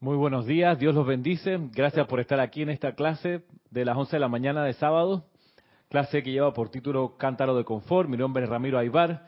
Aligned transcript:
Muy 0.00 0.16
buenos 0.16 0.46
días, 0.46 0.78
Dios 0.78 0.94
los 0.94 1.04
bendice. 1.04 1.58
Gracias 1.72 2.06
por 2.06 2.20
estar 2.20 2.38
aquí 2.38 2.62
en 2.62 2.70
esta 2.70 2.94
clase 2.94 3.42
de 3.72 3.84
las 3.84 3.96
11 3.96 4.14
de 4.14 4.20
la 4.20 4.28
mañana 4.28 4.62
de 4.62 4.72
sábado. 4.74 5.24
Clase 5.88 6.22
que 6.22 6.30
lleva 6.30 6.54
por 6.54 6.68
título 6.68 7.16
Cántaro 7.16 7.56
de 7.56 7.64
Confort. 7.64 8.08
Mi 8.08 8.16
nombre 8.16 8.44
es 8.44 8.48
Ramiro 8.48 8.78
Aybar. 8.78 9.26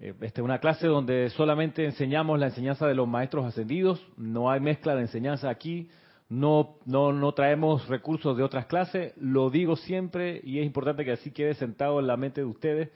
Eh, 0.00 0.14
esta 0.20 0.40
es 0.40 0.44
una 0.44 0.58
clase 0.58 0.88
donde 0.88 1.30
solamente 1.30 1.84
enseñamos 1.84 2.36
la 2.40 2.46
enseñanza 2.46 2.88
de 2.88 2.96
los 2.96 3.06
maestros 3.06 3.44
ascendidos. 3.44 4.04
No 4.16 4.50
hay 4.50 4.58
mezcla 4.58 4.96
de 4.96 5.02
enseñanza 5.02 5.50
aquí. 5.50 5.88
No, 6.28 6.78
no, 6.84 7.12
no 7.12 7.32
traemos 7.32 7.86
recursos 7.86 8.36
de 8.36 8.42
otras 8.42 8.66
clases. 8.66 9.12
Lo 9.18 9.50
digo 9.50 9.76
siempre 9.76 10.40
y 10.42 10.58
es 10.58 10.66
importante 10.66 11.04
que 11.04 11.12
así 11.12 11.30
quede 11.30 11.54
sentado 11.54 12.00
en 12.00 12.08
la 12.08 12.16
mente 12.16 12.40
de 12.40 12.46
ustedes. 12.48 12.90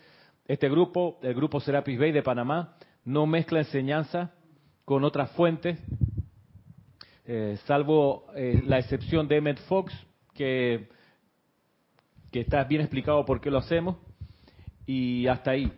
Este 0.48 0.68
grupo, 0.68 1.20
el 1.22 1.34
grupo 1.34 1.60
Serapis 1.60 2.00
Bay 2.00 2.10
de 2.10 2.24
Panamá, 2.24 2.74
no 3.04 3.28
mezcla 3.28 3.60
enseñanza 3.60 4.32
con 4.84 5.04
otras 5.04 5.30
fuentes 5.30 5.78
eh, 7.24 7.56
salvo 7.66 8.26
eh, 8.34 8.62
la 8.66 8.78
excepción 8.78 9.28
de 9.28 9.36
Emmett 9.36 9.58
Fox, 9.68 9.94
que, 10.34 10.88
que 12.30 12.40
está 12.40 12.64
bien 12.64 12.80
explicado 12.80 13.24
por 13.24 13.40
qué 13.40 13.50
lo 13.50 13.58
hacemos, 13.58 13.96
y 14.86 15.26
hasta 15.26 15.52
ahí. 15.52 15.72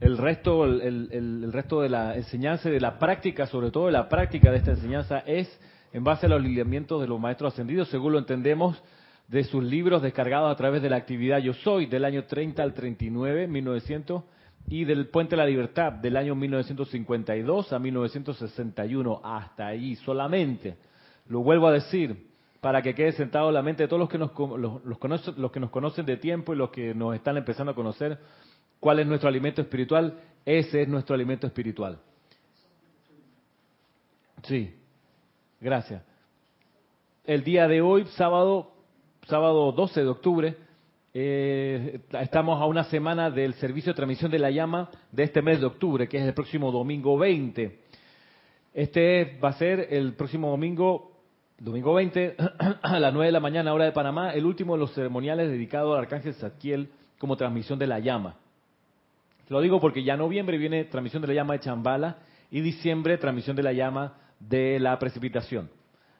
El 0.00 0.18
resto, 0.18 0.64
el, 0.64 1.08
el, 1.12 1.52
resto 1.52 1.80
de 1.80 1.88
la 1.88 2.16
enseñanza 2.16 2.68
y 2.68 2.72
de 2.72 2.80
la 2.80 2.98
práctica, 2.98 3.46
sobre 3.46 3.70
todo 3.70 3.86
de 3.86 3.92
la 3.92 4.08
práctica 4.08 4.50
de 4.50 4.58
esta 4.58 4.72
enseñanza, 4.72 5.20
es 5.20 5.48
en 5.92 6.02
base 6.02 6.26
a 6.26 6.28
los 6.28 6.42
lineamientos 6.42 7.00
de 7.00 7.06
los 7.06 7.20
maestros 7.20 7.52
ascendidos, 7.52 7.88
según 7.88 8.12
lo 8.12 8.18
entendemos 8.18 8.82
de 9.28 9.44
sus 9.44 9.62
libros 9.62 10.02
descargados 10.02 10.52
a 10.52 10.56
través 10.56 10.82
de 10.82 10.90
la 10.90 10.96
actividad 10.96 11.38
Yo 11.38 11.54
Soy 11.54 11.86
del 11.86 12.04
año 12.04 12.24
30 12.24 12.62
al 12.62 12.74
39, 12.74 13.46
1900 13.46 14.24
y 14.68 14.84
del 14.84 15.08
Puente 15.08 15.36
de 15.36 15.42
la 15.42 15.46
Libertad 15.46 15.92
del 15.92 16.16
año 16.16 16.34
1952 16.34 17.72
a 17.72 17.78
1961, 17.78 19.20
hasta 19.22 19.66
ahí 19.66 19.96
solamente. 19.96 20.76
Lo 21.28 21.40
vuelvo 21.40 21.68
a 21.68 21.72
decir 21.72 22.28
para 22.60 22.80
que 22.80 22.94
quede 22.94 23.12
sentado 23.12 23.48
en 23.48 23.54
la 23.54 23.62
mente 23.62 23.82
de 23.82 23.88
todos 23.88 24.00
los 24.00 24.08
que, 24.08 24.16
nos, 24.16 24.30
los, 24.84 24.98
conocen, 24.98 25.34
los 25.36 25.52
que 25.52 25.60
nos 25.60 25.70
conocen 25.70 26.06
de 26.06 26.16
tiempo 26.16 26.54
y 26.54 26.56
los 26.56 26.70
que 26.70 26.94
nos 26.94 27.14
están 27.14 27.36
empezando 27.36 27.72
a 27.72 27.74
conocer 27.74 28.18
cuál 28.80 29.00
es 29.00 29.06
nuestro 29.06 29.28
alimento 29.28 29.60
espiritual. 29.60 30.18
Ese 30.46 30.82
es 30.82 30.88
nuestro 30.88 31.14
alimento 31.14 31.46
espiritual. 31.46 31.98
Sí, 34.44 34.74
gracias. 35.60 36.02
El 37.24 37.44
día 37.44 37.68
de 37.68 37.80
hoy, 37.80 38.06
sábado, 38.16 38.72
sábado 39.26 39.72
12 39.72 40.02
de 40.02 40.08
octubre, 40.08 40.56
eh, 41.16 42.00
estamos 42.20 42.60
a 42.60 42.66
una 42.66 42.82
semana 42.84 43.30
del 43.30 43.54
servicio 43.54 43.92
de 43.92 43.96
transmisión 43.96 44.32
de 44.32 44.40
la 44.40 44.50
llama 44.50 44.90
de 45.12 45.22
este 45.22 45.42
mes 45.42 45.60
de 45.60 45.66
octubre, 45.66 46.08
que 46.08 46.18
es 46.18 46.24
el 46.24 46.34
próximo 46.34 46.72
domingo 46.72 47.16
20. 47.16 47.78
Este 48.74 49.38
va 49.42 49.50
a 49.50 49.52
ser 49.52 49.86
el 49.90 50.14
próximo 50.14 50.50
domingo, 50.50 51.12
domingo 51.56 51.94
20, 51.94 52.34
a 52.82 52.98
las 52.98 53.12
9 53.12 53.26
de 53.26 53.32
la 53.32 53.38
mañana, 53.38 53.72
hora 53.72 53.84
de 53.84 53.92
Panamá, 53.92 54.32
el 54.34 54.44
último 54.44 54.74
de 54.74 54.80
los 54.80 54.92
ceremoniales 54.92 55.48
dedicado 55.48 55.94
al 55.94 56.00
Arcángel 56.00 56.34
Zadkiel 56.34 56.90
como 57.18 57.36
transmisión 57.36 57.78
de 57.78 57.86
la 57.86 58.00
llama. 58.00 58.34
Lo 59.48 59.60
digo 59.60 59.80
porque 59.80 60.02
ya 60.02 60.16
noviembre 60.16 60.58
viene 60.58 60.84
transmisión 60.84 61.22
de 61.22 61.28
la 61.28 61.34
llama 61.34 61.54
de 61.54 61.60
Chambala 61.60 62.18
y 62.50 62.60
diciembre 62.60 63.18
transmisión 63.18 63.54
de 63.54 63.62
la 63.62 63.72
llama 63.72 64.14
de 64.40 64.80
la 64.80 64.98
precipitación. 64.98 65.70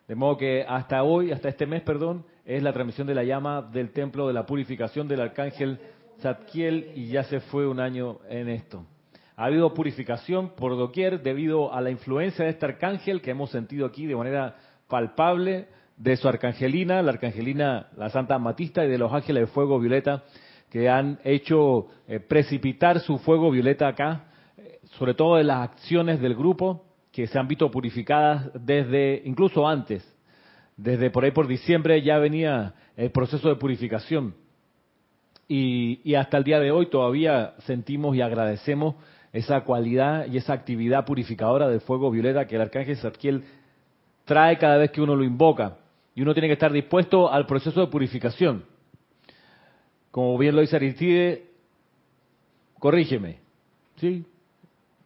De 0.07 0.15
modo 0.15 0.37
que 0.37 0.65
hasta 0.69 1.03
hoy, 1.03 1.33
hasta 1.33 1.49
este 1.49 1.67
mes, 1.67 1.83
perdón, 1.83 2.25
es 2.45 2.63
la 2.63 2.73
transmisión 2.73 3.07
de 3.07 3.15
la 3.15 3.25
llama 3.25 3.63
del 3.63 3.91
templo 3.91 4.27
de 4.27 4.35
la 4.35 4.47
purificación 4.47 5.09
del 5.09 5.21
arcángel 5.21 5.79
Zadkiel 6.21 6.93
y 6.95 7.09
ya 7.09 7.25
se 7.25 7.41
fue 7.41 7.67
un 7.67 7.81
año 7.81 8.19
en 8.29 8.49
esto. 8.49 8.85
Ha 9.37 9.47
habido 9.47 9.75
purificación 9.75 10.51
por 10.51 10.77
doquier 10.77 11.23
debido 11.23 11.73
a 11.73 11.81
la 11.81 11.91
influencia 11.91 12.45
de 12.45 12.53
este 12.53 12.67
arcángel 12.67 13.21
que 13.21 13.31
hemos 13.31 13.51
sentido 13.51 13.87
aquí 13.87 14.07
de 14.07 14.15
manera 14.15 14.57
palpable 14.89 15.67
de 15.97 16.17
su 16.17 16.29
arcangelina, 16.29 17.03
la 17.03 17.13
arcangelina, 17.13 17.89
la 17.97 18.11
Santa 18.11 18.37
Amatista 18.37 18.85
y 18.85 18.89
de 18.89 18.99
los 18.99 19.13
ángeles 19.13 19.43
de 19.43 19.47
fuego 19.49 19.81
violeta 19.81 20.25
que 20.71 20.89
han 20.89 21.19
hecho 21.25 21.87
eh, 22.07 22.21
precipitar 22.21 23.01
su 23.01 23.19
fuego 23.19 23.51
violeta 23.51 23.89
acá, 23.89 24.25
eh, 24.57 24.81
sobre 24.99 25.15
todo 25.15 25.37
de 25.37 25.45
las 25.45 25.71
acciones 25.71 26.21
del 26.21 26.35
grupo 26.35 26.85
que 27.13 27.27
se 27.29 27.39
han 27.39 27.47
visto 27.47 27.71
purificadas 27.71 28.51
desde, 28.55 29.23
incluso 29.25 29.67
antes, 29.69 30.14
desde 30.77 31.11
por 31.11 31.25
ahí 31.25 31.31
por 31.31 31.47
diciembre 31.47 32.03
ya 32.03 32.19
venía 32.19 32.75
el 32.97 33.11
proceso 33.11 33.49
de 33.49 33.57
purificación. 33.57 34.35
Y, 35.47 36.15
hasta 36.15 36.39
el 36.39 36.45
día 36.45 36.59
de 36.59 36.71
hoy 36.71 36.87
todavía 36.87 37.55
sentimos 37.67 38.17
y 38.17 38.23
agradecemos 38.23 38.95
esa 39.33 39.61
cualidad 39.63 40.27
y 40.27 40.39
esa 40.39 40.55
actividad 40.55 41.05
purificadora 41.05 41.69
del 41.69 41.81
fuego 41.81 42.11
violeta 42.11 42.47
que 42.47 42.57
el 42.57 42.63
arcángel 42.63 42.97
Zadkiel 42.97 43.45
trae 44.25 44.57
cada 44.59 44.79
vez 44.79 44.91
que 44.91 45.03
uno 45.03 45.15
lo 45.15 45.25
invoca. 45.25 45.77
Y 46.15 46.23
uno 46.23 46.33
tiene 46.33 46.49
que 46.49 46.55
estar 46.55 46.73
dispuesto 46.73 47.31
al 47.31 47.47
proceso 47.47 47.81
de 47.81 47.89
purificación. 47.89 48.65
Como 50.11 50.39
bien 50.39 50.55
lo 50.55 50.61
dice 50.61 50.77
Aristide, 50.77 51.47
corrígeme. 52.79 53.39
¿Sí? 53.97 54.25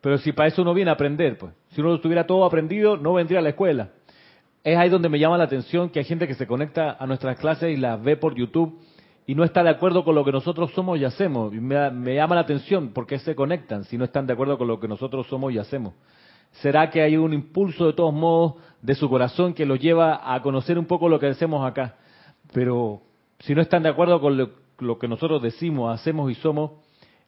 Pero 0.02 0.18
si 0.18 0.32
para 0.32 0.48
eso 0.48 0.62
uno 0.62 0.74
viene 0.74 0.90
a 0.90 0.94
aprender, 0.94 1.36
pues. 1.38 1.52
Si 1.70 1.80
uno 1.80 1.94
estuviera 1.94 2.26
todo 2.26 2.44
aprendido, 2.44 2.96
no 2.96 3.14
vendría 3.14 3.40
a 3.40 3.42
la 3.42 3.50
escuela 3.50 3.90
es 4.64 4.76
ahí 4.76 4.88
donde 4.88 5.08
me 5.08 5.18
llama 5.18 5.38
la 5.38 5.44
atención 5.44 5.90
que 5.90 6.00
hay 6.00 6.04
gente 6.04 6.26
que 6.26 6.34
se 6.34 6.46
conecta 6.46 6.96
a 6.98 7.06
nuestras 7.06 7.38
clases 7.38 7.76
y 7.76 7.76
las 7.76 8.02
ve 8.02 8.16
por 8.16 8.34
YouTube 8.34 8.78
y 9.26 9.34
no 9.34 9.44
está 9.44 9.62
de 9.62 9.70
acuerdo 9.70 10.04
con 10.04 10.14
lo 10.14 10.24
que 10.24 10.32
nosotros 10.32 10.72
somos 10.72 10.98
y 10.98 11.04
hacemos. 11.04 11.52
Y 11.52 11.60
me, 11.60 12.14
llama 12.14 12.34
la 12.34 12.40
atención 12.40 12.88
por 12.94 13.06
qué 13.06 13.18
se 13.18 13.34
conectan 13.34 13.84
si 13.84 13.98
no 13.98 14.04
están 14.04 14.26
de 14.26 14.32
acuerdo 14.32 14.56
con 14.56 14.66
lo 14.66 14.80
que 14.80 14.88
nosotros 14.88 15.26
somos 15.26 15.52
y 15.52 15.58
hacemos. 15.58 15.92
¿Será 16.62 16.88
que 16.88 17.02
hay 17.02 17.16
un 17.18 17.34
impulso 17.34 17.86
de 17.86 17.92
todos 17.92 18.14
modos 18.14 18.54
de 18.80 18.94
su 18.94 19.08
corazón 19.10 19.52
que 19.52 19.66
los 19.66 19.78
lleva 19.78 20.34
a 20.34 20.40
conocer 20.40 20.78
un 20.78 20.86
poco 20.86 21.10
lo 21.10 21.20
que 21.20 21.26
hacemos 21.26 21.66
acá? 21.66 21.96
Pero 22.54 23.02
si 23.40 23.54
no 23.54 23.60
están 23.60 23.82
de 23.82 23.90
acuerdo 23.90 24.18
con 24.18 24.38
lo, 24.38 24.98
que 24.98 25.08
nosotros 25.08 25.42
decimos, 25.42 25.94
hacemos 25.94 26.30
y 26.30 26.34
somos, 26.36 26.70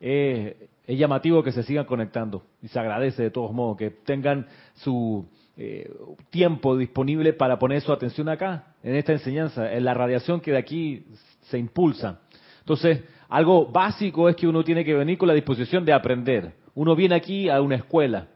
es 0.00 0.56
llamativo 0.86 1.42
que 1.42 1.52
se 1.52 1.62
sigan 1.64 1.84
conectando. 1.84 2.44
Y 2.62 2.68
se 2.68 2.80
agradece 2.80 3.24
de 3.24 3.30
todos 3.30 3.52
modos 3.52 3.76
que 3.76 3.90
tengan 3.90 4.46
su 4.76 5.28
eh, 5.62 5.90
tiempo 6.30 6.74
disponible 6.74 7.34
para 7.34 7.58
poner 7.58 7.82
su 7.82 7.92
atención 7.92 8.30
acá, 8.30 8.72
en 8.82 8.94
esta 8.94 9.12
enseñanza, 9.12 9.70
en 9.70 9.84
la 9.84 9.92
radiación 9.92 10.40
que 10.40 10.52
de 10.52 10.56
aquí 10.56 11.04
se 11.42 11.58
impulsa. 11.58 12.20
Entonces, 12.60 13.04
algo 13.28 13.66
básico 13.66 14.30
es 14.30 14.36
que 14.36 14.48
uno 14.48 14.64
tiene 14.64 14.86
que 14.86 14.94
venir 14.94 15.18
con 15.18 15.28
la 15.28 15.34
disposición 15.34 15.84
de 15.84 15.92
aprender. 15.92 16.54
Uno 16.74 16.96
viene 16.96 17.14
aquí 17.14 17.50
a 17.50 17.60
una 17.60 17.74
escuela, 17.74 18.28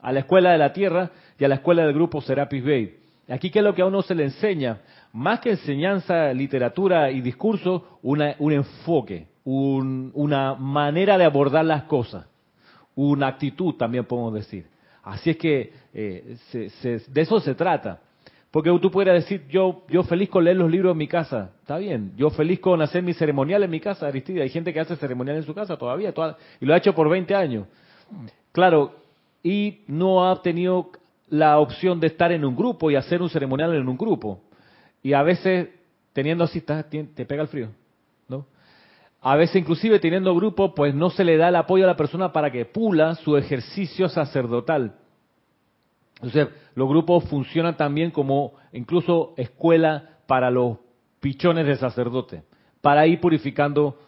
a 0.00 0.12
la 0.12 0.20
escuela 0.20 0.52
de 0.52 0.58
la 0.58 0.74
tierra 0.74 1.10
y 1.38 1.44
a 1.46 1.48
la 1.48 1.54
escuela 1.54 1.82
del 1.86 1.94
grupo 1.94 2.20
Serapis 2.20 2.62
Bay. 2.62 2.98
Aquí, 3.30 3.48
¿qué 3.48 3.60
es 3.60 3.64
lo 3.64 3.74
que 3.74 3.80
a 3.80 3.86
uno 3.86 4.02
se 4.02 4.14
le 4.14 4.24
enseña? 4.24 4.80
Más 5.14 5.40
que 5.40 5.52
enseñanza, 5.52 6.30
literatura 6.34 7.10
y 7.10 7.22
discurso, 7.22 7.98
una, 8.02 8.36
un 8.38 8.52
enfoque, 8.52 9.28
una 9.44 10.56
manera 10.56 11.16
de 11.16 11.24
abordar 11.24 11.64
las 11.64 11.84
cosas, 11.84 12.26
una 12.94 13.28
actitud 13.28 13.76
también 13.76 14.04
podemos 14.04 14.34
decir. 14.34 14.66
Así 15.02 15.30
es 15.30 15.36
que 15.36 15.72
eh, 15.94 16.36
de 17.08 17.20
eso 17.20 17.40
se 17.40 17.54
trata. 17.54 18.00
Porque 18.50 18.76
tú 18.82 18.90
puedes 18.90 19.14
decir, 19.14 19.46
yo, 19.48 19.84
yo 19.88 20.02
feliz 20.02 20.28
con 20.28 20.44
leer 20.44 20.56
los 20.56 20.70
libros 20.70 20.92
en 20.92 20.98
mi 20.98 21.06
casa, 21.06 21.52
está 21.60 21.78
bien. 21.78 22.12
Yo 22.16 22.30
feliz 22.30 22.58
con 22.58 22.82
hacer 22.82 23.02
mi 23.02 23.14
ceremonial 23.14 23.62
en 23.62 23.70
mi 23.70 23.78
casa, 23.78 24.08
Aristide. 24.08 24.42
Hay 24.42 24.48
gente 24.48 24.72
que 24.72 24.80
hace 24.80 24.96
ceremonial 24.96 25.36
en 25.36 25.44
su 25.44 25.54
casa 25.54 25.76
todavía, 25.76 26.12
y 26.60 26.66
lo 26.66 26.74
ha 26.74 26.76
hecho 26.76 26.92
por 26.92 27.08
20 27.08 27.32
años. 27.34 27.66
Claro, 28.50 28.92
y 29.42 29.82
no 29.86 30.28
ha 30.28 30.42
tenido 30.42 30.90
la 31.28 31.60
opción 31.60 32.00
de 32.00 32.08
estar 32.08 32.32
en 32.32 32.44
un 32.44 32.56
grupo 32.56 32.90
y 32.90 32.96
hacer 32.96 33.22
un 33.22 33.30
ceremonial 33.30 33.72
en 33.74 33.88
un 33.88 33.96
grupo. 33.96 34.40
Y 35.00 35.12
a 35.12 35.22
veces, 35.22 35.68
teniendo 36.12 36.42
así, 36.42 36.60
te 36.60 37.24
pega 37.24 37.42
el 37.42 37.48
frío. 37.48 37.68
A 39.22 39.36
veces 39.36 39.56
inclusive 39.56 39.98
teniendo 39.98 40.34
grupo, 40.34 40.74
pues 40.74 40.94
no 40.94 41.10
se 41.10 41.24
le 41.24 41.36
da 41.36 41.48
el 41.48 41.56
apoyo 41.56 41.84
a 41.84 41.88
la 41.88 41.96
persona 41.96 42.32
para 42.32 42.50
que 42.50 42.64
pula 42.64 43.14
su 43.16 43.36
ejercicio 43.36 44.08
sacerdotal. 44.08 44.94
Entonces, 46.16 46.48
los 46.74 46.88
grupos 46.88 47.24
funcionan 47.24 47.76
también 47.76 48.10
como 48.10 48.54
incluso 48.72 49.34
escuela 49.36 50.18
para 50.26 50.50
los 50.50 50.78
pichones 51.20 51.66
de 51.66 51.76
sacerdote, 51.76 52.44
para 52.80 53.06
ir 53.06 53.20
purificando 53.20 53.98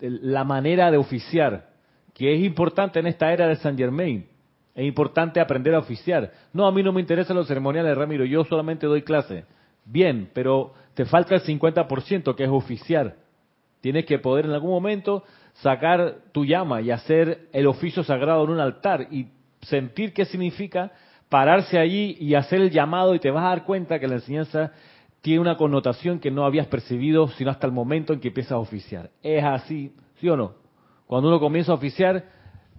la 0.00 0.44
manera 0.44 0.90
de 0.90 0.98
oficiar, 0.98 1.70
que 2.14 2.34
es 2.34 2.42
importante 2.42 2.98
en 3.00 3.06
esta 3.06 3.32
era 3.32 3.46
de 3.46 3.56
San 3.56 3.76
Germain. 3.76 4.26
Es 4.74 4.84
importante 4.86 5.40
aprender 5.40 5.74
a 5.74 5.78
oficiar. 5.78 6.32
No, 6.52 6.66
a 6.66 6.72
mí 6.72 6.82
no 6.82 6.92
me 6.92 7.00
interesan 7.00 7.36
los 7.36 7.46
ceremoniales, 7.46 7.96
Ramiro, 7.96 8.24
yo 8.24 8.44
solamente 8.44 8.86
doy 8.86 9.02
clase. 9.02 9.44
Bien, 9.84 10.30
pero 10.32 10.72
te 10.94 11.04
falta 11.04 11.34
el 11.34 11.42
50% 11.42 12.34
que 12.34 12.44
es 12.44 12.50
oficiar. 12.50 13.16
Tienes 13.82 14.06
que 14.06 14.20
poder 14.20 14.46
en 14.46 14.52
algún 14.52 14.70
momento 14.70 15.24
sacar 15.54 16.18
tu 16.30 16.46
llama 16.46 16.80
y 16.80 16.92
hacer 16.92 17.48
el 17.52 17.66
oficio 17.66 18.04
sagrado 18.04 18.44
en 18.44 18.50
un 18.50 18.60
altar 18.60 19.08
y 19.10 19.26
sentir 19.60 20.12
qué 20.14 20.24
significa 20.24 20.92
pararse 21.28 21.78
allí 21.78 22.16
y 22.20 22.34
hacer 22.34 22.60
el 22.60 22.70
llamado 22.70 23.14
y 23.14 23.18
te 23.18 23.32
vas 23.32 23.44
a 23.44 23.48
dar 23.48 23.64
cuenta 23.64 23.98
que 23.98 24.06
la 24.06 24.14
enseñanza 24.14 24.72
tiene 25.20 25.40
una 25.40 25.56
connotación 25.56 26.20
que 26.20 26.30
no 26.30 26.44
habías 26.44 26.68
percibido 26.68 27.26
sino 27.28 27.50
hasta 27.50 27.66
el 27.66 27.72
momento 27.72 28.12
en 28.12 28.20
que 28.20 28.28
empiezas 28.28 28.52
a 28.52 28.58
oficiar. 28.58 29.10
Es 29.20 29.42
así, 29.42 29.92
¿sí 30.20 30.28
o 30.28 30.36
no? 30.36 30.54
Cuando 31.06 31.28
uno 31.28 31.40
comienza 31.40 31.72
a 31.72 31.74
oficiar, 31.74 32.24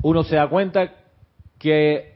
uno 0.01 0.23
se 0.23 0.37
da 0.37 0.47
cuenta 0.47 0.93
que 1.59 2.13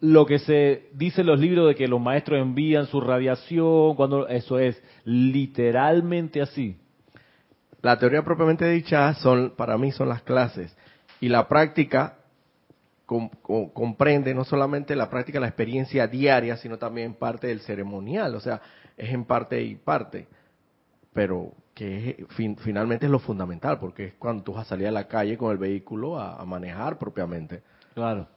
lo 0.00 0.26
que 0.26 0.40
se 0.40 0.88
dice 0.92 1.20
en 1.20 1.28
los 1.28 1.38
libros 1.38 1.68
de 1.68 1.76
que 1.76 1.86
los 1.86 2.00
maestros 2.00 2.40
envían 2.40 2.86
su 2.86 3.00
radiación, 3.00 3.94
cuando 3.94 4.26
eso 4.26 4.58
es 4.58 4.82
literalmente 5.04 6.42
así. 6.42 6.78
La 7.84 7.98
teoría 7.98 8.22
propiamente 8.22 8.66
dicha 8.66 9.12
son, 9.12 9.50
para 9.50 9.76
mí, 9.76 9.92
son 9.92 10.08
las 10.08 10.22
clases. 10.22 10.74
Y 11.20 11.28
la 11.28 11.46
práctica 11.46 12.16
comprende 13.04 14.34
no 14.34 14.44
solamente 14.44 14.96
la 14.96 15.10
práctica, 15.10 15.38
la 15.38 15.48
experiencia 15.48 16.06
diaria, 16.06 16.56
sino 16.56 16.78
también 16.78 17.12
parte 17.12 17.48
del 17.48 17.60
ceremonial. 17.60 18.34
O 18.36 18.40
sea, 18.40 18.62
es 18.96 19.10
en 19.10 19.26
parte 19.26 19.62
y 19.62 19.74
parte. 19.74 20.26
Pero 21.12 21.52
que 21.74 22.24
finalmente 22.62 23.04
es 23.04 23.12
lo 23.12 23.18
fundamental, 23.18 23.78
porque 23.78 24.06
es 24.06 24.14
cuando 24.14 24.44
tú 24.44 24.54
vas 24.54 24.66
a 24.66 24.70
salir 24.70 24.88
a 24.88 24.90
la 24.90 25.06
calle 25.06 25.36
con 25.36 25.52
el 25.52 25.58
vehículo 25.58 26.18
a 26.18 26.42
manejar 26.46 26.98
propiamente. 26.98 27.62
Claro. 27.92 28.28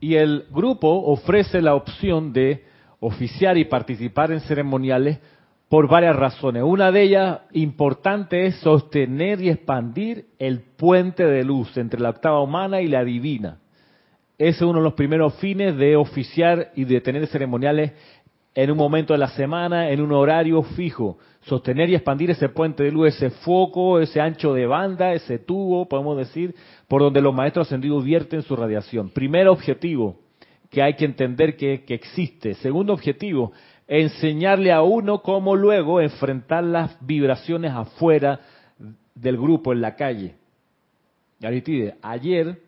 Y 0.00 0.16
el 0.16 0.48
grupo 0.50 0.88
ofrece 0.88 1.62
la 1.62 1.76
opción 1.76 2.32
de 2.32 2.64
oficiar 2.98 3.56
y 3.56 3.66
participar 3.66 4.32
en 4.32 4.40
ceremoniales 4.40 5.20
por 5.68 5.88
varias 5.88 6.16
razones. 6.16 6.62
Una 6.62 6.92
de 6.92 7.02
ellas 7.02 7.40
importante 7.52 8.46
es 8.46 8.56
sostener 8.56 9.40
y 9.42 9.50
expandir 9.50 10.26
el 10.38 10.60
puente 10.60 11.24
de 11.24 11.44
luz 11.44 11.76
entre 11.76 12.00
la 12.00 12.10
octava 12.10 12.40
humana 12.40 12.80
y 12.80 12.88
la 12.88 13.04
divina. 13.04 13.58
Ese 14.38 14.58
es 14.58 14.62
uno 14.62 14.78
de 14.78 14.84
los 14.84 14.94
primeros 14.94 15.34
fines 15.36 15.76
de 15.76 15.96
oficiar 15.96 16.70
y 16.76 16.84
de 16.84 17.00
tener 17.00 17.26
ceremoniales 17.26 17.92
en 18.54 18.70
un 18.70 18.78
momento 18.78 19.12
de 19.12 19.18
la 19.18 19.28
semana, 19.28 19.90
en 19.90 20.00
un 20.00 20.12
horario 20.12 20.62
fijo. 20.62 21.18
Sostener 21.42 21.90
y 21.90 21.94
expandir 21.94 22.30
ese 22.30 22.48
puente 22.48 22.82
de 22.82 22.90
luz, 22.90 23.08
ese 23.08 23.30
foco, 23.30 24.00
ese 24.00 24.20
ancho 24.20 24.52
de 24.54 24.66
banda, 24.66 25.12
ese 25.12 25.38
tubo, 25.38 25.88
podemos 25.88 26.16
decir, 26.16 26.54
por 26.88 27.02
donde 27.02 27.20
los 27.20 27.34
maestros 27.34 27.66
ascendidos 27.66 28.04
vierten 28.04 28.42
su 28.42 28.56
radiación. 28.56 29.10
Primer 29.10 29.48
objetivo 29.48 30.16
que 30.70 30.82
hay 30.82 30.94
que 30.94 31.04
entender 31.04 31.56
que, 31.56 31.84
existe. 31.88 32.54
Segundo 32.54 32.92
objetivo, 32.92 33.52
enseñarle 33.86 34.72
a 34.72 34.82
uno 34.82 35.22
cómo 35.22 35.54
luego 35.56 36.00
enfrentar 36.00 36.64
las 36.64 36.96
vibraciones 37.04 37.72
afuera 37.72 38.40
del 39.14 39.36
grupo, 39.36 39.72
en 39.72 39.80
la 39.80 39.96
calle. 39.96 40.34
Aritide, 41.42 41.96
ayer, 42.02 42.62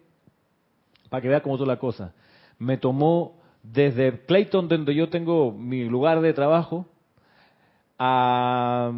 para 1.09 1.21
que 1.21 1.29
vea 1.29 1.43
cómo 1.43 1.57
es 1.57 1.61
la 1.63 1.79
cosa, 1.79 2.15
me 2.59 2.77
tomó 2.77 3.39
desde 3.63 4.25
Clayton, 4.25 4.69
donde 4.69 4.95
yo 4.95 5.09
tengo 5.09 5.53
mi 5.53 5.85
lugar 5.85 6.21
de 6.21 6.33
trabajo, 6.33 6.87
a 7.99 8.93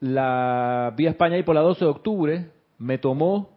la 0.00 0.94
vía 0.96 1.10
España 1.10 1.36
y 1.38 1.42
por 1.42 1.54
la 1.54 1.60
12 1.60 1.84
de 1.84 1.90
octubre, 1.90 2.50
me 2.78 2.98
tomó 2.98 3.50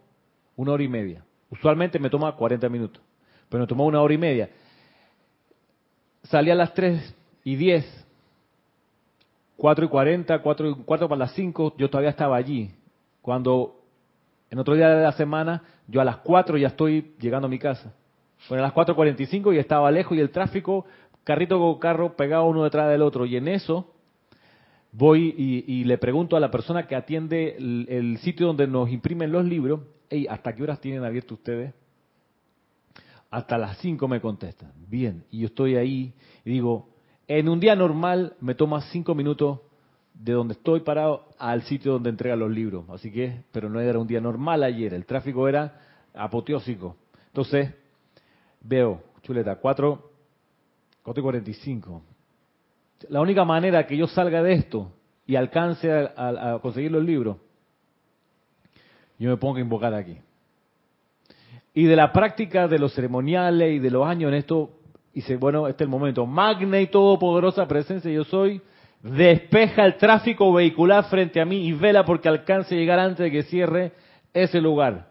una 0.56 0.72
hora 0.72 0.82
y 0.82 0.88
media. 0.88 1.24
Usualmente 1.50 1.98
me 1.98 2.10
toma 2.10 2.36
40 2.36 2.68
minutos, 2.68 3.02
pero 3.48 3.62
me 3.62 3.66
tomó 3.66 3.86
una 3.86 4.00
hora 4.00 4.14
y 4.14 4.18
media. 4.18 4.50
Salí 6.24 6.50
a 6.50 6.54
las 6.54 6.74
3 6.74 7.14
y 7.44 7.56
10, 7.56 8.06
4 9.56 9.84
y 9.84 9.88
40, 9.88 10.38
4 10.42 10.70
y 10.70 10.74
cuarto 10.84 11.08
para 11.08 11.18
las 11.20 11.32
5, 11.32 11.74
yo 11.76 11.90
todavía 11.90 12.10
estaba 12.10 12.36
allí. 12.36 12.70
Cuando 13.22 13.80
en 14.50 14.58
otro 14.58 14.74
día 14.74 14.88
de 14.88 15.02
la 15.02 15.12
semana, 15.12 15.62
yo 15.86 16.00
a 16.00 16.04
las 16.04 16.18
4 16.18 16.56
ya 16.58 16.68
estoy 16.68 17.14
llegando 17.20 17.46
a 17.46 17.50
mi 17.50 17.58
casa. 17.58 17.94
Bueno, 18.48 18.64
a 18.64 18.68
las 18.68 18.74
4.45 18.74 19.54
y 19.54 19.58
estaba 19.58 19.90
lejos 19.90 20.16
y 20.16 20.20
el 20.20 20.30
tráfico, 20.30 20.86
carrito 21.24 21.58
con 21.58 21.78
carro 21.78 22.16
pegado 22.16 22.46
uno 22.46 22.64
detrás 22.64 22.88
del 22.90 23.02
otro. 23.02 23.26
Y 23.26 23.36
en 23.36 23.48
eso 23.48 23.92
voy 24.92 25.34
y, 25.36 25.84
le 25.84 25.98
pregunto 25.98 26.36
a 26.36 26.40
la 26.40 26.50
persona 26.50 26.86
que 26.86 26.96
atiende 26.96 27.56
el, 27.58 28.18
sitio 28.18 28.46
donde 28.46 28.66
nos 28.66 28.90
imprimen 28.90 29.30
los 29.30 29.44
libros, 29.44 29.80
hey, 30.08 30.26
¿hasta 30.28 30.54
qué 30.54 30.62
horas 30.62 30.80
tienen 30.80 31.04
abierto 31.04 31.34
ustedes? 31.34 31.74
Hasta 33.30 33.58
las 33.58 33.78
5 33.78 34.08
me 34.08 34.20
contestan. 34.20 34.72
Bien, 34.88 35.24
y 35.30 35.40
yo 35.40 35.46
estoy 35.46 35.76
ahí 35.76 36.12
y 36.44 36.50
digo, 36.50 36.88
en 37.28 37.48
un 37.48 37.60
día 37.60 37.76
normal 37.76 38.34
me 38.40 38.54
toma 38.54 38.80
5 38.80 39.14
minutos 39.14 39.60
de 40.14 40.32
donde 40.32 40.54
estoy 40.54 40.80
parado 40.80 41.28
al 41.38 41.62
sitio 41.62 41.92
donde 41.92 42.10
entrega 42.10 42.36
los 42.36 42.50
libros. 42.50 42.84
Así 42.90 43.10
que, 43.10 43.42
pero 43.52 43.70
no 43.70 43.80
era 43.80 43.98
un 43.98 44.06
día 44.06 44.20
normal 44.20 44.62
ayer, 44.62 44.92
el 44.92 45.06
tráfico 45.06 45.48
era 45.48 45.80
apoteósico. 46.14 46.96
Entonces, 47.28 47.72
veo, 48.60 49.02
chuleta, 49.22 49.56
4, 49.56 50.10
4 51.02 51.20
y 51.20 51.22
45. 51.22 52.02
La 53.08 53.20
única 53.20 53.44
manera 53.44 53.86
que 53.86 53.96
yo 53.96 54.06
salga 54.06 54.42
de 54.42 54.54
esto 54.54 54.92
y 55.26 55.36
alcance 55.36 55.90
a, 55.90 56.58
conseguir 56.60 56.90
los 56.90 57.04
libros, 57.04 57.36
yo 59.18 59.30
me 59.30 59.36
pongo 59.36 59.56
a 59.56 59.60
invocar 59.60 59.94
aquí. 59.94 60.18
Y 61.74 61.84
de 61.84 61.96
la 61.96 62.12
práctica 62.12 62.66
de 62.66 62.78
los 62.78 62.94
ceremoniales 62.94 63.72
y 63.72 63.78
de 63.78 63.90
los 63.90 64.06
años 64.06 64.28
en 64.32 64.38
esto, 64.38 64.70
dice, 65.14 65.36
bueno, 65.36 65.68
este 65.68 65.84
es 65.84 65.86
el 65.86 65.90
momento. 65.90 66.26
Magna 66.26 66.80
y 66.80 66.88
todopoderosa 66.88 67.66
presencia 67.68 68.10
yo 68.10 68.24
soy, 68.24 68.60
despeja 69.02 69.84
el 69.84 69.96
tráfico 69.96 70.52
vehicular 70.52 71.04
frente 71.04 71.40
a 71.40 71.44
mí 71.44 71.66
y 71.66 71.72
vela 71.72 72.04
porque 72.04 72.28
alcance 72.28 72.74
a 72.74 72.78
llegar 72.78 72.98
antes 72.98 73.18
de 73.18 73.30
que 73.30 73.42
cierre 73.44 73.92
ese 74.34 74.60
lugar. 74.60 75.10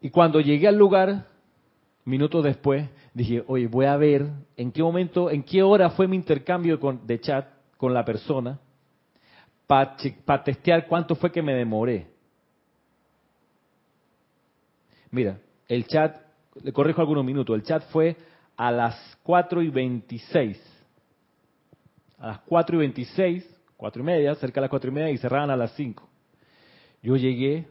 Y 0.00 0.10
cuando 0.10 0.40
llegué 0.40 0.68
al 0.68 0.76
lugar, 0.76 1.26
minutos 2.04 2.44
después, 2.44 2.88
dije, 3.12 3.44
oye, 3.46 3.66
voy 3.66 3.86
a 3.86 3.96
ver 3.96 4.26
en 4.56 4.72
qué 4.72 4.82
momento, 4.82 5.30
en 5.30 5.42
qué 5.42 5.62
hora 5.62 5.90
fue 5.90 6.06
mi 6.06 6.16
intercambio 6.16 6.78
de 7.04 7.20
chat 7.20 7.46
con 7.76 7.92
la 7.92 8.04
persona 8.04 8.58
para 9.66 9.96
testear 10.44 10.86
cuánto 10.86 11.14
fue 11.14 11.30
que 11.30 11.42
me 11.42 11.54
demoré. 11.54 12.06
Mira, 15.10 15.38
el 15.68 15.86
chat, 15.86 16.16
le 16.62 16.72
corrijo 16.72 17.00
algunos 17.00 17.24
minutos, 17.24 17.56
el 17.56 17.62
chat 17.62 17.82
fue 17.90 18.16
a 18.56 18.70
las 18.70 19.18
4 19.22 19.62
y 19.62 19.70
26. 19.70 20.60
A 22.18 22.26
las 22.26 22.40
4 22.40 22.76
y 22.76 22.78
26, 22.80 23.60
4 23.76 24.02
y 24.02 24.04
media, 24.04 24.34
cerca 24.34 24.60
de 24.60 24.62
las 24.62 24.70
4 24.70 24.90
y 24.90 24.94
media, 24.94 25.10
y 25.10 25.18
cerraban 25.18 25.50
a 25.50 25.56
las 25.56 25.72
5. 25.72 26.08
Yo 27.02 27.16
llegué 27.16 27.66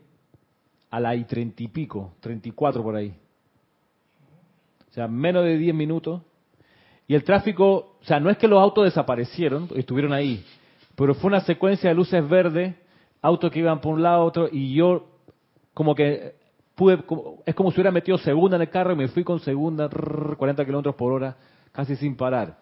a 0.89 0.99
las 0.99 1.17
y 1.17 1.25
30 1.25 1.63
y 1.63 1.67
pico, 1.67 2.13
34 2.21 2.81
por 2.81 2.95
ahí 2.95 3.13
sea, 4.97 5.07
menos 5.07 5.43
de 5.43 5.59
10 5.59 5.75
minutos. 5.75 6.23
Y 7.07 7.13
el 7.13 7.23
tráfico, 7.23 7.97
o 8.01 8.03
sea, 8.03 8.19
no 8.19 8.31
es 8.31 8.37
que 8.37 8.47
los 8.47 8.59
autos 8.59 8.85
desaparecieron, 8.85 9.69
estuvieron 9.75 10.11
ahí, 10.11 10.43
pero 10.95 11.13
fue 11.13 11.27
una 11.27 11.41
secuencia 11.41 11.89
de 11.89 11.95
luces 11.95 12.27
verdes, 12.27 12.75
autos 13.21 13.51
que 13.51 13.59
iban 13.59 13.79
por 13.79 13.93
un 13.93 14.01
lado 14.01 14.25
otro, 14.25 14.49
y 14.51 14.73
yo 14.73 15.07
como 15.73 15.93
que 15.93 16.33
pude, 16.77 17.03
es 17.45 17.55
como 17.55 17.71
si 17.71 17.77
hubiera 17.77 17.91
metido 17.91 18.19
segunda 18.19 18.55
en 18.55 18.61
el 18.61 18.69
carro 18.69 18.93
y 18.93 18.95
me 18.95 19.07
fui 19.07 19.23
con 19.23 19.39
segunda, 19.39 19.89
40 19.89 20.63
kilómetros 20.63 20.95
por 20.95 21.11
hora, 21.11 21.35
casi 21.71 21.95
sin 21.95 22.15
parar. 22.15 22.59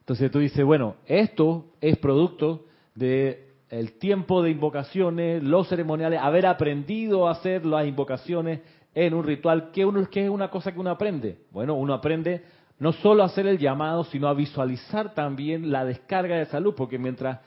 Entonces 0.00 0.30
tú 0.30 0.38
dices, 0.38 0.64
bueno, 0.64 0.96
esto 1.06 1.66
es 1.80 1.98
producto 1.98 2.64
de 2.94 3.50
el 3.68 3.92
tiempo 3.98 4.42
de 4.42 4.50
invocaciones, 4.50 5.42
los 5.42 5.68
ceremoniales, 5.68 6.20
haber 6.20 6.46
aprendido 6.46 7.28
a 7.28 7.32
hacer 7.32 7.64
las 7.66 7.86
invocaciones 7.86 8.60
en 8.94 9.14
un 9.14 9.24
ritual. 9.24 9.70
¿Qué, 9.72 9.84
uno, 9.84 10.00
es 10.10 10.30
una 10.30 10.50
cosa 10.50 10.72
que 10.72 10.80
uno 10.80 10.90
aprende? 10.90 11.38
Bueno, 11.50 11.74
uno 11.74 11.94
aprende 11.94 12.42
no 12.78 12.92
solo 12.92 13.22
a 13.22 13.26
hacer 13.26 13.46
el 13.46 13.58
llamado, 13.58 14.04
sino 14.04 14.26
a 14.26 14.34
visualizar 14.34 15.14
también 15.14 15.70
la 15.70 15.84
descarga 15.84 16.36
de 16.36 16.46
salud, 16.46 16.74
porque 16.74 16.98
mientras 16.98 17.40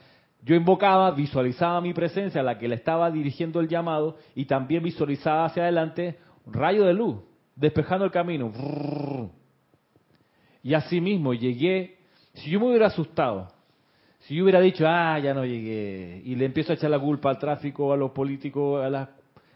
yo 0.46 0.56
invocaba, 0.56 1.10
visualizaba 1.10 1.82
mi 1.82 1.92
presencia, 1.92 2.44
la 2.44 2.60
que 2.60 2.68
le 2.68 2.76
estaba 2.76 3.10
dirigiendo 3.10 3.60
el 3.60 3.68
llamado, 3.68 4.18
y 4.36 4.46
también 4.46 4.84
visualizaba 4.84 5.46
hacia 5.46 5.64
adelante 5.64 6.20
un 6.46 6.54
rayo 6.54 6.86
de 6.86 6.94
luz, 6.94 7.18
despejando 7.56 8.06
el 8.06 8.12
camino. 8.12 8.52
Y 10.62 10.76
así 10.76 11.02
mismo 11.02 11.34
llegué, 11.34 11.98
si 12.36 12.52
yo 12.52 12.60
me 12.60 12.68
hubiera 12.68 12.88
asustado, 12.88 13.48
si 14.20 14.36
yo 14.36 14.44
hubiera 14.44 14.62
dicho, 14.62 14.86
ah, 14.88 15.18
ya 15.18 15.34
no 15.34 15.46
llegué, 15.46 16.22
y 16.24 16.36
le 16.36 16.46
empiezo 16.46 16.74
a 16.74 16.76
echar 16.76 16.92
la 16.92 17.00
culpa 17.00 17.32
al 17.32 17.40
tráfico, 17.40 17.92
a 17.92 17.98
los 17.98 18.12
políticos, 18.12 18.86
a 18.86 18.90
las 18.90 19.10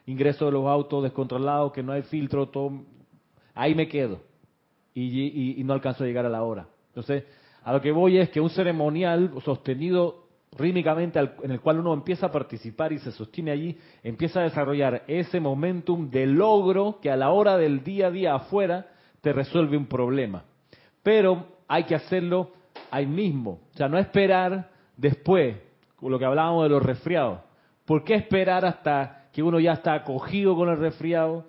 ingreso 0.08 0.46
de 0.46 0.52
los 0.54 0.66
autos 0.66 1.04
descontrolados, 1.04 1.72
que 1.72 1.84
no 1.84 1.92
hay 1.92 2.02
filtro, 2.02 2.50
todo, 2.50 2.82
ahí 3.54 3.76
me 3.76 3.88
quedo 3.88 4.22
y, 4.96 5.62
no 5.64 5.74
alcanzo 5.74 6.04
a 6.04 6.08
llegar 6.08 6.26
a 6.26 6.30
la 6.30 6.42
hora. 6.42 6.68
Entonces, 6.88 7.26
a 7.64 7.72
lo 7.72 7.80
que 7.80 7.92
voy 7.92 8.18
es 8.18 8.30
que 8.32 8.42
un 8.42 8.50
ceremonial 8.50 9.32
sostenido 9.46 10.29
rítmicamente 10.58 11.20
en 11.20 11.52
el 11.52 11.62
cual 11.62 11.80
uno 11.80 11.94
empieza 11.94 12.28
a 12.28 12.32
participar 12.32 12.92
y 12.92 13.00
se 13.00 13.12
sostiene 13.12 13.52
allí, 13.52 13.78
empieza 14.04 14.40
a 14.40 14.44
desarrollar 14.44 15.04
ese 15.08 15.40
momentum 15.40 16.10
de 16.10 16.26
logro 16.26 17.00
que 17.02 17.12
a 17.12 17.16
la 17.16 17.30
hora 17.30 17.58
del 17.58 17.84
día 17.84 18.08
a 18.08 18.12
día 18.12 18.36
afuera 18.36 18.88
te 19.22 19.34
resuelve 19.34 19.78
un 19.78 19.86
problema. 19.86 20.44
Pero 21.04 21.46
hay 21.68 21.84
que 21.84 21.96
hacerlo 21.96 22.52
ahí 22.92 23.06
mismo, 23.06 23.60
o 23.74 23.78
sea, 23.78 23.88
no 23.88 23.98
esperar 23.98 24.70
después, 24.98 25.58
lo 26.02 26.18
que 26.18 26.26
hablábamos 26.26 26.64
de 26.64 26.70
los 26.70 26.84
resfriados. 26.84 27.40
¿Por 27.86 28.04
qué 28.04 28.16
esperar 28.16 28.66
hasta 28.66 29.30
que 29.32 29.44
uno 29.44 29.60
ya 29.60 29.74
está 29.74 29.94
acogido 29.94 30.56
con 30.56 30.70
el 30.70 30.78
resfriado, 30.78 31.46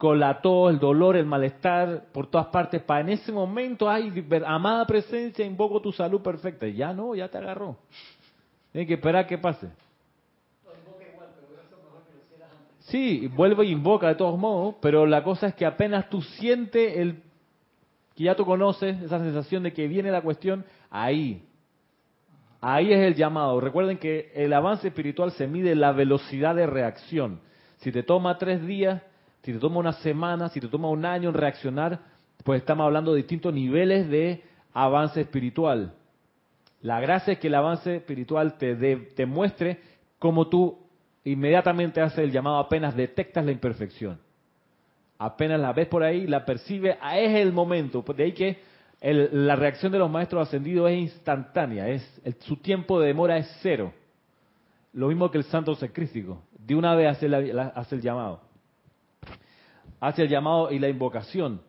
con 0.00 0.18
la 0.18 0.40
el 0.42 0.78
dolor, 0.78 1.14
el 1.14 1.26
malestar 1.26 2.04
por 2.10 2.26
todas 2.26 2.46
partes, 2.46 2.80
para 2.80 3.02
en 3.02 3.10
ese 3.10 3.30
momento, 3.30 3.86
ay, 3.86 4.26
amada 4.46 4.86
presencia, 4.86 5.44
invoco 5.44 5.82
tu 5.82 5.92
salud 5.92 6.22
perfecta. 6.22 6.66
Ya 6.68 6.94
no, 6.94 7.14
ya 7.14 7.28
te 7.28 7.36
agarró. 7.36 7.76
Tienes 8.72 8.88
que 8.88 8.94
esperar 8.94 9.26
que 9.26 9.36
pase. 9.36 9.68
Sí, 12.78 13.26
vuelve 13.26 13.64
e 13.64 13.68
invoca 13.68 14.08
de 14.08 14.14
todos 14.14 14.38
modos, 14.38 14.76
pero 14.80 15.04
la 15.04 15.22
cosa 15.22 15.48
es 15.48 15.54
que 15.54 15.66
apenas 15.66 16.08
tú 16.08 16.22
sientes 16.22 16.96
el 16.96 17.22
que 18.16 18.24
ya 18.24 18.34
tú 18.34 18.46
conoces, 18.46 19.02
esa 19.02 19.18
sensación 19.18 19.64
de 19.64 19.74
que 19.74 19.86
viene 19.86 20.10
la 20.10 20.22
cuestión, 20.22 20.64
ahí. 20.88 21.46
Ahí 22.62 22.90
es 22.90 23.00
el 23.00 23.16
llamado. 23.16 23.60
Recuerden 23.60 23.98
que 23.98 24.32
el 24.34 24.54
avance 24.54 24.88
espiritual 24.88 25.32
se 25.32 25.46
mide 25.46 25.72
en 25.72 25.80
la 25.80 25.92
velocidad 25.92 26.54
de 26.54 26.66
reacción. 26.66 27.42
Si 27.80 27.92
te 27.92 28.02
toma 28.02 28.38
tres 28.38 28.64
días, 28.64 29.02
si 29.42 29.52
te 29.52 29.58
toma 29.58 29.78
una 29.78 29.92
semana, 29.94 30.48
si 30.48 30.60
te 30.60 30.68
toma 30.68 30.88
un 30.88 31.04
año 31.04 31.30
en 31.30 31.34
reaccionar, 31.34 32.00
pues 32.44 32.60
estamos 32.60 32.84
hablando 32.84 33.12
de 33.12 33.18
distintos 33.18 33.52
niveles 33.52 34.08
de 34.08 34.42
avance 34.72 35.20
espiritual. 35.20 35.94
La 36.82 37.00
gracia 37.00 37.34
es 37.34 37.38
que 37.38 37.48
el 37.48 37.54
avance 37.54 37.96
espiritual 37.96 38.56
te, 38.56 38.74
te 38.96 39.26
muestre 39.26 39.80
cómo 40.18 40.48
tú 40.48 40.78
inmediatamente 41.24 42.00
haces 42.00 42.20
el 42.20 42.32
llamado 42.32 42.58
apenas 42.58 42.94
detectas 42.96 43.44
la 43.44 43.52
imperfección. 43.52 44.18
Apenas 45.18 45.60
la 45.60 45.72
ves 45.72 45.86
por 45.88 46.02
ahí, 46.02 46.26
la 46.26 46.46
percibes, 46.46 46.96
ah, 47.00 47.18
es 47.18 47.34
el 47.36 47.52
momento. 47.52 48.02
De 48.16 48.24
ahí 48.24 48.32
que 48.32 48.58
la 49.02 49.56
reacción 49.56 49.92
de 49.92 49.98
los 49.98 50.10
maestros 50.10 50.48
ascendidos 50.48 50.90
es 50.90 50.98
instantánea, 50.98 51.88
es 51.88 52.22
su 52.40 52.56
tiempo 52.56 53.00
de 53.00 53.08
demora 53.08 53.36
es 53.36 53.58
cero. 53.62 53.92
Lo 54.92 55.08
mismo 55.08 55.30
que 55.30 55.38
el 55.38 55.44
santo 55.44 55.74
sacrístico. 55.74 56.42
De 56.58 56.74
una 56.74 56.94
vez 56.94 57.08
hace, 57.08 57.28
hace 57.74 57.94
el 57.94 58.00
llamado. 58.00 58.49
Hace 60.00 60.22
el 60.22 60.28
llamado 60.28 60.72
y 60.72 60.78
la 60.78 60.88
invocación. 60.88 61.60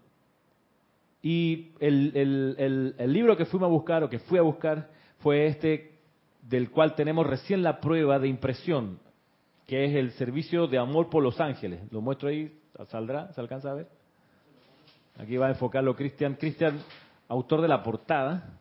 Y 1.22 1.74
el, 1.80 2.96
el 2.98 3.14
libro 3.14 3.38
que 3.38 3.46
fuimos 3.46 3.68
a 3.68 3.72
buscar 3.72 4.04
o 4.04 4.10
que 4.10 4.20
fui 4.20 4.40
a 4.40 4.42
buscar 4.42 4.90
fue 5.20 5.46
este 5.48 6.00
del 6.42 6.72
cual 6.72 6.96
tenemos 6.96 7.28
recién 7.28 7.62
la 7.62 7.80
prueba 7.80 8.18
de 8.20 8.28
impresión, 8.28 9.00
que 9.68 9.86
es 9.86 9.96
el 9.96 10.12
servicio 10.12 10.68
de 10.68 10.78
amor 10.78 11.10
por 11.10 11.22
los 11.22 11.40
ángeles. 11.40 11.82
Lo 11.92 12.02
muestro 12.02 12.30
ahí, 12.30 12.60
¿saldrá? 12.88 13.32
¿Se 13.34 13.42
alcanza 13.42 13.72
a 13.72 13.76
ver? 13.76 13.88
Aquí 15.20 15.38
va 15.38 15.48
a 15.48 15.50
enfocarlo 15.50 15.96
Cristian. 15.96 16.36
Cristian, 16.36 16.80
autor 17.28 17.62
de 17.62 17.68
la 17.68 17.84
portada. 17.84 18.58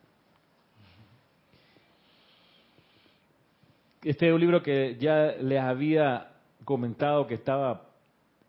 Este 4.03 4.27
es 4.27 4.33
un 4.33 4.39
libro 4.39 4.61
que 4.61 4.97
ya 4.99 5.33
les 5.39 5.59
había 5.59 6.33
comentado 6.65 7.27
que 7.27 7.35
estaba 7.35 7.90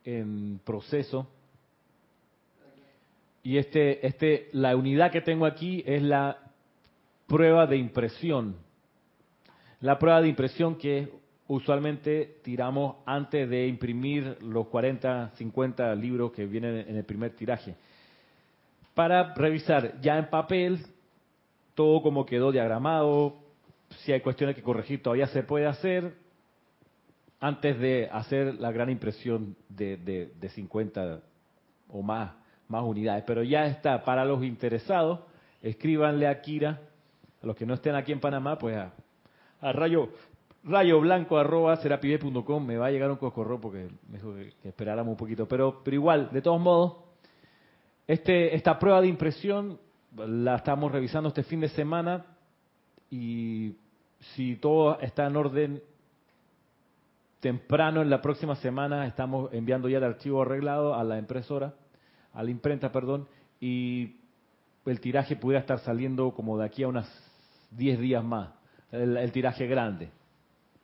en 0.04 0.61
proceso. 0.64 1.28
Y 3.42 3.59
este, 3.59 4.06
este, 4.06 4.49
la 4.52 4.76
unidad 4.76 5.11
que 5.11 5.21
tengo 5.21 5.47
aquí 5.47 5.82
es 5.87 6.02
la 6.02 6.38
prueba 7.26 7.66
de 7.66 7.76
impresión. 7.76 8.56
La 9.80 9.99
prueba 9.99 10.21
de 10.21 10.28
impresión 10.28 10.76
que 10.76 11.09
usualmente 11.49 12.38
tiramos 12.42 12.97
antes 13.04 13.49
de 13.49 13.66
imprimir 13.66 14.38
los 14.42 14.68
40, 14.68 15.32
50 15.37 15.94
libros 15.97 16.32
que 16.32 16.47
vienen 16.47 16.88
en 16.88 16.97
el 16.97 17.04
primer 17.04 17.35
tiraje. 17.35 17.75
Para 18.94 19.35
revisar 19.35 20.00
ya 20.00 20.18
en 20.18 20.30
papel 20.30 20.78
todo 21.75 22.02
como 22.02 22.26
quedó 22.26 22.52
diagramado, 22.52 23.37
si 24.00 24.12
hay 24.12 24.21
cuestiones 24.21 24.54
que 24.54 24.62
corregir 24.62 25.02
todavía 25.02 25.26
se 25.28 25.42
puede 25.42 25.66
hacer 25.66 26.14
antes 27.42 27.76
de 27.80 28.08
hacer 28.12 28.54
la 28.54 28.70
gran 28.70 28.88
impresión 28.88 29.56
de, 29.68 29.96
de 29.96 30.49
50 30.49 31.20
o 31.88 32.00
más, 32.00 32.32
más 32.68 32.84
unidades. 32.84 33.25
Pero 33.26 33.42
ya 33.42 33.66
está, 33.66 34.04
para 34.04 34.25
los 34.25 34.44
interesados, 34.44 35.18
escríbanle 35.61 36.28
a 36.28 36.40
Kira 36.40 36.80
a 37.42 37.46
los 37.46 37.56
que 37.56 37.66
no 37.66 37.75
estén 37.75 37.96
aquí 37.96 38.12
en 38.12 38.20
Panamá, 38.20 38.56
pues 38.56 38.76
a, 38.76 39.72
rayo 39.72 40.11
rayo 40.62 41.00
blanco 41.00 41.37
arroba 41.37 41.75
serapibe.com 41.78 42.64
me 42.64 42.76
va 42.76 42.87
a 42.87 42.90
llegar 42.92 43.11
un 43.11 43.16
coscorro 43.16 43.61
porque 43.61 43.88
me 44.08 44.18
dijo 44.18 44.37
que, 44.37 44.68
esperáramos 44.68 45.11
un 45.11 45.16
poquito. 45.16 45.49
Pero, 45.49 45.82
pero 45.82 45.96
igual, 45.96 46.28
de 46.30 46.42
todos 46.42 46.61
modos, 46.61 46.94
este, 48.06 48.54
esta 48.54 48.78
prueba 48.78 49.00
de 49.00 49.08
impresión 49.08 49.80
la 50.16 50.54
estamos 50.54 50.92
revisando 50.92 51.30
este 51.30 51.42
fin 51.42 51.58
de 51.58 51.70
semana 51.70 52.25
y 53.11 53.75
si 54.37 54.54
todo 54.54 55.00
está 55.00 55.26
en 55.26 55.34
orden, 55.34 55.82
temprano 57.42 58.02
en 58.02 58.08
la 58.08 58.22
próxima 58.22 58.54
semana 58.54 59.04
estamos 59.04 59.52
enviando 59.52 59.88
ya 59.88 59.99
el 59.99 60.04
archivo 60.04 60.42
arreglado 60.42 60.94
a 60.94 61.02
la 61.02 61.18
impresora, 61.18 61.75
a 62.32 62.42
la 62.44 62.50
imprenta, 62.50 62.92
perdón, 62.92 63.26
y 63.61 64.20
el 64.87 65.00
tiraje 65.00 65.34
pudiera 65.34 65.58
estar 65.61 65.80
saliendo 65.80 66.32
como 66.34 66.56
de 66.56 66.64
aquí 66.64 66.84
a 66.84 66.88
unas 66.88 67.08
10 67.72 67.99
días 67.99 68.22
más, 68.22 68.50
el, 68.92 69.32
tiraje 69.32 69.66
grande, 69.66 70.11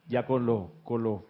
ya 0.08 0.26
con, 0.26 0.46
lo, 0.46 0.72
con, 0.82 1.04
lo, 1.04 1.26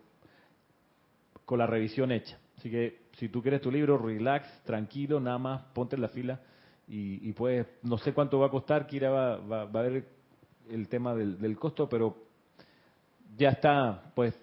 con 1.45 1.59
la 1.59 1.67
revisión 1.67 2.11
hecha. 2.11 2.39
Así 2.57 2.71
que 2.71 3.03
si 3.19 3.29
tú 3.29 3.43
quieres 3.43 3.61
tu 3.61 3.71
libro, 3.71 3.99
relax, 3.99 4.63
tranquilo, 4.65 5.21
nada 5.21 5.37
más, 5.37 5.63
ponte 5.75 5.97
en 5.97 6.03
la 6.03 6.09
fila 6.09 6.41
y, 6.89 7.29
y 7.29 7.35
pues, 7.35 7.67
no 7.83 7.99
sé 7.99 8.15
cuánto 8.15 8.39
va 8.39 8.47
a 8.47 8.51
costar, 8.51 8.87
Kira 8.87 9.11
va, 9.11 9.37
va, 9.37 9.65
va 9.67 9.81
a 9.81 9.83
ver 9.83 10.09
el 10.71 10.89
tema 10.89 11.15
del, 11.15 11.59
costo, 11.59 11.87
pero 11.87 12.17
ya 13.37 13.51
está, 13.51 14.11
pues, 14.15 14.35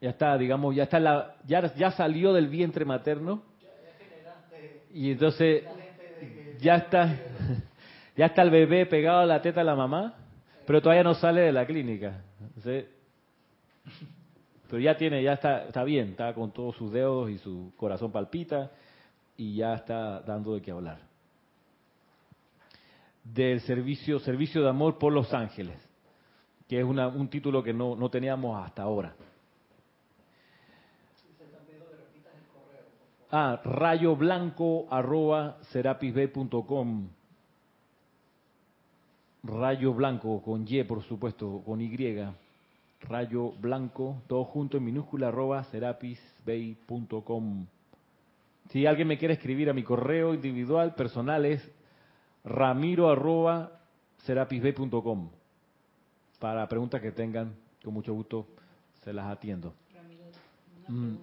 ya 0.00 0.10
está, 0.10 0.36
digamos, 0.36 0.74
ya 0.74 0.84
está 0.84 1.00
la, 1.00 1.36
ya, 1.46 1.74
ya 1.74 1.90
salió 1.90 2.32
del 2.32 2.48
vientre 2.48 2.84
materno 2.84 3.42
y 4.92 5.10
entonces 5.12 5.64
ya 6.60 6.76
está 6.76 7.18
ya 8.16 8.26
está 8.26 8.42
el 8.42 8.50
bebé 8.50 8.86
pegado 8.86 9.20
a 9.20 9.26
la 9.26 9.42
teta 9.42 9.60
de 9.60 9.66
la 9.66 9.74
mamá, 9.74 10.14
pero 10.66 10.80
todavía 10.80 11.04
no 11.04 11.14
sale 11.14 11.42
de 11.42 11.52
la 11.52 11.66
clínica. 11.66 12.22
Pero 14.68 14.82
ya 14.82 14.96
tiene, 14.96 15.22
ya 15.22 15.34
está, 15.34 15.66
está 15.66 15.84
bien, 15.84 16.10
está 16.10 16.34
con 16.34 16.50
todos 16.50 16.76
sus 16.76 16.90
dedos 16.90 17.30
y 17.30 17.38
su 17.38 17.72
corazón 17.76 18.10
palpita 18.10 18.72
y 19.36 19.56
ya 19.56 19.74
está 19.74 20.20
dando 20.20 20.54
de 20.54 20.62
qué 20.62 20.70
hablar. 20.70 20.98
Del 23.22 23.60
servicio, 23.60 24.18
servicio 24.18 24.62
de 24.62 24.68
amor 24.70 24.98
por 24.98 25.12
los 25.12 25.32
ángeles, 25.34 25.76
que 26.68 26.78
es 26.78 26.84
un 26.84 27.28
título 27.28 27.62
que 27.62 27.72
no, 27.72 27.94
no 27.94 28.08
teníamos 28.08 28.64
hasta 28.64 28.82
ahora. 28.82 29.14
Ah, 33.30 33.60
rayo 33.64 34.16
blanco 34.16 34.86
arroba 34.88 35.58
serapisb.com 35.72 37.08
Rayo 39.46 39.94
Blanco, 39.94 40.42
con 40.42 40.66
Y 40.68 40.82
por 40.84 41.02
supuesto, 41.04 41.62
con 41.64 41.80
Y. 41.80 42.18
Rayo 43.00 43.52
Blanco, 43.52 44.20
todo 44.26 44.44
junto 44.44 44.76
en 44.76 44.84
minúscula, 44.84 45.28
arroba 45.28 45.62
serapisbay.com. 45.64 47.66
Si 48.70 48.86
alguien 48.86 49.06
me 49.06 49.18
quiere 49.18 49.34
escribir 49.34 49.70
a 49.70 49.72
mi 49.72 49.84
correo 49.84 50.34
individual, 50.34 50.96
personal, 50.96 51.44
es 51.44 51.62
ramiro 52.44 53.08
arroba 53.08 53.70
serapisbay.com. 54.24 55.30
Para 56.40 56.68
preguntas 56.68 57.00
que 57.00 57.12
tengan, 57.12 57.54
con 57.84 57.94
mucho 57.94 58.12
gusto 58.14 58.48
se 59.04 59.12
las 59.12 59.26
atiendo. 59.26 59.72
Mm, 60.88 61.14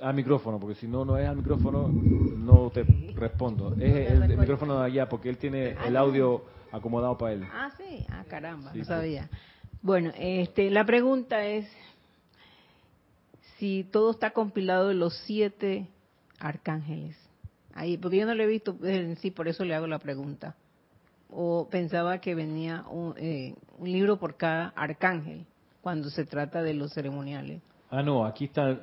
al 0.00 0.14
micrófono, 0.14 0.58
porque 0.58 0.74
si 0.74 0.88
no, 0.88 1.04
no 1.04 1.16
es 1.16 1.28
al 1.28 1.36
micrófono, 1.36 1.92
no 2.34 2.70
te 2.70 2.84
respondo. 3.14 3.76
Es 3.78 4.10
el, 4.10 4.36
micrófono 4.36 4.80
de 4.80 4.86
allá, 4.86 5.08
porque 5.08 5.28
él 5.28 5.38
tiene 5.38 5.76
el 5.86 5.96
audio 5.96 6.44
acomodado 6.72 7.16
para 7.16 7.32
él. 7.34 7.44
Ah, 7.52 7.70
sí, 7.76 8.04
ah, 8.10 8.24
caramba, 8.28 8.72
no 8.74 8.84
sabía. 8.84 9.28
Bueno, 9.80 10.12
este, 10.16 10.70
la 10.70 10.84
pregunta 10.84 11.44
es 11.44 11.68
si 13.58 13.84
todo 13.84 14.10
está 14.10 14.30
compilado 14.30 14.90
en 14.90 14.98
los 14.98 15.16
siete 15.24 15.88
arcángeles. 16.38 17.16
Ahí, 17.74 17.96
porque 17.96 18.18
yo 18.18 18.26
no 18.26 18.34
lo 18.34 18.42
he 18.42 18.46
visto 18.46 18.76
en 18.82 19.16
sí, 19.16 19.30
por 19.30 19.48
eso 19.48 19.64
le 19.64 19.74
hago 19.74 19.86
la 19.86 19.98
pregunta. 19.98 20.56
O 21.30 21.68
pensaba 21.70 22.18
que 22.18 22.34
venía 22.34 22.84
un, 22.90 23.14
eh, 23.16 23.54
un 23.78 23.90
libro 23.90 24.18
por 24.18 24.36
cada 24.36 24.68
arcángel 24.76 25.46
cuando 25.80 26.10
se 26.10 26.24
trata 26.24 26.62
de 26.62 26.74
los 26.74 26.92
ceremoniales. 26.92 27.62
Ah, 27.90 28.02
no, 28.02 28.24
aquí 28.24 28.46
está, 28.46 28.80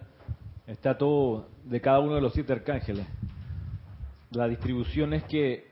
está 0.69 0.97
todo 0.97 1.47
de 1.65 1.81
cada 1.81 1.99
uno 1.99 2.15
de 2.15 2.21
los 2.21 2.33
siete 2.33 2.53
arcángeles. 2.53 3.05
La 4.31 4.47
distribución 4.47 5.13
es 5.13 5.23
que 5.23 5.67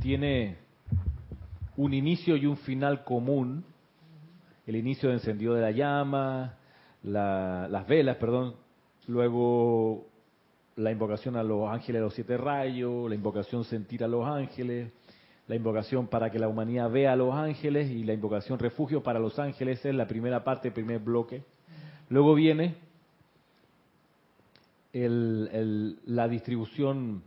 tiene 0.00 0.58
un 1.76 1.92
inicio 1.92 2.36
y 2.36 2.46
un 2.46 2.56
final 2.56 3.02
común. 3.02 3.64
El 4.64 4.76
inicio 4.76 5.08
de 5.08 5.16
encendido 5.16 5.54
de 5.54 5.62
la 5.62 5.72
llama, 5.72 6.54
las 7.02 7.86
velas, 7.88 8.16
perdón. 8.16 8.54
Luego 9.08 10.06
la 10.76 10.92
invocación 10.92 11.36
a 11.36 11.42
los 11.42 11.68
ángeles 11.68 12.00
de 12.00 12.04
los 12.04 12.14
siete 12.14 12.36
rayos, 12.36 13.08
la 13.08 13.16
invocación 13.16 13.64
sentir 13.64 14.04
a 14.04 14.08
los 14.08 14.24
ángeles, 14.24 14.92
la 15.48 15.56
invocación 15.56 16.06
para 16.06 16.30
que 16.30 16.38
la 16.38 16.46
humanidad 16.46 16.88
vea 16.88 17.12
a 17.12 17.16
los 17.16 17.34
ángeles 17.34 17.90
y 17.90 18.04
la 18.04 18.12
invocación 18.12 18.60
refugio 18.60 19.02
para 19.02 19.18
los 19.18 19.40
ángeles 19.40 19.84
es 19.84 19.94
la 19.94 20.06
primera 20.06 20.44
parte, 20.44 20.68
el 20.68 20.74
primer 20.74 21.00
bloque. 21.00 21.42
Luego 22.08 22.34
viene 22.34 22.76
la 24.92 26.28
distribución 26.28 27.22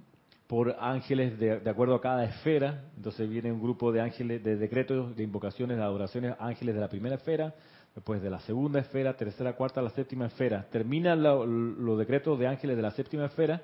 por 0.47 0.75
ángeles 0.79 1.39
de, 1.39 1.67
acuerdo 1.69 1.95
a 1.95 2.01
cada 2.01 2.23
esfera. 2.25 2.83
Entonces 2.95 3.27
viene 3.29 3.51
un 3.51 3.61
grupo 3.61 3.91
de 3.91 4.01
ángeles, 4.01 4.43
de 4.43 4.55
decretos, 4.57 5.15
de 5.15 5.23
invocaciones, 5.23 5.77
de 5.77 5.83
adoraciones, 5.83 6.35
ángeles 6.39 6.75
de 6.75 6.81
la 6.81 6.87
primera 6.89 7.15
esfera, 7.15 7.55
después 7.95 8.21
de 8.21 8.29
la 8.29 8.39
segunda 8.41 8.79
esfera, 8.79 9.15
tercera, 9.17 9.53
cuarta, 9.53 9.81
la 9.81 9.89
séptima 9.91 10.27
esfera. 10.27 10.67
Terminan 10.71 11.23
lo- 11.23 11.45
los 11.45 11.97
decretos 11.97 12.37
de 12.37 12.47
ángeles 12.47 12.75
de 12.75 12.81
la 12.83 12.91
séptima 12.91 13.25
esfera 13.25 13.61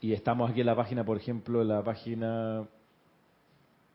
y 0.00 0.12
estamos 0.12 0.48
aquí 0.50 0.60
en 0.60 0.66
la 0.66 0.76
página, 0.76 1.04
por 1.04 1.16
ejemplo, 1.16 1.62
en 1.62 1.68
la 1.68 1.82
página 1.82 2.64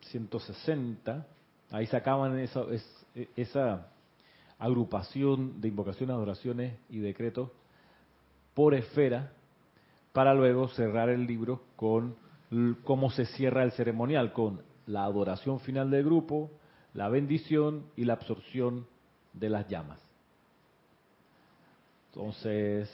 160. 0.09 1.25
Ahí 1.71 1.85
sacaban 1.87 2.37
esa, 2.39 2.63
es- 2.71 3.05
esa 3.37 3.87
agrupación 4.59 5.61
de 5.61 5.69
invocaciones, 5.69 6.13
adoraciones 6.13 6.73
y 6.89 6.99
decretos 6.99 7.49
por 8.53 8.73
esfera 8.73 9.31
para 10.13 10.33
luego 10.33 10.69
cerrar 10.69 11.09
el 11.09 11.25
libro 11.25 11.61
con 11.75 12.15
cómo 12.83 13.11
se 13.11 13.25
cierra 13.25 13.63
el 13.63 13.71
ceremonial, 13.71 14.33
con 14.33 14.61
la 14.85 15.05
adoración 15.05 15.61
final 15.61 15.89
del 15.89 16.03
grupo, 16.03 16.51
la 16.93 17.07
bendición 17.07 17.85
y 17.95 18.03
la 18.05 18.13
absorción 18.13 18.85
de 19.33 19.49
las 19.49 19.67
llamas. 19.69 19.99
Entonces, 22.09 22.91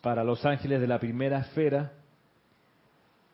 para 0.00 0.24
los 0.24 0.44
ángeles 0.46 0.80
de 0.80 0.86
la 0.86 0.98
primera 0.98 1.40
esfera 1.40 1.92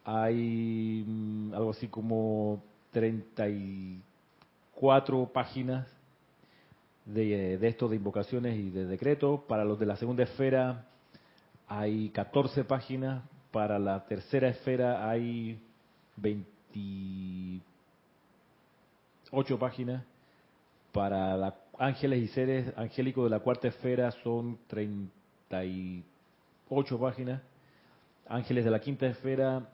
hay 0.05 1.05
mm, 1.07 1.55
algo 1.55 1.71
así 1.71 1.87
como 1.89 2.61
34 2.91 5.31
páginas 5.33 5.87
de, 7.05 7.59
de 7.59 7.69
esto 7.69 7.89
de 7.89 7.97
invocaciones 7.97 8.57
y 8.59 8.71
de 8.71 8.87
decretos. 8.87 9.41
Para 9.49 9.65
los 9.65 9.79
de 9.79 9.87
la 9.87 9.97
segunda 9.97 10.23
esfera 10.25 10.87
hay 11.69 12.11
14 12.11 12.65
páginas. 12.65 13.23
Para 13.51 13.79
la 13.79 14.05
tercera 14.07 14.49
esfera 14.49 15.09
hay 15.09 15.61
28 16.17 17.63
páginas. 19.59 20.03
Para 20.93 21.37
la- 21.37 21.55
ángeles 21.79 22.23
y 22.23 22.29
seres 22.29 22.73
angélicos 22.77 23.25
de 23.25 23.31
la 23.31 23.41
cuarta 23.41 23.69
esfera 23.69 24.11
son 24.23 24.59
38 24.69 26.99
páginas. 27.01 27.43
Ángeles 28.29 28.65
de 28.65 28.71
la 28.71 28.81
quinta 28.81 29.07
esfera, 29.07 29.69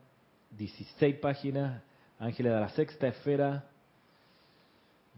16 0.58 1.16
páginas. 1.16 1.82
Ángeles 2.18 2.52
de 2.52 2.60
la 2.60 2.68
sexta 2.70 3.06
esfera, 3.08 3.64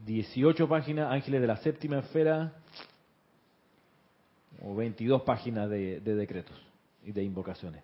18 0.06 0.68
páginas. 0.68 1.10
Ángeles 1.12 1.40
de 1.40 1.46
la 1.46 1.56
séptima 1.58 1.98
esfera, 2.00 2.52
o 4.62 4.74
22 4.74 5.22
páginas 5.22 5.68
de, 5.68 6.00
de 6.00 6.14
decretos 6.14 6.56
y 7.04 7.12
de 7.12 7.22
invocaciones. 7.24 7.82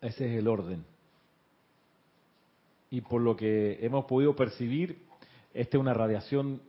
Ese 0.00 0.26
es 0.32 0.38
el 0.38 0.48
orden. 0.48 0.84
Y 2.90 3.02
por 3.02 3.20
lo 3.20 3.36
que 3.36 3.78
hemos 3.84 4.06
podido 4.06 4.34
percibir, 4.34 4.98
esta 5.54 5.76
es 5.76 5.80
una 5.80 5.94
radiación 5.94 6.60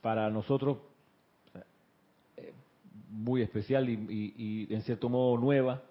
para 0.00 0.28
nosotros 0.30 0.78
eh, 2.36 2.52
muy 3.10 3.42
especial 3.42 3.88
y, 3.88 3.94
y- 3.94 4.66
y 4.70 4.74
en 4.74 4.82
cierto 4.82 5.08
modo 5.08 5.38
nueva. 5.38 5.82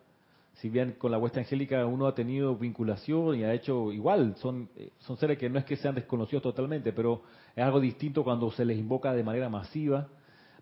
Si 0.55 0.69
bien 0.69 0.93
con 0.97 1.11
la 1.11 1.17
huesta 1.17 1.39
angélica 1.39 1.85
uno 1.85 2.05
ha 2.07 2.13
tenido 2.13 2.55
vinculación 2.55 3.35
y 3.35 3.43
ha 3.43 3.53
hecho 3.53 3.91
igual, 3.91 4.35
son, 4.37 4.69
eh, 4.75 4.91
son 4.99 5.17
seres 5.17 5.37
que 5.37 5.49
no 5.49 5.57
es 5.57 5.65
que 5.65 5.75
sean 5.75 5.95
desconocidos 5.95 6.43
totalmente, 6.43 6.93
pero 6.93 7.23
es 7.55 7.63
algo 7.63 7.79
distinto 7.79 8.23
cuando 8.23 8.51
se 8.51 8.65
les 8.65 8.77
invoca 8.77 9.13
de 9.13 9.23
manera 9.23 9.49
masiva 9.49 10.07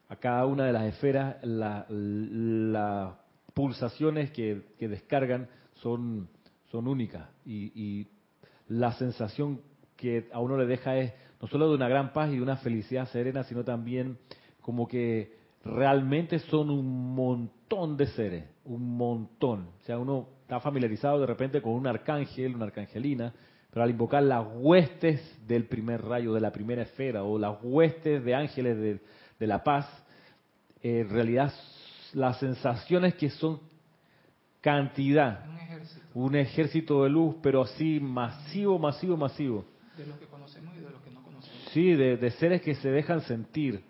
a 0.07 0.15
cada 0.15 0.45
una 0.45 0.65
de 0.65 0.73
las 0.73 0.85
esferas, 0.85 1.35
la- 1.43 1.85
las 1.89 3.13
pulsaciones 3.53 4.31
que, 4.31 4.63
que 4.77 4.87
descargan 4.87 5.47
son, 5.75 6.29
son 6.71 6.87
únicas. 6.87 7.27
Y, 7.45 7.71
y 7.75 8.07
la 8.69 8.93
sensación 8.93 9.61
que 9.95 10.29
a 10.31 10.39
uno 10.39 10.57
le 10.57 10.65
deja 10.65 10.97
es 10.97 11.13
no 11.41 11.47
solo 11.47 11.69
de 11.69 11.75
una 11.75 11.89
gran 11.89 12.13
paz 12.13 12.31
y 12.31 12.37
de 12.37 12.41
una 12.41 12.57
felicidad 12.57 13.07
serena, 13.09 13.43
sino 13.43 13.63
también 13.63 14.17
como 14.61 14.87
que 14.87 15.38
realmente 15.63 16.39
son 16.39 16.69
un 16.69 17.15
montón 17.15 17.97
de 17.97 18.07
seres, 18.07 18.45
un 18.65 18.97
montón. 18.97 19.69
O 19.81 19.85
sea, 19.85 19.97
uno 19.99 20.27
está 20.41 20.59
familiarizado 20.59 21.19
de 21.19 21.25
repente 21.25 21.61
con 21.61 21.73
un 21.73 21.87
arcángel, 21.87 22.55
una 22.55 22.65
arcangelina, 22.65 23.33
pero 23.71 23.83
al 23.83 23.89
invocar 23.91 24.23
las 24.23 24.45
huestes 24.55 25.21
del 25.47 25.65
primer 25.65 26.03
rayo, 26.03 26.33
de 26.33 26.41
la 26.41 26.51
primera 26.51 26.81
esfera, 26.83 27.23
o 27.23 27.37
las 27.37 27.57
huestes 27.61 28.23
de 28.23 28.35
ángeles 28.35 28.77
de, 28.77 28.99
de 29.39 29.47
la 29.47 29.63
paz, 29.63 29.85
eh, 30.81 31.01
en 31.01 31.09
realidad 31.09 31.53
las 32.13 32.39
sensaciones 32.39 33.13
que 33.15 33.29
son 33.29 33.59
cantidad, 34.61 35.45
Un 35.47 35.57
ejército 35.57 36.05
un 36.13 36.35
ejército 36.35 37.03
de 37.03 37.09
luz, 37.09 37.35
pero 37.41 37.61
así 37.61 37.99
masivo, 37.99 38.79
masivo, 38.79 39.15
masivo. 39.15 39.65
de 39.97 40.05
los 40.05 40.17
que 40.17 40.25
conocemos 40.25 40.75
y 40.75 40.79
de 40.79 40.89
los 40.89 41.01
que 41.01 41.11
no 41.11 41.21
conocemos. 41.23 41.57
Sí, 41.71 41.93
de, 41.93 42.17
de 42.17 42.31
seres 42.31 42.61
que 42.61 42.75
se 42.75 42.89
dejan 42.89 43.21
sentir. 43.21 43.83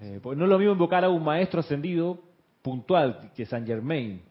Eh, 0.00 0.20
porque 0.22 0.36
no 0.38 0.44
es 0.44 0.50
lo 0.50 0.58
mismo 0.58 0.72
invocar 0.72 1.04
a 1.04 1.08
un 1.08 1.24
maestro 1.24 1.60
ascendido 1.60 2.18
puntual 2.62 3.32
que 3.34 3.46
San 3.46 3.66
Germain. 3.66 4.22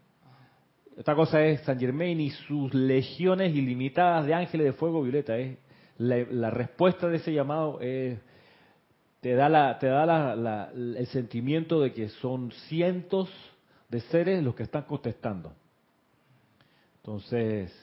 Esta 0.95 1.13
cosa 1.13 1.43
es 1.43 1.61
San 1.61 1.79
Germain 1.79 2.19
y 2.19 2.29
sus 2.31 2.73
legiones 2.73 3.53
ilimitadas 3.53 4.25
de 4.25 4.33
ángeles 4.33 4.65
de 4.67 4.73
fuego 4.73 5.03
violeta. 5.03 5.37
Es 5.37 5.57
la, 5.97 6.17
la 6.31 6.49
respuesta 6.49 7.07
de 7.07 7.17
ese 7.17 7.33
llamado 7.33 7.79
te 9.21 9.33
da 9.35 9.49
la, 9.49 9.77
te 9.79 9.87
da 9.87 10.05
la- 10.05 10.71
el 10.73 11.05
sentimiento 11.07 11.81
de 11.81 11.91
que 11.91 12.09
son 12.09 12.51
cientos 12.67 13.29
de 13.89 13.99
seres 14.01 14.43
los 14.43 14.55
que 14.55 14.63
están 14.63 14.83
contestando. 14.83 15.53
Entonces, 16.97 17.73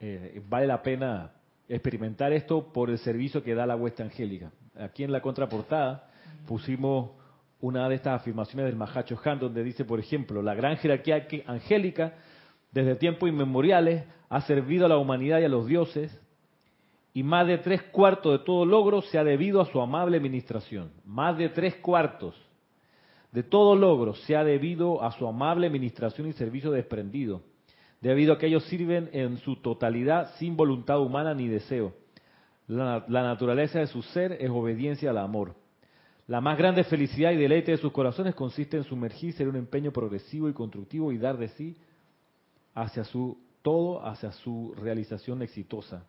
eh, 0.00 0.42
vale 0.48 0.66
la 0.66 0.82
pena 0.82 1.32
experimentar 1.68 2.32
esto 2.32 2.72
por 2.72 2.90
el 2.90 2.98
servicio 2.98 3.42
que 3.42 3.54
da 3.54 3.66
la 3.66 3.76
huesta 3.76 4.02
angélica. 4.02 4.50
Aquí 4.78 5.04
en 5.04 5.12
la 5.12 5.20
contraportada 5.20 6.10
pusimos 6.46 7.10
una 7.60 7.88
de 7.88 7.94
estas 7.94 8.20
afirmaciones 8.20 8.66
del 8.66 8.76
Mahacho 8.76 9.18
Han, 9.24 9.38
donde 9.38 9.64
dice, 9.64 9.84
por 9.84 9.98
ejemplo, 9.98 10.42
la 10.42 10.54
gran 10.54 10.76
jerarquía 10.76 11.26
angélica 11.46 12.14
desde 12.72 12.96
tiempos 12.96 13.28
inmemoriales 13.28 14.04
ha 14.28 14.40
servido 14.42 14.86
a 14.86 14.88
la 14.88 14.98
humanidad 14.98 15.40
y 15.40 15.44
a 15.44 15.48
los 15.48 15.66
dioses, 15.66 16.20
y 17.14 17.22
más 17.22 17.46
de 17.46 17.58
tres 17.58 17.82
cuartos 17.84 18.38
de 18.38 18.44
todo 18.44 18.66
logro 18.66 19.00
se 19.00 19.18
ha 19.18 19.24
debido 19.24 19.62
a 19.62 19.66
su 19.66 19.80
amable 19.80 20.18
administración. 20.18 20.90
Más 21.04 21.38
de 21.38 21.48
tres 21.48 21.76
cuartos 21.76 22.34
de 23.32 23.42
todo 23.42 23.74
logro 23.74 24.14
se 24.14 24.36
ha 24.36 24.44
debido 24.44 25.02
a 25.02 25.12
su 25.12 25.26
amable 25.26 25.66
administración 25.66 26.28
y 26.28 26.34
servicio 26.34 26.70
desprendido, 26.70 27.42
debido 28.02 28.34
a 28.34 28.38
que 28.38 28.46
ellos 28.46 28.64
sirven 28.64 29.08
en 29.12 29.38
su 29.38 29.56
totalidad 29.56 30.34
sin 30.36 30.56
voluntad 30.56 31.00
humana 31.00 31.34
ni 31.34 31.48
deseo. 31.48 31.94
La, 32.68 33.04
la 33.08 33.22
naturaleza 33.22 33.78
de 33.78 33.86
su 33.86 34.02
ser 34.02 34.32
es 34.32 34.50
obediencia 34.50 35.08
al 35.10 35.18
amor. 35.18 35.54
La 36.28 36.40
más 36.40 36.58
grande 36.58 36.82
felicidad 36.84 37.30
y 37.30 37.36
deleite 37.36 37.70
de 37.70 37.78
sus 37.78 37.92
corazones 37.92 38.34
consiste 38.34 38.76
en 38.76 38.84
sumergirse 38.84 39.44
en 39.44 39.50
un 39.50 39.56
empeño 39.56 39.92
progresivo 39.92 40.48
y 40.48 40.52
constructivo 40.52 41.12
y 41.12 41.18
dar 41.18 41.36
de 41.36 41.48
sí 41.48 41.76
hacia 42.74 43.04
su 43.04 43.38
todo, 43.62 44.04
hacia 44.04 44.32
su 44.32 44.74
realización 44.76 45.42
exitosa. 45.42 46.04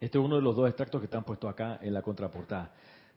Este 0.00 0.18
es 0.18 0.24
uno 0.24 0.36
de 0.36 0.42
los 0.42 0.56
dos 0.56 0.68
extractos 0.68 1.00
que 1.00 1.06
están 1.06 1.24
puestos 1.24 1.48
acá 1.48 1.78
en 1.80 1.94
la 1.94 2.02
contraportada. 2.02 2.72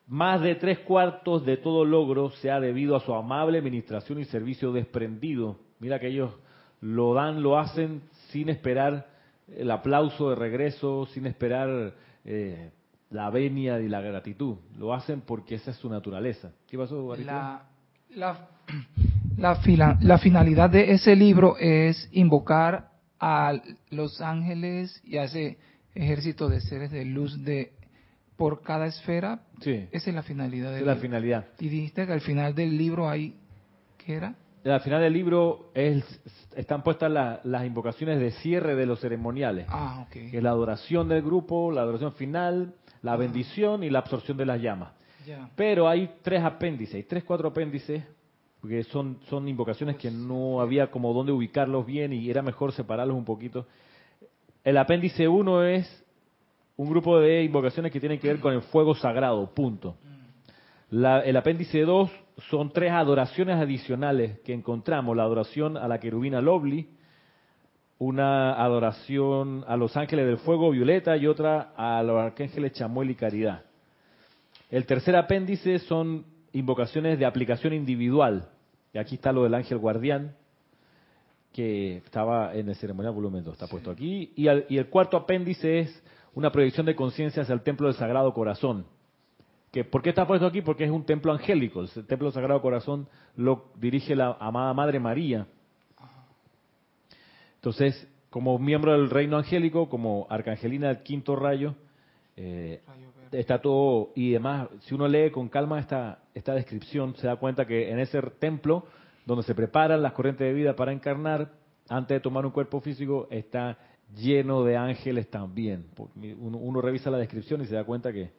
Más 0.08 0.42
de 0.42 0.56
tres 0.56 0.80
cuartos 0.80 1.46
de 1.46 1.58
todo 1.58 1.84
logro 1.84 2.30
se 2.30 2.50
ha 2.50 2.60
debido 2.60 2.96
a 2.96 3.02
su 3.02 3.14
amable 3.14 3.58
administración 3.58 4.20
y 4.20 4.26
servicio 4.26 4.72
desprendido. 4.72 5.58
Mira 5.80 6.00
que 6.00 6.08
ellos 6.08 6.32
lo 6.82 7.14
dan, 7.14 7.42
lo 7.42 7.58
hacen 7.58 8.04
sin 8.30 8.50
esperar 8.50 9.10
el 9.54 9.70
aplauso 9.72 10.30
de 10.30 10.36
regreso, 10.36 11.08
sin 11.08 11.26
esperar 11.26 11.94
eh, 12.24 12.72
la 13.10 13.30
venia 13.30 13.80
y 13.80 13.88
la 13.88 14.02
gratitud. 14.02 14.58
Lo 14.78 14.94
hacen 14.94 15.22
porque 15.22 15.56
esa 15.56 15.72
es 15.72 15.78
su 15.78 15.90
naturaleza. 15.90 16.52
¿Qué 16.68 16.78
pasó? 16.78 17.16
La, 17.18 17.64
la, 18.16 18.48
la, 19.38 19.56
fila- 19.58 19.98
la 20.02 20.18
finalidad 20.18 20.70
de 20.70 20.92
ese 20.92 21.16
libro 21.16 21.56
es 21.58 22.10
invocar 22.12 22.90
a 23.20 23.54
los 23.90 24.22
ángeles 24.22 25.02
y 25.04 25.18
a 25.18 25.24
ese 25.24 25.58
ejército 25.96 26.50
de 26.50 26.62
seres 26.62 26.92
de 26.92 27.06
luz 27.06 27.44
de 27.44 27.74
por 28.36 28.62
cada 28.62 28.86
esfera. 28.86 29.40
Sí, 29.62 29.88
Esa 29.92 30.10
es 30.12 30.16
la 30.16 30.22
finalidad 30.22 30.70
del 30.72 30.82
es 30.82 30.86
la 30.86 30.94
libro. 30.94 31.02
finalidad. 31.02 31.46
Y 31.60 31.70
dijiste 31.70 32.06
que 32.06 32.14
al 32.14 32.22
final 32.22 32.54
del 32.54 32.78
libro 32.78 33.10
hay, 33.10 33.36
¿qué 33.98 34.14
era? 34.16 34.36
Al 34.64 34.82
final 34.82 35.02
del 35.02 35.14
libro 35.14 35.72
es- 35.74 36.04
están 36.56 36.84
puestas 36.84 37.10
la- 37.10 37.40
las 37.46 37.66
invocaciones 37.66 38.20
de 38.20 38.32
cierre 38.32 38.76
de 38.76 38.86
los 38.86 39.00
ceremoniales. 39.00 39.66
Ah, 39.70 40.02
ok. 40.06 40.12
que 40.12 40.38
es 40.38 40.44
la 40.44 40.50
adoración 40.52 41.08
del 41.08 41.24
grupo, 41.24 41.72
la 41.72 41.82
adoración 41.82 42.14
final, 42.14 42.76
la 43.02 43.16
bendición 43.16 43.84
y 43.84 43.90
la 43.90 44.00
absorción 44.00 44.38
de 44.38 44.46
las 44.46 44.62
llamas. 44.62 44.92
Pero 45.56 45.88
hay 45.88 46.10
tres 46.22 46.44
apéndices, 46.44 46.96
hay 46.96 47.04
tres, 47.04 47.24
cuatro 47.24 47.50
apéndices, 47.50 48.04
porque 48.62 48.84
son, 48.86 49.20
son 49.30 49.48
invocaciones 49.48 49.98
que 49.98 50.10
no 50.12 50.62
había 50.62 50.90
como 50.90 51.14
dónde 51.14 51.32
ubicarlos 51.32 51.86
bien 51.86 52.14
y 52.14 52.30
era 52.30 52.42
mejor 52.42 52.72
separarlos 52.72 53.16
un 53.18 53.26
poquito. 53.26 53.66
El 54.64 54.78
apéndice 54.78 55.28
uno 55.28 55.64
es 55.64 56.04
un 56.76 56.90
grupo 56.90 57.20
de 57.20 57.44
invocaciones 57.44 57.92
que 57.92 58.00
tienen 58.00 58.20
que 58.20 58.28
ver 58.28 58.40
con 58.40 58.54
el 58.54 58.62
fuego 58.62 58.96
sagrado, 58.96 59.50
punto. 59.54 59.96
La- 60.90 61.20
el 61.22 61.36
apéndice 61.36 61.82
2 61.82 62.10
son 62.50 62.72
tres 62.72 62.92
adoraciones 62.92 63.58
adicionales 63.58 64.40
que 64.42 64.54
encontramos. 64.54 65.16
La 65.18 65.24
adoración 65.24 65.76
a 65.76 65.88
la 65.88 66.00
querubina 66.00 66.40
Lovely, 66.40 66.88
una 68.00 68.54
adoración 68.54 69.64
a 69.68 69.76
los 69.76 69.98
ángeles 69.98 70.28
del 70.28 70.38
fuego 70.38 70.72
violeta 70.72 71.18
y 71.18 71.28
otra 71.28 71.74
a 71.76 72.04
los 72.04 72.20
arcángeles 72.20 72.74
Chamuel 72.74 73.10
y 73.10 73.16
Caridad. 73.16 73.64
El 74.70 74.86
tercer 74.86 75.16
apéndice 75.16 75.80
son 75.80 76.26
invocaciones 76.54 77.18
de 77.18 77.26
aplicación 77.26 77.74
individual. 77.74 78.50
Y 78.94 78.98
aquí 78.98 79.16
está 79.16 79.32
lo 79.32 79.44
del 79.44 79.54
ángel 79.54 79.78
guardián, 79.78 80.36
que 81.54 81.98
estaba 81.98 82.54
en 82.54 82.70
el 82.70 82.76
ceremonial 82.76 83.14
volumen 83.14 83.44
2, 83.44 83.54
está 83.54 83.68
puesto 83.68 83.92
aquí. 83.92 84.32
Y, 84.36 84.48
y 84.70 84.78
el 84.78 84.88
cuarto 84.88 85.18
apéndice 85.18 85.80
es 85.80 86.04
una 86.36 86.52
proyección 86.52 86.86
de 86.86 86.96
conciencia 86.96 87.42
hacia 87.42 87.54
el 87.54 87.62
templo 87.62 87.88
del 87.88 87.96
Sagrado 87.96 88.34
Corazón. 88.34 88.86
Que, 89.72 89.84
¿Por 89.84 90.02
qué 90.02 90.10
está 90.10 90.28
puesto 90.28 90.46
aquí? 90.46 90.62
Porque 90.62 90.84
es 90.84 90.92
un 90.92 91.04
templo 91.04 91.32
angélico. 91.32 91.82
El 91.82 92.06
templo 92.06 92.28
del 92.28 92.34
Sagrado 92.34 92.62
Corazón 92.62 93.08
lo 93.36 93.72
dirige 93.76 94.16
la 94.16 94.38
amada 94.40 94.74
Madre 94.74 95.00
María. 95.00 95.48
Entonces, 97.58 98.08
como 98.30 98.58
miembro 98.60 98.94
del 98.94 99.10
reino 99.10 99.38
angélico, 99.38 99.90
como 99.90 100.28
arcangelina 100.30 100.88
del 100.88 101.04
quinto 101.04 101.36
rayo, 101.36 101.76
eh, 102.36 102.82
está 103.32 103.60
todo, 103.60 104.12
y 104.16 104.32
además, 104.32 104.70
si 104.82 104.96
uno 104.96 105.08
lee 105.08 105.32
con 105.32 105.50
calma 105.50 105.80
esta, 105.80 106.20
esta 106.34 106.54
descripción, 106.54 107.16
se 107.16 107.28
da 107.28 107.36
cuenta 107.36 107.66
que 107.66 107.90
en 107.92 108.00
ese 108.00 108.22
templo, 108.40 108.86
donde 109.26 109.44
se 109.44 109.56
preparan 109.56 110.02
las 110.02 110.14
corrientes 110.14 110.48
de 110.48 110.54
vida 110.54 110.76
para 110.76 110.94
encarnar, 110.94 111.52
antes 111.90 112.16
de 112.16 112.20
tomar 112.20 112.46
un 112.46 112.52
cuerpo 112.52 112.80
físico, 112.80 113.28
está 113.32 113.78
lleno 114.16 114.64
de 114.64 114.78
ángeles 114.78 115.30
también. 115.30 115.86
Uno, 116.40 116.82
revisa 116.82 117.10
la 117.10 117.18
descripción 117.18 117.62
y 117.62 117.66
se 117.66 117.76
da 117.76 117.84
cuenta 117.84 118.12
que, 118.14 118.32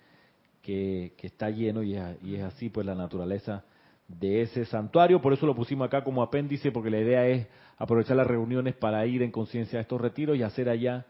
que, 0.63 1.13
está 1.23 1.51
lleno 1.51 1.83
y 1.83 1.95
es, 1.95 2.43
así 2.43 2.69
pues 2.71 2.87
la 2.87 2.95
naturaleza 2.95 3.65
de 4.09 4.42
ese 4.42 4.64
santuario. 4.64 5.21
Por 5.21 5.33
eso 5.33 5.47
lo 5.47 5.55
pusimos 5.55 5.87
acá 5.87 6.03
como 6.03 6.23
apéndice, 6.23 6.73
porque 6.73 6.90
la 6.90 6.99
idea 6.99 7.27
es 7.27 7.47
aprovechar 7.77 8.16
las 8.16 8.27
reuniones 8.27 8.75
para 8.75 9.07
ir 9.07 9.23
en 9.23 9.31
conciencia 9.31 9.79
a 9.79 9.83
estos 9.83 10.01
retiros 10.01 10.37
y 10.37 10.42
hacer 10.42 10.68
allá 10.68 11.07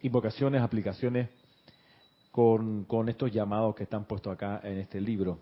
invocaciones, 0.00 0.62
aplicaciones 0.62 1.28
con, 2.30 2.84
con 2.84 3.08
estos 3.08 3.32
llamados 3.32 3.74
que 3.74 3.82
están 3.82 4.04
puestos 4.04 4.32
acá 4.32 4.60
en 4.62 4.78
este 4.78 5.00
libro. 5.00 5.40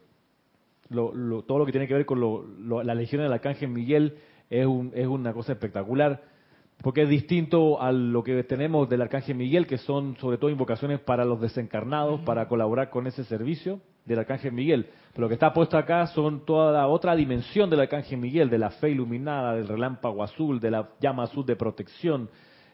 todo 0.89 1.59
lo 1.59 1.67
que 1.67 1.73
tiene 1.73 1.87
que 1.87 1.95
ver 1.95 2.07
con 2.07 2.87
la 2.87 2.95
legión 2.95 3.23
del 3.23 3.33
arcángel 3.33 3.69
Miguel 3.69 4.17
es, 4.49 4.67
un, 4.67 4.93
es 4.95 5.07
una 5.07 5.33
cosa 5.33 5.53
espectacular 5.53 6.36
porque 6.83 7.03
es 7.03 7.09
distinto 7.09 7.81
a 7.81 7.91
lo 7.91 8.23
que 8.23 8.43
tenemos 8.45 8.89
del 8.89 9.03
Arcángel 9.03 9.37
Miguel, 9.37 9.67
que 9.67 9.79
son 9.79 10.17
sobre 10.19 10.39
todo 10.39 10.51
invocaciones 10.51 11.01
para 11.01 11.25
los 11.25 11.41
desencarnados, 11.41 12.21
para 12.21 12.49
colaborar 12.49 12.91
con 12.91 13.07
ese 13.07 13.25
servicio 13.25 13.81
del 14.05 14.21
Arcángel 14.21 14.53
Miguel. 14.53 14.87
Pero 15.13 15.23
lo 15.23 15.29
que 15.29 15.35
está 15.35 15.53
puesto 15.53 15.79
acá 15.79 16.07
son 16.09 16.45
toda 16.45 16.73
la 16.73 16.87
otra 16.87 17.17
dimensión 17.17 17.71
del 17.71 17.81
Arcángel 17.81 18.19
Miguel, 18.19 18.51
de 18.51 18.59
la 18.59 18.71
fe 18.71 18.91
iluminada, 18.91 19.55
del 19.55 19.67
relámpago 19.67 20.23
azul, 20.23 20.61
de 20.61 20.71
la 20.71 20.91
llama 21.01 21.25
azul 21.25 21.47
de 21.47 21.57
protección, 21.57 22.29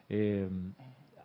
eh, 0.09 0.49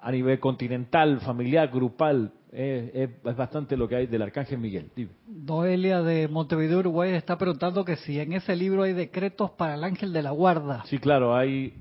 a 0.00 0.12
nivel 0.12 0.38
continental, 0.38 1.20
familiar, 1.20 1.68
grupal. 1.68 2.32
es 2.52 3.10
bastante 3.36 3.76
lo 3.76 3.88
que 3.88 3.96
hay 3.96 4.06
del 4.06 4.22
Arcángel 4.22 4.58
Miguel. 4.58 4.90
Noelia 5.26 6.02
de 6.02 6.28
Montevideo, 6.28 6.78
Uruguay, 6.78 7.10
está 7.10 7.36
preguntando 7.36 7.84
que 7.84 7.96
si 7.96 8.20
en 8.20 8.32
ese 8.32 8.54
libro 8.54 8.84
hay 8.84 8.92
decretos 8.92 9.50
para 9.50 9.74
el 9.74 9.82
ángel 9.82 10.12
de 10.12 10.22
la 10.22 10.30
guarda. 10.30 10.84
Sí, 10.86 10.98
claro, 10.98 11.36
hay 11.36 11.74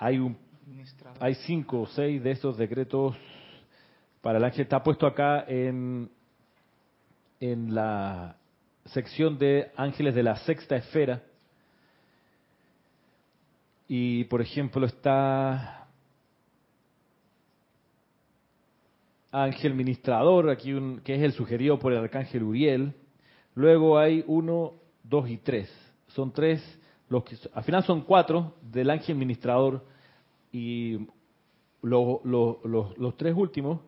hay, 0.00 0.18
un, 0.18 0.36
hay 1.20 1.34
cinco 1.34 1.82
o 1.82 1.86
seis 1.86 2.22
de 2.22 2.30
esos 2.30 2.56
decretos 2.56 3.14
para 4.22 4.38
el 4.38 4.44
ángel. 4.44 4.62
Está 4.62 4.82
puesto 4.82 5.06
acá 5.06 5.44
en, 5.46 6.10
en 7.38 7.74
la 7.74 8.36
sección 8.86 9.38
de 9.38 9.70
ángeles 9.76 10.14
de 10.14 10.22
la 10.22 10.36
sexta 10.36 10.76
esfera. 10.76 11.22
Y, 13.88 14.24
por 14.24 14.40
ejemplo, 14.40 14.86
está 14.86 15.86
ángel 19.30 19.74
ministrador, 19.74 20.48
aquí 20.48 20.72
un, 20.72 21.00
que 21.00 21.14
es 21.14 21.22
el 21.22 21.32
sugerido 21.32 21.78
por 21.78 21.92
el 21.92 21.98
arcángel 21.98 22.42
Uriel. 22.42 22.94
Luego 23.54 23.98
hay 23.98 24.24
uno, 24.26 24.72
dos 25.02 25.28
y 25.28 25.36
tres. 25.36 25.70
Son 26.08 26.32
tres, 26.32 26.62
los 27.10 27.24
que, 27.24 27.36
al 27.52 27.64
final 27.64 27.82
son 27.84 28.02
cuatro 28.02 28.54
del 28.62 28.88
ángel 28.88 29.16
ministrador 29.16 29.84
y 30.52 31.06
los 31.82 33.16
tres 33.18 33.34
últimos, 33.36 33.80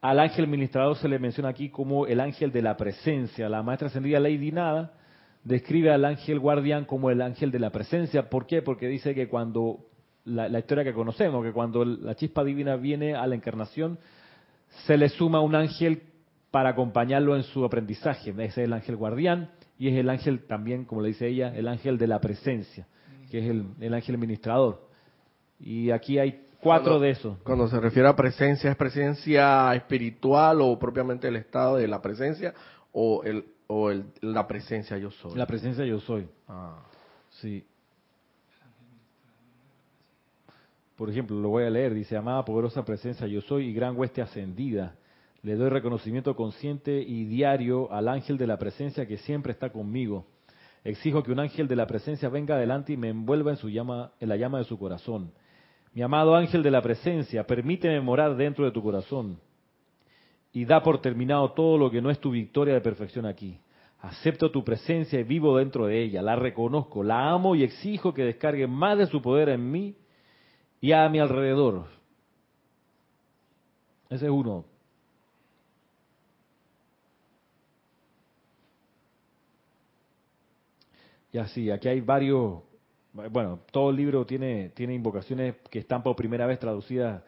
al 0.00 0.20
ángel 0.20 0.46
ministrador 0.46 0.96
se 0.96 1.08
le 1.08 1.18
menciona 1.18 1.48
aquí 1.48 1.68
como 1.68 2.06
el 2.06 2.20
ángel 2.20 2.52
de 2.52 2.62
la 2.62 2.76
presencia. 2.76 3.48
La 3.48 3.64
maestra 3.64 3.88
ascendida 3.88 4.20
Lady 4.20 4.52
Nada 4.52 4.94
describe 5.42 5.90
al 5.90 6.04
ángel 6.04 6.38
guardián 6.38 6.84
como 6.84 7.10
el 7.10 7.20
ángel 7.20 7.50
de 7.50 7.58
la 7.58 7.70
presencia. 7.70 8.30
¿Por 8.30 8.46
qué? 8.46 8.62
Porque 8.62 8.86
dice 8.86 9.16
que 9.16 9.28
cuando, 9.28 9.80
la, 10.24 10.48
la 10.48 10.60
historia 10.60 10.84
que 10.84 10.94
conocemos, 10.94 11.44
que 11.44 11.52
cuando 11.52 11.84
la 11.84 12.14
chispa 12.14 12.44
divina 12.44 12.76
viene 12.76 13.16
a 13.16 13.26
la 13.26 13.34
encarnación, 13.34 13.98
se 14.86 14.96
le 14.96 15.08
suma 15.08 15.40
un 15.40 15.56
ángel 15.56 16.04
para 16.52 16.70
acompañarlo 16.70 17.34
en 17.34 17.42
su 17.42 17.64
aprendizaje. 17.64 18.30
Ese 18.30 18.44
es 18.44 18.58
el 18.58 18.72
ángel 18.72 18.94
guardián 18.94 19.50
y 19.82 19.88
es 19.88 19.96
el 19.96 20.08
ángel 20.10 20.44
también, 20.46 20.84
como 20.84 21.02
le 21.02 21.08
dice 21.08 21.26
ella, 21.26 21.52
el 21.56 21.66
ángel 21.66 21.98
de 21.98 22.06
la 22.06 22.20
presencia, 22.20 22.86
que 23.32 23.40
es 23.40 23.50
el, 23.50 23.66
el 23.80 23.92
ángel 23.92 24.16
ministrador. 24.16 24.88
Y 25.58 25.90
aquí 25.90 26.20
hay 26.20 26.46
cuatro 26.60 27.00
de 27.00 27.10
esos. 27.10 27.36
Cuando 27.38 27.66
se 27.66 27.80
refiere 27.80 28.08
a 28.08 28.14
presencia, 28.14 28.70
¿es 28.70 28.76
presencia 28.76 29.74
espiritual 29.74 30.60
o 30.60 30.78
propiamente 30.78 31.26
el 31.26 31.34
estado 31.34 31.78
de 31.78 31.88
la 31.88 32.00
presencia 32.00 32.54
o, 32.92 33.24
el, 33.24 33.44
o 33.66 33.90
el, 33.90 34.04
la 34.20 34.46
presencia 34.46 34.98
yo 34.98 35.10
soy? 35.10 35.34
La 35.34 35.46
presencia 35.48 35.84
yo 35.84 35.98
soy. 35.98 36.28
Ah. 36.46 36.84
Sí. 37.30 37.66
Por 40.94 41.10
ejemplo, 41.10 41.40
lo 41.40 41.48
voy 41.48 41.64
a 41.64 41.70
leer. 41.70 41.92
Dice, 41.92 42.16
amada 42.16 42.44
poderosa 42.44 42.84
presencia 42.84 43.26
yo 43.26 43.40
soy 43.40 43.70
y 43.70 43.72
gran 43.72 43.96
hueste 43.96 44.22
ascendida. 44.22 44.94
Le 45.42 45.56
doy 45.56 45.68
reconocimiento 45.68 46.36
consciente 46.36 47.02
y 47.02 47.24
diario 47.24 47.92
al 47.92 48.08
ángel 48.08 48.38
de 48.38 48.46
la 48.46 48.58
presencia 48.58 49.06
que 49.06 49.18
siempre 49.18 49.52
está 49.52 49.70
conmigo. 49.70 50.26
Exijo 50.84 51.22
que 51.22 51.32
un 51.32 51.40
ángel 51.40 51.68
de 51.68 51.76
la 51.76 51.86
presencia 51.86 52.28
venga 52.28 52.54
adelante 52.54 52.92
y 52.92 52.96
me 52.96 53.08
envuelva 53.08 53.50
en 53.50 53.56
su 53.56 53.68
llama, 53.68 54.12
en 54.20 54.28
la 54.28 54.36
llama 54.36 54.58
de 54.58 54.64
su 54.64 54.78
corazón 54.78 55.32
mi 55.94 56.02
amado 56.02 56.34
ángel 56.34 56.62
de 56.62 56.70
la 56.70 56.80
presencia, 56.80 57.46
permíteme 57.46 58.00
morar 58.00 58.36
dentro 58.36 58.64
de 58.64 58.70
tu 58.70 58.82
corazón 58.82 59.38
y 60.52 60.64
da 60.64 60.82
por 60.82 61.00
terminado 61.00 61.52
todo 61.52 61.76
lo 61.76 61.90
que 61.90 62.00
no 62.00 62.10
es 62.10 62.18
tu 62.18 62.30
victoria 62.30 62.74
de 62.74 62.80
perfección 62.80 63.26
aquí. 63.26 63.58
Acepto 64.00 64.50
tu 64.50 64.64
presencia 64.64 65.20
y 65.20 65.22
vivo 65.22 65.56
dentro 65.56 65.86
de 65.86 66.02
ella, 66.02 66.22
la 66.22 66.34
reconozco, 66.34 67.04
la 67.04 67.30
amo 67.30 67.54
y 67.54 67.62
exijo 67.62 68.14
que 68.14 68.24
descargue 68.24 68.66
más 68.66 68.98
de 68.98 69.06
su 69.06 69.20
poder 69.22 69.50
en 69.50 69.70
mí 69.70 69.94
y 70.80 70.92
a 70.92 71.08
mi 71.08 71.20
alrededor. 71.20 71.86
Ese 74.08 74.24
es 74.26 74.30
uno. 74.30 74.71
Y 81.32 81.38
así, 81.38 81.70
aquí 81.70 81.88
hay 81.88 82.00
varios 82.00 82.62
bueno, 83.12 83.60
todo 83.70 83.90
el 83.90 83.96
libro 83.96 84.24
tiene, 84.24 84.70
tiene 84.70 84.94
invocaciones 84.94 85.56
que 85.70 85.80
están 85.80 86.02
por 86.02 86.16
primera 86.16 86.46
vez 86.46 86.58
traducidas 86.58 87.22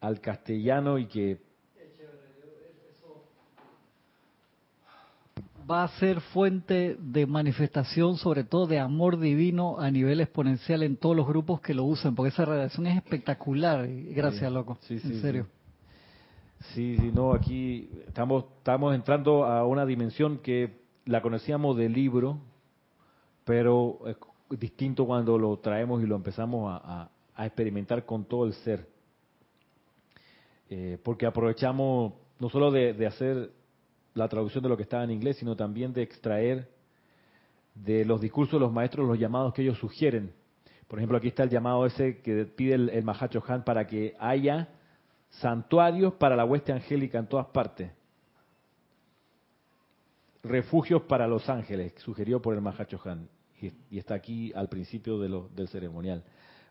al 0.00 0.20
castellano 0.20 0.98
y 0.98 1.06
que 1.06 1.38
va 5.70 5.84
a 5.84 5.88
ser 5.98 6.20
fuente 6.20 6.96
de 6.98 7.26
manifestación, 7.26 8.16
sobre 8.16 8.44
todo 8.44 8.66
de 8.66 8.78
amor 8.78 9.18
divino 9.18 9.78
a 9.78 9.90
nivel 9.90 10.20
exponencial 10.20 10.82
en 10.82 10.96
todos 10.96 11.14
los 11.14 11.26
grupos 11.26 11.60
que 11.60 11.74
lo 11.74 11.84
usen, 11.84 12.14
porque 12.14 12.30
esa 12.30 12.46
radiación 12.46 12.86
es 12.86 12.96
espectacular. 12.96 13.86
Gracias, 13.86 14.50
loco. 14.50 14.78
Sí, 14.82 14.98
sí, 14.98 15.08
en 15.08 15.20
serio. 15.20 15.46
Sí. 16.74 16.96
sí, 16.96 17.10
no, 17.12 17.34
aquí 17.34 17.90
estamos, 18.06 18.46
estamos 18.58 18.94
entrando 18.94 19.44
a 19.44 19.66
una 19.66 19.84
dimensión 19.84 20.38
que 20.38 20.78
la 21.04 21.20
conocíamos 21.20 21.76
del 21.76 21.92
libro, 21.92 22.38
pero 23.48 24.00
distinto 24.50 25.06
cuando 25.06 25.38
lo 25.38 25.56
traemos 25.56 26.02
y 26.02 26.06
lo 26.06 26.16
empezamos 26.16 26.78
a, 26.84 27.08
experimentar 27.38 28.04
con 28.04 28.26
todo 28.26 28.44
el 28.44 28.52
ser. 28.52 28.86
Eh, 30.68 30.98
porque 31.02 31.24
aprovechamos 31.24 32.12
no 32.40 32.50
solo 32.50 32.70
de, 32.70 33.06
hacer 33.06 33.50
la 34.12 34.28
traducción 34.28 34.62
de 34.62 34.68
lo 34.68 34.76
que 34.76 34.82
estaba 34.82 35.02
en 35.04 35.12
inglés, 35.12 35.38
sino 35.38 35.56
también 35.56 35.94
de 35.94 36.02
extraer 36.02 36.68
de 37.74 38.04
los 38.04 38.20
discursos 38.20 38.60
de 38.60 38.66
los 38.66 38.72
maestros 38.72 39.08
los 39.08 39.18
llamados 39.18 39.54
que 39.54 39.62
ellos 39.62 39.78
sugieren. 39.78 40.30
Por 40.86 40.98
ejemplo, 40.98 41.16
aquí 41.16 41.28
está 41.28 41.44
el 41.44 41.50
llamado 41.50 41.86
ese 41.86 42.20
que 42.20 42.44
pide 42.44 42.74
el, 42.74 42.90
el 42.90 43.02
Mahacho 43.02 43.42
Han 43.48 43.64
para 43.64 43.86
que 43.86 44.14
haya 44.18 44.68
santuarios 45.30 46.12
para 46.14 46.36
la 46.36 46.44
hueste 46.44 46.70
angélica 46.72 47.18
en 47.18 47.28
todas 47.28 47.46
partes. 47.46 47.92
Refugios 50.42 51.00
para 51.04 51.26
los 51.26 51.48
ángeles, 51.48 51.94
sugerido 51.96 52.42
por 52.42 52.54
el 52.54 52.60
Mahacho 52.60 53.00
Han 53.06 53.37
y, 53.60 53.98
está 53.98 54.14
aquí 54.14 54.52
al 54.54 54.68
principio 54.68 55.18
de 55.18 55.28
lo, 55.28 55.48
del 55.48 55.68
ceremonial. 55.68 56.22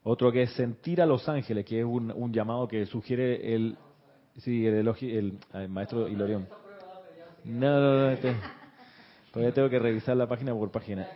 Otro 0.03 0.31
que 0.31 0.43
es 0.43 0.51
sentir 0.51 1.01
a 1.01 1.05
los 1.05 1.27
ángeles, 1.27 1.65
que 1.65 1.79
es 1.79 1.85
un, 1.85 2.11
un 2.11 2.31
llamado 2.31 2.67
que 2.67 2.85
sugiere 2.85 3.53
el, 3.53 3.77
sí, 4.37 4.65
el, 4.65 4.87
el, 5.53 5.69
maestro 5.69 6.07
Hilarión. 6.07 6.47
No, 7.43 7.79
no, 7.79 7.99
no, 7.99 8.09
este, 8.11 8.35
todavía 9.31 9.53
tengo 9.53 9.69
que 9.69 9.79
revisar 9.79 10.15
la 10.15 10.27
página 10.27 10.53
por 10.53 10.71
página. 10.71 11.07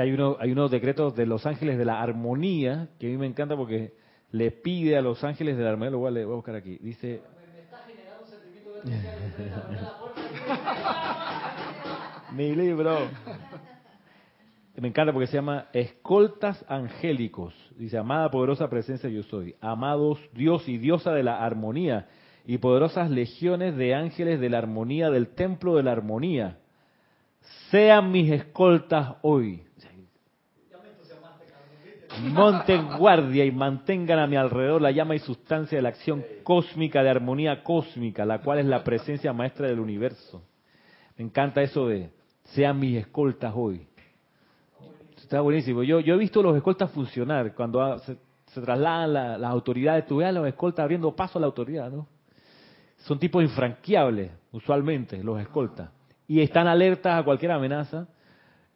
hay, 0.00 0.12
uno, 0.12 0.36
hay 0.40 0.52
unos 0.52 0.70
decretos 0.70 1.14
de 1.14 1.26
los 1.26 1.46
ángeles 1.46 1.76
de 1.76 1.84
la 1.84 2.00
armonía 2.00 2.88
que 2.98 3.08
a 3.08 3.10
mí 3.10 3.18
me 3.18 3.26
encanta 3.26 3.56
porque 3.56 3.92
le 4.30 4.50
pide 4.50 4.96
a 4.96 5.02
los 5.02 5.22
ángeles 5.24 5.56
de 5.56 5.64
la 5.64 5.70
armonía, 5.70 5.90
lo 5.90 5.98
voy 5.98 6.08
a, 6.08 6.24
voy 6.24 6.32
a 6.32 6.36
buscar 6.36 6.54
aquí, 6.54 6.78
dice... 6.78 7.22
Mi 12.32 12.54
libro. 12.54 13.08
Me 14.76 14.88
encanta 14.88 15.12
porque 15.12 15.26
se 15.26 15.34
llama 15.34 15.66
Escoltas 15.72 16.64
Angélicos. 16.68 17.52
Dice, 17.76 17.98
amada 17.98 18.30
poderosa 18.30 18.70
presencia 18.70 19.10
yo 19.10 19.22
soy. 19.24 19.54
Amados 19.60 20.18
Dios 20.32 20.66
y 20.68 20.78
diosa 20.78 21.12
de 21.12 21.22
la 21.22 21.44
armonía 21.44 22.08
y 22.46 22.56
poderosas 22.58 23.10
legiones 23.10 23.76
de 23.76 23.94
ángeles 23.94 24.40
de 24.40 24.48
la 24.48 24.58
armonía 24.58 25.10
del 25.10 25.34
templo 25.34 25.76
de 25.76 25.82
la 25.82 25.92
armonía. 25.92 26.56
Sean 27.70 28.10
mis 28.10 28.30
escoltas 28.30 29.16
hoy. 29.22 29.62
Monten 32.18 32.98
guardia 32.98 33.44
y 33.44 33.52
mantengan 33.52 34.18
a 34.18 34.26
mi 34.26 34.36
alrededor 34.36 34.82
la 34.82 34.90
llama 34.90 35.14
y 35.14 35.20
sustancia 35.20 35.78
de 35.78 35.82
la 35.82 35.90
acción 35.90 36.24
cósmica, 36.42 37.02
de 37.02 37.10
armonía 37.10 37.62
cósmica, 37.62 38.24
la 38.24 38.40
cual 38.40 38.58
es 38.58 38.66
la 38.66 38.82
presencia 38.82 39.32
maestra 39.32 39.68
del 39.68 39.78
universo. 39.78 40.42
Me 41.16 41.24
encanta 41.24 41.62
eso 41.62 41.86
de 41.86 42.10
sean 42.44 42.78
mis 42.78 42.96
escoltas 42.96 43.52
hoy. 43.54 43.86
Está 45.16 45.40
buenísimo. 45.40 45.82
Yo, 45.82 46.00
yo 46.00 46.14
he 46.14 46.18
visto 46.18 46.42
los 46.42 46.56
escoltas 46.56 46.90
funcionar 46.90 47.54
cuando 47.54 47.98
se, 48.00 48.16
trasladan 48.52 49.12
las 49.40 49.50
autoridades. 49.50 50.06
Tú 50.06 50.16
ves 50.16 50.28
a 50.28 50.32
los 50.32 50.46
escoltas 50.46 50.82
abriendo 50.82 51.14
paso 51.14 51.38
a 51.38 51.40
la 51.40 51.46
autoridad, 51.46 51.90
¿no? 51.90 52.08
Son 52.98 53.18
tipos 53.18 53.42
infranqueables, 53.42 54.32
usualmente, 54.52 55.22
los 55.22 55.40
escoltas. 55.40 55.90
Y 56.26 56.40
están 56.40 56.66
alertas 56.66 57.20
a 57.20 57.22
cualquier 57.22 57.52
amenaza. 57.52 58.08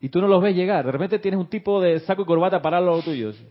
Y 0.05 0.11
tú 0.11 0.21
no 0.21 0.29
los 0.29 0.43
ves 0.43 0.55
llegar. 0.55 0.85
De 0.85 0.93
repente 0.93 1.19
tienes 1.19 1.41
un 1.41 1.47
tipo 1.47 1.81
de 1.81 1.99
saco 2.01 2.21
y 2.21 2.25
corbata 2.27 2.61
para 2.61 2.79
los 2.79 3.03
tuyos. 3.03 3.43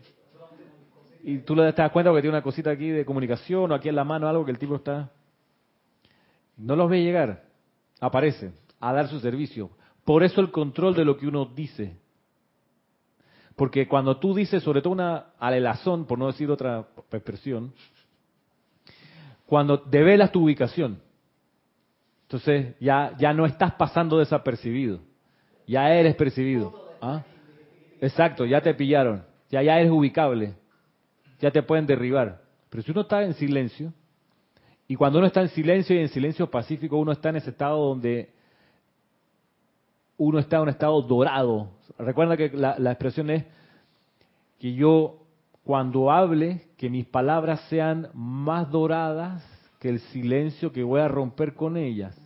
Y 1.24 1.38
tú 1.38 1.56
le 1.56 1.72
das 1.72 1.90
cuenta 1.90 2.12
que 2.12 2.20
tiene 2.20 2.36
una 2.36 2.44
cosita 2.44 2.70
aquí 2.70 2.90
de 2.90 3.04
comunicación 3.04 3.72
o 3.72 3.74
aquí 3.74 3.88
en 3.88 3.96
la 3.96 4.04
mano 4.04 4.28
algo 4.28 4.44
que 4.44 4.52
el 4.52 4.58
tipo 4.60 4.76
está. 4.76 5.10
No 6.56 6.76
los 6.76 6.88
ves 6.88 7.02
llegar. 7.02 7.42
Aparece 7.98 8.52
a 8.78 8.92
dar 8.92 9.08
su 9.08 9.18
servicio. 9.18 9.70
Por 10.04 10.22
eso 10.22 10.40
el 10.40 10.52
control 10.52 10.94
de 10.94 11.04
lo 11.04 11.16
que 11.16 11.26
uno 11.26 11.44
dice. 11.44 11.96
Porque 13.56 13.88
cuando 13.88 14.18
tú 14.18 14.32
dices, 14.32 14.62
sobre 14.62 14.80
todo 14.80 14.92
una 14.92 15.32
alelazón, 15.40 16.06
por 16.06 16.20
no 16.20 16.28
decir 16.28 16.52
otra 16.52 16.86
expresión, 17.10 17.74
cuando 19.44 19.78
develas 19.78 20.30
tu 20.30 20.44
ubicación, 20.44 21.00
entonces 22.22 22.76
ya, 22.78 23.12
ya 23.18 23.32
no 23.32 23.44
estás 23.44 23.74
pasando 23.74 24.20
desapercibido, 24.20 25.00
ya 25.66 25.92
eres 25.92 26.14
percibido. 26.16 26.72
¿Ah? 27.00 27.22
Exacto, 28.00 28.44
ya 28.44 28.60
te 28.60 28.74
pillaron, 28.74 29.24
ya, 29.50 29.62
ya 29.62 29.78
eres 29.78 29.90
ubicable, 29.90 30.54
ya 31.40 31.50
te 31.50 31.62
pueden 31.62 31.86
derribar. 31.86 32.42
Pero 32.70 32.82
si 32.82 32.90
uno 32.90 33.02
está 33.02 33.22
en 33.22 33.34
silencio, 33.34 33.92
y 34.86 34.96
cuando 34.96 35.18
uno 35.18 35.26
está 35.26 35.40
en 35.40 35.48
silencio 35.48 35.96
y 35.96 36.00
en 36.00 36.08
silencio 36.08 36.50
pacífico, 36.50 36.98
uno 36.98 37.12
está 37.12 37.30
en 37.30 37.36
ese 37.36 37.50
estado 37.50 37.78
donde 37.78 38.30
uno 40.16 40.38
está 40.38 40.56
en 40.56 40.62
un 40.62 40.68
estado 40.68 41.00
dorado. 41.02 41.70
Recuerda 41.98 42.36
que 42.36 42.50
la, 42.50 42.90
expresión 42.90 43.30
es 43.30 43.44
que 44.58 44.74
yo 44.74 45.20
cuando 45.62 46.10
hable, 46.10 46.68
que 46.76 46.90
mis 46.90 47.06
palabras 47.06 47.60
sean 47.68 48.08
más 48.12 48.70
doradas 48.70 49.42
que 49.80 49.88
el 49.88 50.00
silencio 50.00 50.72
que 50.72 50.82
voy 50.82 51.00
a 51.00 51.08
romper 51.08 51.54
con 51.54 51.76
ellas. 51.76 52.18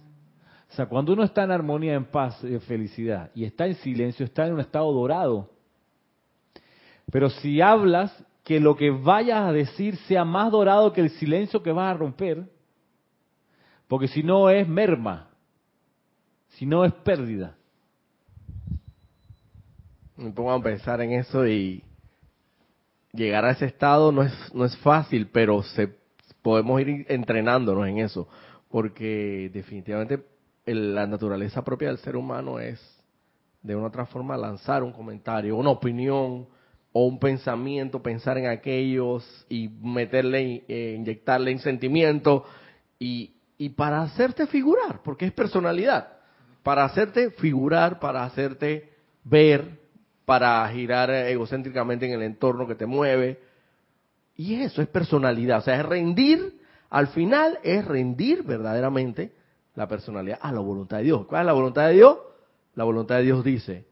O 0.71 0.73
sea, 0.75 0.87
cuando 0.87 1.13
uno 1.13 1.25
está 1.25 1.45
en 1.45 1.51
armonía, 1.51 1.95
en 1.95 2.05
paz, 2.05 2.43
en 2.45 2.61
felicidad, 2.61 3.31
y 3.35 3.45
está 3.45 3.67
en 3.67 3.75
silencio, 3.77 4.25
está 4.25 4.47
en 4.47 4.55
un 4.55 4.61
estado 4.61 4.93
dorado. 4.93 5.51
Pero 7.11 7.31
si 7.31 7.61
hablas, 7.61 8.13
que 8.49 8.61
lo 8.61 8.77
que 8.77 8.91
vayas 8.91 9.43
a 9.43 9.53
decir 9.53 9.97
sea 10.09 10.25
más 10.25 10.51
dorado 10.51 10.95
que 10.95 11.03
el 11.03 11.11
silencio 11.11 11.63
que 11.63 11.71
vas 11.71 11.95
a 11.95 11.99
romper, 11.99 12.49
porque 13.87 14.09
si 14.09 14.23
no 14.23 14.49
es 14.49 14.67
merma, 14.67 15.29
si 16.53 16.65
no 16.65 16.83
es 16.83 16.95
pérdida. 16.95 17.59
Me 20.17 20.31
pongo 20.31 20.51
a 20.51 20.63
pensar 20.63 21.03
en 21.03 21.13
eso 21.13 21.47
y 21.47 21.85
llegar 23.13 23.45
a 23.45 23.51
ese 23.51 23.67
estado 23.67 24.13
no 24.13 24.23
es, 24.23 24.33
no 24.55 24.65
es 24.65 24.75
fácil, 24.79 25.29
pero 25.31 25.63
se, 25.63 25.95
podemos 26.41 26.81
ir 26.81 27.05
entrenándonos 27.11 27.87
en 27.87 27.99
eso, 27.99 28.29
porque 28.71 29.51
definitivamente 29.53 30.25
la 30.75 31.07
naturaleza 31.07 31.65
propia 31.65 31.89
del 31.89 31.99
ser 31.99 32.17
humano 32.17 32.59
es 32.59 32.81
de 33.63 33.75
una 33.75 33.89
otra 33.89 34.07
forma 34.07 34.37
lanzar 34.37 34.83
un 34.83 34.93
comentario, 34.93 35.57
una 35.57 35.71
opinión 35.71 36.47
o 36.93 37.07
un 37.07 37.19
pensamiento, 37.19 38.03
pensar 38.03 38.39
en 38.39 38.47
aquellos 38.47 39.47
y 39.49 39.69
meterle, 39.69 40.65
eh, 40.69 40.95
inyectarle 40.97 41.51
en 41.51 41.59
sentimiento 41.59 42.45
y, 42.99 43.35
y 43.59 43.71
para 43.71 44.03
hacerte 44.03 44.47
figurar, 44.47 45.03
porque 45.03 45.27
es 45.27 45.33
personalidad, 45.33 46.19
para 46.63 46.85
hacerte 46.85 47.31
figurar, 47.33 47.99
para 47.99 48.25
hacerte 48.25 48.91
ver, 49.25 49.79
para 50.25 50.69
girar 50.69 51.11
egocéntricamente 51.11 52.07
en 52.07 52.13
el 52.13 52.23
entorno 52.23 52.67
que 52.67 52.75
te 52.75 52.87
mueve. 52.87 53.41
Y 54.37 54.55
eso 54.63 54.83
es 54.83 54.89
personalidad, 54.89 55.59
o 55.59 55.63
sea, 55.63 55.77
es 55.81 55.87
rendir, 55.87 56.61
al 56.91 57.09
final 57.09 57.59
es 57.63 57.85
rendir 57.85 58.43
verdaderamente 58.45 59.33
la 59.79 59.87
personalidad 59.87 60.41
a 60.43 60.51
la 60.51 60.59
voluntad 60.59 60.97
de 60.97 61.05
Dios. 61.05 61.25
¿Cuál 61.27 61.43
es 61.43 61.47
la 61.47 61.53
voluntad 61.53 61.87
de 61.87 61.95
Dios? 61.95 62.19
La 62.75 62.83
voluntad 62.83 63.15
de 63.19 63.23
Dios 63.23 63.45
dice 63.45 63.87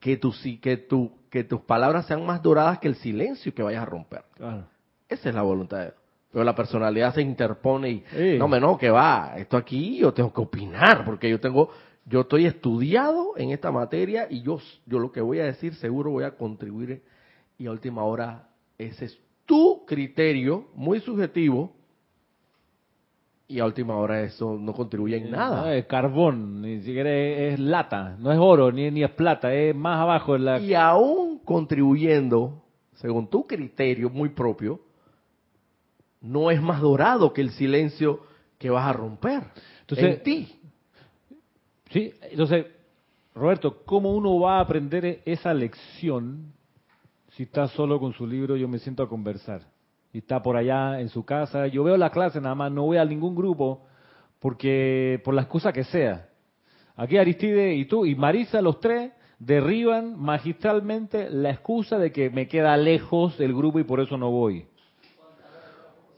que, 0.00 0.16
tu, 0.16 0.32
que, 0.62 0.78
tu, 0.78 1.12
que 1.28 1.44
tus 1.44 1.60
palabras 1.60 2.06
sean 2.06 2.24
más 2.24 2.42
doradas 2.42 2.78
que 2.78 2.88
el 2.88 2.94
silencio 2.94 3.54
que 3.54 3.62
vayas 3.62 3.82
a 3.82 3.84
romper. 3.84 4.24
Esa 5.10 5.28
es 5.28 5.34
la 5.34 5.42
voluntad 5.42 5.76
de 5.76 5.84
Dios. 5.84 5.96
Pero 6.32 6.44
la 6.44 6.54
personalidad 6.54 7.14
se 7.14 7.20
interpone 7.20 7.90
y, 7.90 8.38
no, 8.38 8.48
me 8.48 8.58
no, 8.58 8.78
que 8.78 8.88
va, 8.88 9.34
esto 9.36 9.58
aquí 9.58 9.98
yo 9.98 10.14
tengo 10.14 10.32
que 10.32 10.40
opinar, 10.40 11.04
porque 11.04 11.28
yo 11.28 11.38
tengo, 11.38 11.68
yo 12.06 12.22
estoy 12.22 12.46
estudiado 12.46 13.36
en 13.36 13.50
esta 13.50 13.70
materia 13.70 14.26
y 14.30 14.40
yo, 14.40 14.58
yo 14.86 14.98
lo 14.98 15.12
que 15.12 15.20
voy 15.20 15.40
a 15.40 15.44
decir 15.44 15.74
seguro 15.74 16.12
voy 16.12 16.24
a 16.24 16.30
contribuir 16.30 17.02
y 17.58 17.66
a 17.66 17.72
última 17.72 18.04
hora 18.04 18.48
ese 18.78 19.04
es 19.04 19.18
tu 19.44 19.84
criterio 19.84 20.68
muy 20.74 21.00
subjetivo 21.00 21.74
y 23.52 23.60
a 23.60 23.66
última 23.66 23.96
hora 23.96 24.22
eso 24.22 24.56
no 24.58 24.72
contribuye 24.72 25.18
en 25.18 25.30
nada. 25.30 25.62
No, 25.62 25.68
es 25.68 25.84
carbón, 25.84 26.62
ni 26.62 26.80
siquiera 26.80 27.12
es, 27.12 27.58
lata, 27.58 28.16
no 28.18 28.32
es 28.32 28.38
oro, 28.38 28.72
ni, 28.72 28.90
ni 28.90 29.04
es 29.04 29.10
plata, 29.10 29.52
es 29.52 29.76
más 29.76 29.98
abajo. 29.98 30.36
En 30.36 30.44
la... 30.46 30.58
Y 30.58 30.72
aún 30.72 31.38
contribuyendo, 31.44 32.62
según 32.94 33.28
tu 33.28 33.46
criterio 33.46 34.08
muy 34.08 34.30
propio, 34.30 34.80
no 36.22 36.50
es 36.50 36.62
más 36.62 36.80
dorado 36.80 37.34
que 37.34 37.42
el 37.42 37.50
silencio 37.50 38.20
que 38.58 38.70
vas 38.70 38.88
a 38.88 38.92
romper 38.94 39.42
Entonces, 39.80 40.16
en 40.16 40.22
ti. 40.22 40.60
Sí, 41.90 42.14
entonces, 42.30 42.66
Roberto, 43.34 43.82
¿cómo 43.84 44.14
uno 44.14 44.40
va 44.40 44.58
a 44.58 44.60
aprender 44.60 45.20
esa 45.26 45.52
lección 45.52 46.54
si 47.32 47.42
está 47.42 47.68
solo 47.68 48.00
con 48.00 48.14
su 48.14 48.26
libro? 48.26 48.56
Yo 48.56 48.66
me 48.66 48.78
siento 48.78 49.02
a 49.02 49.08
conversar. 49.08 49.62
Y 50.12 50.18
está 50.18 50.42
por 50.42 50.56
allá 50.56 51.00
en 51.00 51.08
su 51.08 51.24
casa. 51.24 51.66
Yo 51.66 51.84
veo 51.84 51.96
la 51.96 52.10
clase 52.10 52.40
nada 52.40 52.54
más, 52.54 52.70
no 52.70 52.82
voy 52.82 52.98
a 52.98 53.04
ningún 53.04 53.34
grupo 53.34 53.86
porque 54.38 55.20
por 55.24 55.34
la 55.34 55.42
excusa 55.42 55.72
que 55.72 55.84
sea. 55.84 56.28
Aquí 56.96 57.16
Aristide 57.16 57.74
y 57.74 57.86
tú 57.86 58.04
y 58.04 58.14
Marisa, 58.14 58.60
los 58.60 58.80
tres, 58.80 59.12
derriban 59.38 60.18
magistralmente 60.18 61.30
la 61.30 61.50
excusa 61.50 61.98
de 61.98 62.12
que 62.12 62.30
me 62.30 62.48
queda 62.48 62.76
lejos 62.76 63.40
el 63.40 63.54
grupo 63.54 63.78
y 63.78 63.84
por 63.84 64.00
eso 64.00 64.16
no 64.18 64.30
voy. 64.30 64.66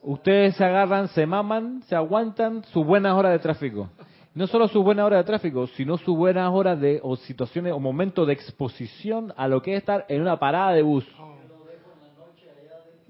Ustedes 0.03 0.57
se 0.57 0.65
agarran, 0.65 1.09
se 1.09 1.25
maman, 1.27 1.83
se 1.85 1.95
aguantan 1.95 2.65
sus 2.65 2.85
buenas 2.85 3.15
horas 3.15 3.33
de 3.33 3.39
tráfico 3.39 3.89
no 4.35 4.49
solo 4.49 4.67
su 4.67 4.83
buena 4.83 5.05
hora 5.05 5.19
de 5.19 5.25
tráfico, 5.25 5.69
sino 5.69 5.97
su 5.97 6.17
buena 6.17 6.51
hora 6.51 6.75
de 6.75 7.01
o 7.03 7.17
situaciones 7.17 7.73
o 7.73 7.79
momentos 7.79 8.27
de 8.27 8.33
exposición 8.33 9.33
a 9.37 9.47
lo 9.47 9.63
que 9.63 9.75
es 9.75 9.79
estar 9.79 10.05
en 10.09 10.21
una 10.23 10.39
parada 10.39 10.73
de 10.73 10.83
bus. 10.83 11.07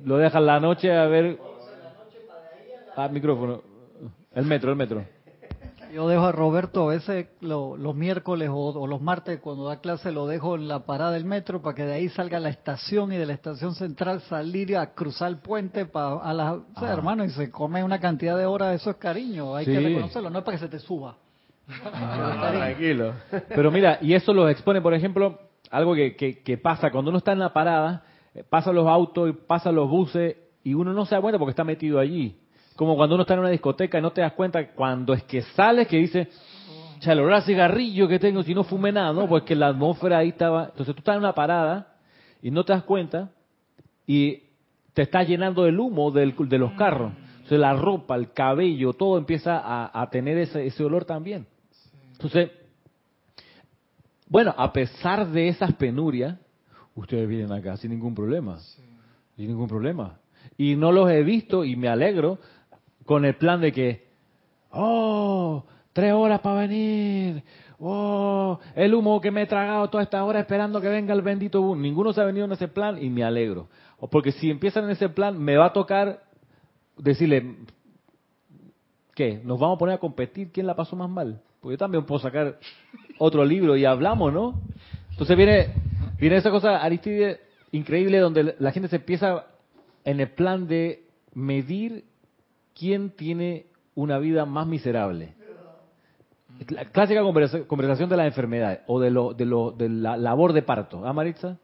Lo 0.04 0.18
dejan 0.18 0.46
la 0.46 0.60
noche 0.60 0.92
a 0.92 1.06
ver. 1.06 1.38
Ah, 2.96 3.08
micrófono. 3.08 3.62
El 4.34 4.46
metro, 4.46 4.70
el 4.70 4.76
metro. 4.76 5.04
Yo 5.94 6.08
dejo 6.08 6.26
a 6.26 6.32
Roberto 6.32 6.90
a 6.90 6.94
veces 6.94 7.28
los 7.40 7.94
miércoles 7.94 8.50
o, 8.52 8.84
los 8.86 9.00
martes 9.00 9.38
cuando 9.38 9.68
da 9.68 9.76
clase 9.80 10.10
lo 10.10 10.26
dejo 10.26 10.56
en 10.56 10.66
la 10.66 10.80
parada 10.80 11.12
del 11.12 11.24
metro 11.24 11.62
para 11.62 11.76
que 11.76 11.84
de 11.84 11.92
ahí 11.92 12.08
salga 12.08 12.38
a 12.38 12.40
la 12.40 12.48
estación 12.48 13.12
y 13.12 13.16
de 13.16 13.26
la 13.26 13.32
estación 13.32 13.76
central 13.76 14.20
salir 14.22 14.76
a 14.76 14.92
cruzar 14.92 15.28
el 15.30 15.36
puente 15.38 15.86
para 15.86 16.16
a 16.16 16.32
las 16.34 16.56
ah. 16.74 16.92
hermano 16.92 17.24
y 17.24 17.30
se 17.30 17.48
come 17.48 17.84
una 17.84 18.00
cantidad 18.00 18.36
de 18.36 18.44
horas 18.44 18.74
eso 18.74 18.90
es 18.90 18.96
cariño 18.96 19.54
hay 19.54 19.66
que 19.66 19.78
reconocerlo 19.78 20.30
no 20.30 20.40
es 20.40 20.44
para 20.44 20.56
que 20.56 20.64
se 20.64 20.68
te 20.68 20.80
suba 20.80 21.14
ah, 21.84 22.48
tranquilo 22.52 23.14
pero 23.50 23.70
mira 23.70 23.98
y 24.00 24.14
eso 24.14 24.34
lo 24.34 24.48
expone 24.48 24.80
por 24.80 24.94
ejemplo 24.94 25.38
algo 25.70 25.94
que, 25.94 26.16
que, 26.16 26.58
pasa 26.58 26.90
cuando 26.90 27.10
uno 27.10 27.18
está 27.18 27.30
en 27.30 27.38
la 27.38 27.52
parada 27.52 28.02
pasan 28.42 28.74
los 28.74 28.86
autos 28.88 29.30
y 29.30 29.32
pasan 29.32 29.74
los 29.76 29.88
buses 29.88 30.36
y 30.64 30.74
uno 30.74 30.92
no 30.92 31.06
se 31.06 31.14
da 31.14 31.20
cuenta 31.20 31.38
porque 31.38 31.50
está 31.50 31.62
metido 31.64 32.00
allí 32.00 32.36
como 32.76 32.96
cuando 32.96 33.14
uno 33.14 33.22
está 33.22 33.34
en 33.34 33.40
una 33.40 33.50
discoteca 33.50 33.98
y 33.98 34.02
no 34.02 34.10
te 34.10 34.20
das 34.20 34.32
cuenta 34.32 34.72
cuando 34.72 35.14
es 35.14 35.22
que 35.22 35.42
sales 35.42 35.86
que 35.86 35.96
dice, 35.98 36.28
sea, 36.98 37.12
el 37.12 37.20
olor 37.20 37.34
a 37.34 37.42
cigarrillo 37.42 38.08
que 38.08 38.18
tengo 38.18 38.42
si 38.42 38.52
no 38.52 38.64
fumé 38.64 38.90
nada, 38.90 39.12
¿no? 39.12 39.28
Pues 39.28 39.44
que 39.44 39.54
la 39.54 39.68
atmósfera 39.68 40.18
ahí 40.18 40.30
estaba. 40.30 40.64
Entonces 40.70 40.92
tú 40.94 40.98
estás 41.00 41.14
en 41.14 41.20
una 41.20 41.34
parada 41.34 41.94
y 42.42 42.50
no 42.50 42.64
te 42.64 42.72
das 42.72 42.82
cuenta 42.82 43.30
y 44.08 44.42
te 44.92 45.02
estás 45.02 45.28
llenando 45.28 45.66
el 45.66 45.78
humo 45.78 46.10
del- 46.10 46.34
de 46.36 46.58
los 46.58 46.72
carros. 46.72 47.12
Entonces 47.34 47.60
la 47.60 47.74
ropa, 47.74 48.16
el 48.16 48.32
cabello, 48.32 48.92
todo 48.92 49.18
empieza 49.18 49.56
a, 49.58 50.00
a 50.02 50.10
tener 50.10 50.36
ese, 50.38 50.66
ese 50.66 50.82
olor 50.82 51.04
también. 51.04 51.46
Entonces, 52.12 52.50
bueno, 54.28 54.52
a 54.56 54.72
pesar 54.72 55.28
de 55.28 55.46
esas 55.48 55.74
penurias, 55.74 56.38
ustedes 56.94 57.28
vienen 57.28 57.52
acá 57.52 57.76
sin 57.76 57.90
ningún 57.90 58.14
problema. 58.14 58.58
Sin 59.36 59.48
ningún 59.48 59.68
problema. 59.68 60.18
Y 60.56 60.76
no 60.76 60.92
los 60.92 61.10
he 61.10 61.22
visto 61.22 61.64
y 61.64 61.76
me 61.76 61.88
alegro 61.88 62.38
con 63.04 63.24
el 63.24 63.36
plan 63.36 63.60
de 63.60 63.72
que, 63.72 64.08
oh, 64.70 65.64
tres 65.92 66.12
horas 66.12 66.40
para 66.40 66.60
venir. 66.60 67.42
Oh, 67.78 68.60
el 68.74 68.94
humo 68.94 69.20
que 69.20 69.30
me 69.30 69.42
he 69.42 69.46
tragado 69.46 69.88
toda 69.90 70.02
esta 70.02 70.24
hora 70.24 70.40
esperando 70.40 70.80
que 70.80 70.88
venga 70.88 71.12
el 71.12 71.22
bendito 71.22 71.60
boom. 71.60 71.82
Ninguno 71.82 72.12
se 72.12 72.20
ha 72.20 72.24
venido 72.24 72.46
en 72.46 72.52
ese 72.52 72.68
plan 72.68 73.02
y 73.02 73.10
me 73.10 73.24
alegro. 73.24 73.68
O 73.98 74.08
Porque 74.08 74.32
si 74.32 74.50
empiezan 74.50 74.84
en 74.84 74.90
ese 74.90 75.08
plan, 75.08 75.38
me 75.38 75.56
va 75.56 75.66
a 75.66 75.72
tocar 75.72 76.22
decirle, 76.96 77.56
¿qué? 79.14 79.40
¿Nos 79.44 79.58
vamos 79.58 79.76
a 79.76 79.78
poner 79.78 79.94
a 79.96 79.98
competir 79.98 80.52
quién 80.52 80.66
la 80.66 80.76
pasó 80.76 80.96
más 80.96 81.10
mal? 81.10 81.40
Porque 81.60 81.74
yo 81.74 81.78
también 81.78 82.04
puedo 82.04 82.20
sacar 82.20 82.58
otro 83.18 83.44
libro 83.44 83.76
y 83.76 83.84
hablamos, 83.84 84.32
¿no? 84.32 84.60
Entonces 85.10 85.36
viene, 85.36 85.68
viene 86.18 86.36
esa 86.36 86.50
cosa, 86.50 86.76
Aristide, 86.82 87.40
increíble, 87.72 88.18
donde 88.18 88.54
la 88.58 88.72
gente 88.72 88.88
se 88.88 88.96
empieza 88.96 89.46
en 90.04 90.20
el 90.20 90.30
plan 90.30 90.66
de 90.66 91.04
medir 91.34 92.04
quién 92.78 93.10
tiene 93.10 93.66
una 93.94 94.18
vida 94.18 94.44
más 94.46 94.66
miserable. 94.66 95.34
La 96.68 96.84
clásica 96.86 97.20
conversa- 97.22 97.66
conversación 97.66 98.08
de 98.08 98.16
las 98.16 98.26
enfermedades 98.26 98.80
o 98.86 99.00
de, 99.00 99.10
lo, 99.10 99.34
de, 99.34 99.44
lo, 99.44 99.72
de 99.72 99.88
la 99.88 100.16
labor 100.16 100.52
de 100.52 100.62
parto. 100.62 101.04
¿Ah, 101.06 101.12
Maritza? 101.12 101.58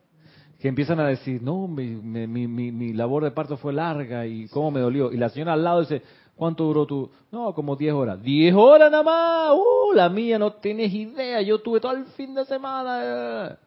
Que 0.59 0.69
empiezan 0.69 0.99
a 1.01 1.07
decir, 1.07 1.41
no, 1.43 1.69
mi, 1.69 1.87
mi, 1.87 2.27
mi, 2.27 2.73
mi- 2.73 2.93
labor 2.93 3.25
de 3.25 3.31
parto 3.31 3.57
fue 3.57 3.73
larga 3.73 4.27
y 4.27 4.49
cómo 4.49 4.71
me 4.71 4.81
dolió. 4.81 5.13
Y 5.13 5.17
la 5.17 5.29
señora 5.29 5.53
al 5.55 5.63
lado 5.65 5.81
dice, 5.81 6.03
¿cuánto 6.35 6.65
duró 6.65 6.87
tu? 6.87 7.11
No, 7.31 7.55
como 7.55 7.77
10 7.77 7.95
horas. 7.95 8.19
¿10 8.21 8.55
horas 8.57 8.91
nada 8.91 9.03
más? 9.05 9.53
¡Uh! 9.57 9.95
La 9.95 10.09
mía 10.09 10.39
no 10.39 10.55
tienes 10.55 10.93
idea. 10.93 11.41
Yo 11.41 11.61
tuve 11.61 11.81
todo 11.81 11.93
el 11.93 12.05
fin 12.07 12.35
de 12.35 12.45
semana. 12.45 13.59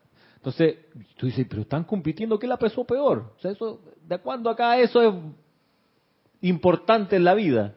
Entonces, 0.43 0.75
tú 1.15 1.25
dices, 1.25 1.47
pero 1.49 1.61
están 1.61 1.85
compitiendo, 1.85 2.37
¿qué 2.37 2.47
la 2.47 2.57
pesó 2.57 2.83
peor? 2.83 3.31
O 3.37 3.39
sea, 3.39 3.51
eso, 3.51 3.79
¿de 4.05 4.17
cuándo 4.17 4.49
acá 4.49 4.77
eso 4.77 5.01
es 5.01 5.13
importante 6.41 7.15
en 7.15 7.23
la 7.23 7.33
vida? 7.33 7.75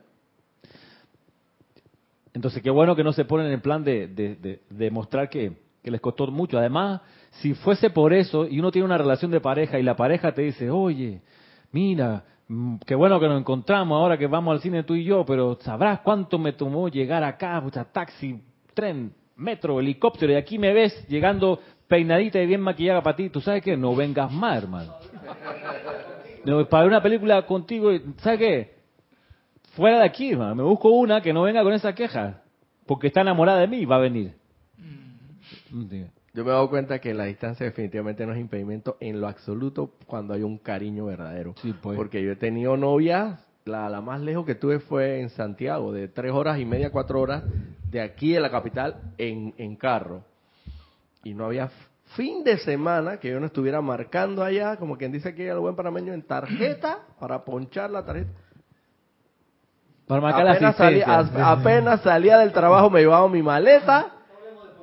Entonces, 2.34 2.60
qué 2.64 2.70
bueno 2.70 2.96
que 2.96 3.04
no 3.04 3.12
se 3.12 3.24
ponen 3.24 3.52
en 3.52 3.60
plan 3.60 3.84
de, 3.84 4.08
de, 4.08 4.60
de- 4.68 4.90
mostrar 4.90 5.30
que, 5.30 5.52
que 5.80 5.92
les 5.92 6.00
costó 6.00 6.26
mucho. 6.26 6.58
Además, 6.58 7.02
si 7.40 7.54
fuese 7.54 7.88
por 7.90 8.12
eso 8.12 8.48
y 8.48 8.58
uno 8.58 8.72
tiene 8.72 8.86
una 8.86 8.98
relación 8.98 9.30
de 9.30 9.40
pareja 9.40 9.78
y 9.78 9.84
la 9.84 9.94
pareja 9.94 10.34
te 10.34 10.42
dice, 10.42 10.68
oye, 10.68 11.22
mira, 11.70 12.24
mm, 12.48 12.78
qué 12.84 12.96
bueno 12.96 13.20
que 13.20 13.28
nos 13.28 13.38
encontramos 13.38 13.96
ahora 13.96 14.18
que 14.18 14.26
vamos 14.26 14.52
al 14.52 14.60
cine 14.60 14.82
tú 14.82 14.96
y 14.96 15.04
yo, 15.04 15.24
pero 15.24 15.56
sabrás 15.60 16.00
cuánto 16.00 16.36
me 16.36 16.52
tomó 16.52 16.88
llegar 16.88 17.22
acá, 17.22 17.60
pucha, 17.62 17.84
taxi, 17.84 18.42
tren, 18.74 19.14
metro, 19.36 19.78
helicóptero, 19.78 20.32
y 20.32 20.36
aquí 20.36 20.58
me 20.58 20.72
ves 20.72 21.06
llegando 21.08 21.60
peinadita 21.88 22.40
y 22.40 22.46
bien 22.46 22.60
maquillada 22.60 23.02
para 23.02 23.16
ti. 23.16 23.30
¿Tú 23.30 23.40
sabes 23.40 23.62
qué? 23.62 23.76
No 23.76 23.94
vengas 23.94 24.32
más, 24.32 24.62
hermano. 24.62 24.94
No, 26.44 26.64
para 26.68 26.84
ver 26.84 26.92
una 26.92 27.02
película 27.02 27.44
contigo, 27.46 27.90
¿sabes 28.18 28.38
qué? 28.38 28.76
fuera 29.76 29.98
de 29.98 30.06
aquí, 30.06 30.32
hermano. 30.32 30.54
me 30.54 30.62
busco 30.62 30.88
una 30.88 31.20
que 31.20 31.32
no 31.32 31.42
venga 31.42 31.62
con 31.62 31.72
esa 31.72 31.94
queja, 31.94 32.42
porque 32.86 33.08
está 33.08 33.20
enamorada 33.20 33.60
de 33.60 33.68
mí, 33.68 33.84
va 33.84 33.96
a 33.96 34.00
venir. 34.00 34.34
Mm. 34.78 36.04
Yo 36.34 36.44
me 36.44 36.50
he 36.50 36.52
dado 36.52 36.68
cuenta 36.68 36.98
que 36.98 37.14
la 37.14 37.24
distancia 37.24 37.64
definitivamente 37.64 38.26
no 38.26 38.32
es 38.32 38.40
impedimento 38.40 38.96
en 39.00 39.20
lo 39.20 39.28
absoluto 39.28 39.92
cuando 40.06 40.34
hay 40.34 40.42
un 40.42 40.58
cariño 40.58 41.06
verdadero. 41.06 41.54
Sí, 41.62 41.74
pues. 41.80 41.96
Porque 41.96 42.22
yo 42.22 42.32
he 42.32 42.36
tenido 42.36 42.76
novias, 42.76 43.46
la, 43.64 43.88
la 43.88 44.00
más 44.00 44.20
lejos 44.20 44.44
que 44.44 44.54
tuve 44.54 44.80
fue 44.80 45.20
en 45.20 45.30
Santiago, 45.30 45.92
de 45.92 46.08
tres 46.08 46.32
horas 46.32 46.58
y 46.58 46.64
media, 46.64 46.90
cuatro 46.90 47.20
horas, 47.20 47.42
de 47.90 48.00
aquí 48.00 48.32
de 48.32 48.40
la 48.40 48.50
capital 48.50 48.96
en, 49.18 49.54
en 49.56 49.76
carro. 49.76 50.24
Y 51.26 51.34
no 51.34 51.46
había 51.46 51.68
fin 52.14 52.44
de 52.44 52.56
semana 52.58 53.16
que 53.18 53.28
yo 53.30 53.40
no 53.40 53.46
estuviera 53.46 53.80
marcando 53.80 54.44
allá, 54.44 54.76
como 54.76 54.96
quien 54.96 55.10
dice 55.10 55.34
que 55.34 55.48
el 55.48 55.58
buen 55.58 55.74
panameño, 55.74 56.12
en 56.12 56.22
tarjeta, 56.22 56.98
para 57.20 57.44
ponchar 57.44 57.90
la 57.90 58.04
tarjeta. 58.04 58.30
Para 60.06 60.20
marcar 60.20 60.44
la 60.44 60.52
Apenas 60.52 60.76
salía, 60.76 61.18
asistencia. 61.18 61.46
a- 61.48 61.52
apenas 61.52 62.00
salía 62.02 62.38
del 62.38 62.52
trabajo 62.52 62.90
me 62.90 63.00
llevaba 63.00 63.28
mi 63.28 63.42
maleta 63.42 64.06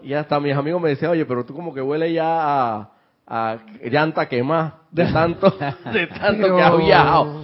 y 0.02 0.14
hasta 0.14 0.38
mis 0.42 0.54
amigos 0.54 0.82
me 0.82 0.90
decían, 0.90 1.12
oye, 1.12 1.26
pero 1.26 1.46
tú 1.46 1.54
como 1.54 1.74
que 1.74 1.82
huele 1.82 2.12
ya 2.12 2.26
a, 2.26 2.90
a 3.26 3.58
llanta 3.86 4.28
quemada 4.28 4.82
de 4.92 5.06
tanto, 5.14 5.50
de 5.94 6.08
tanto 6.08 6.56
que 6.56 6.62
has 6.62 6.78
viajado. 6.78 7.43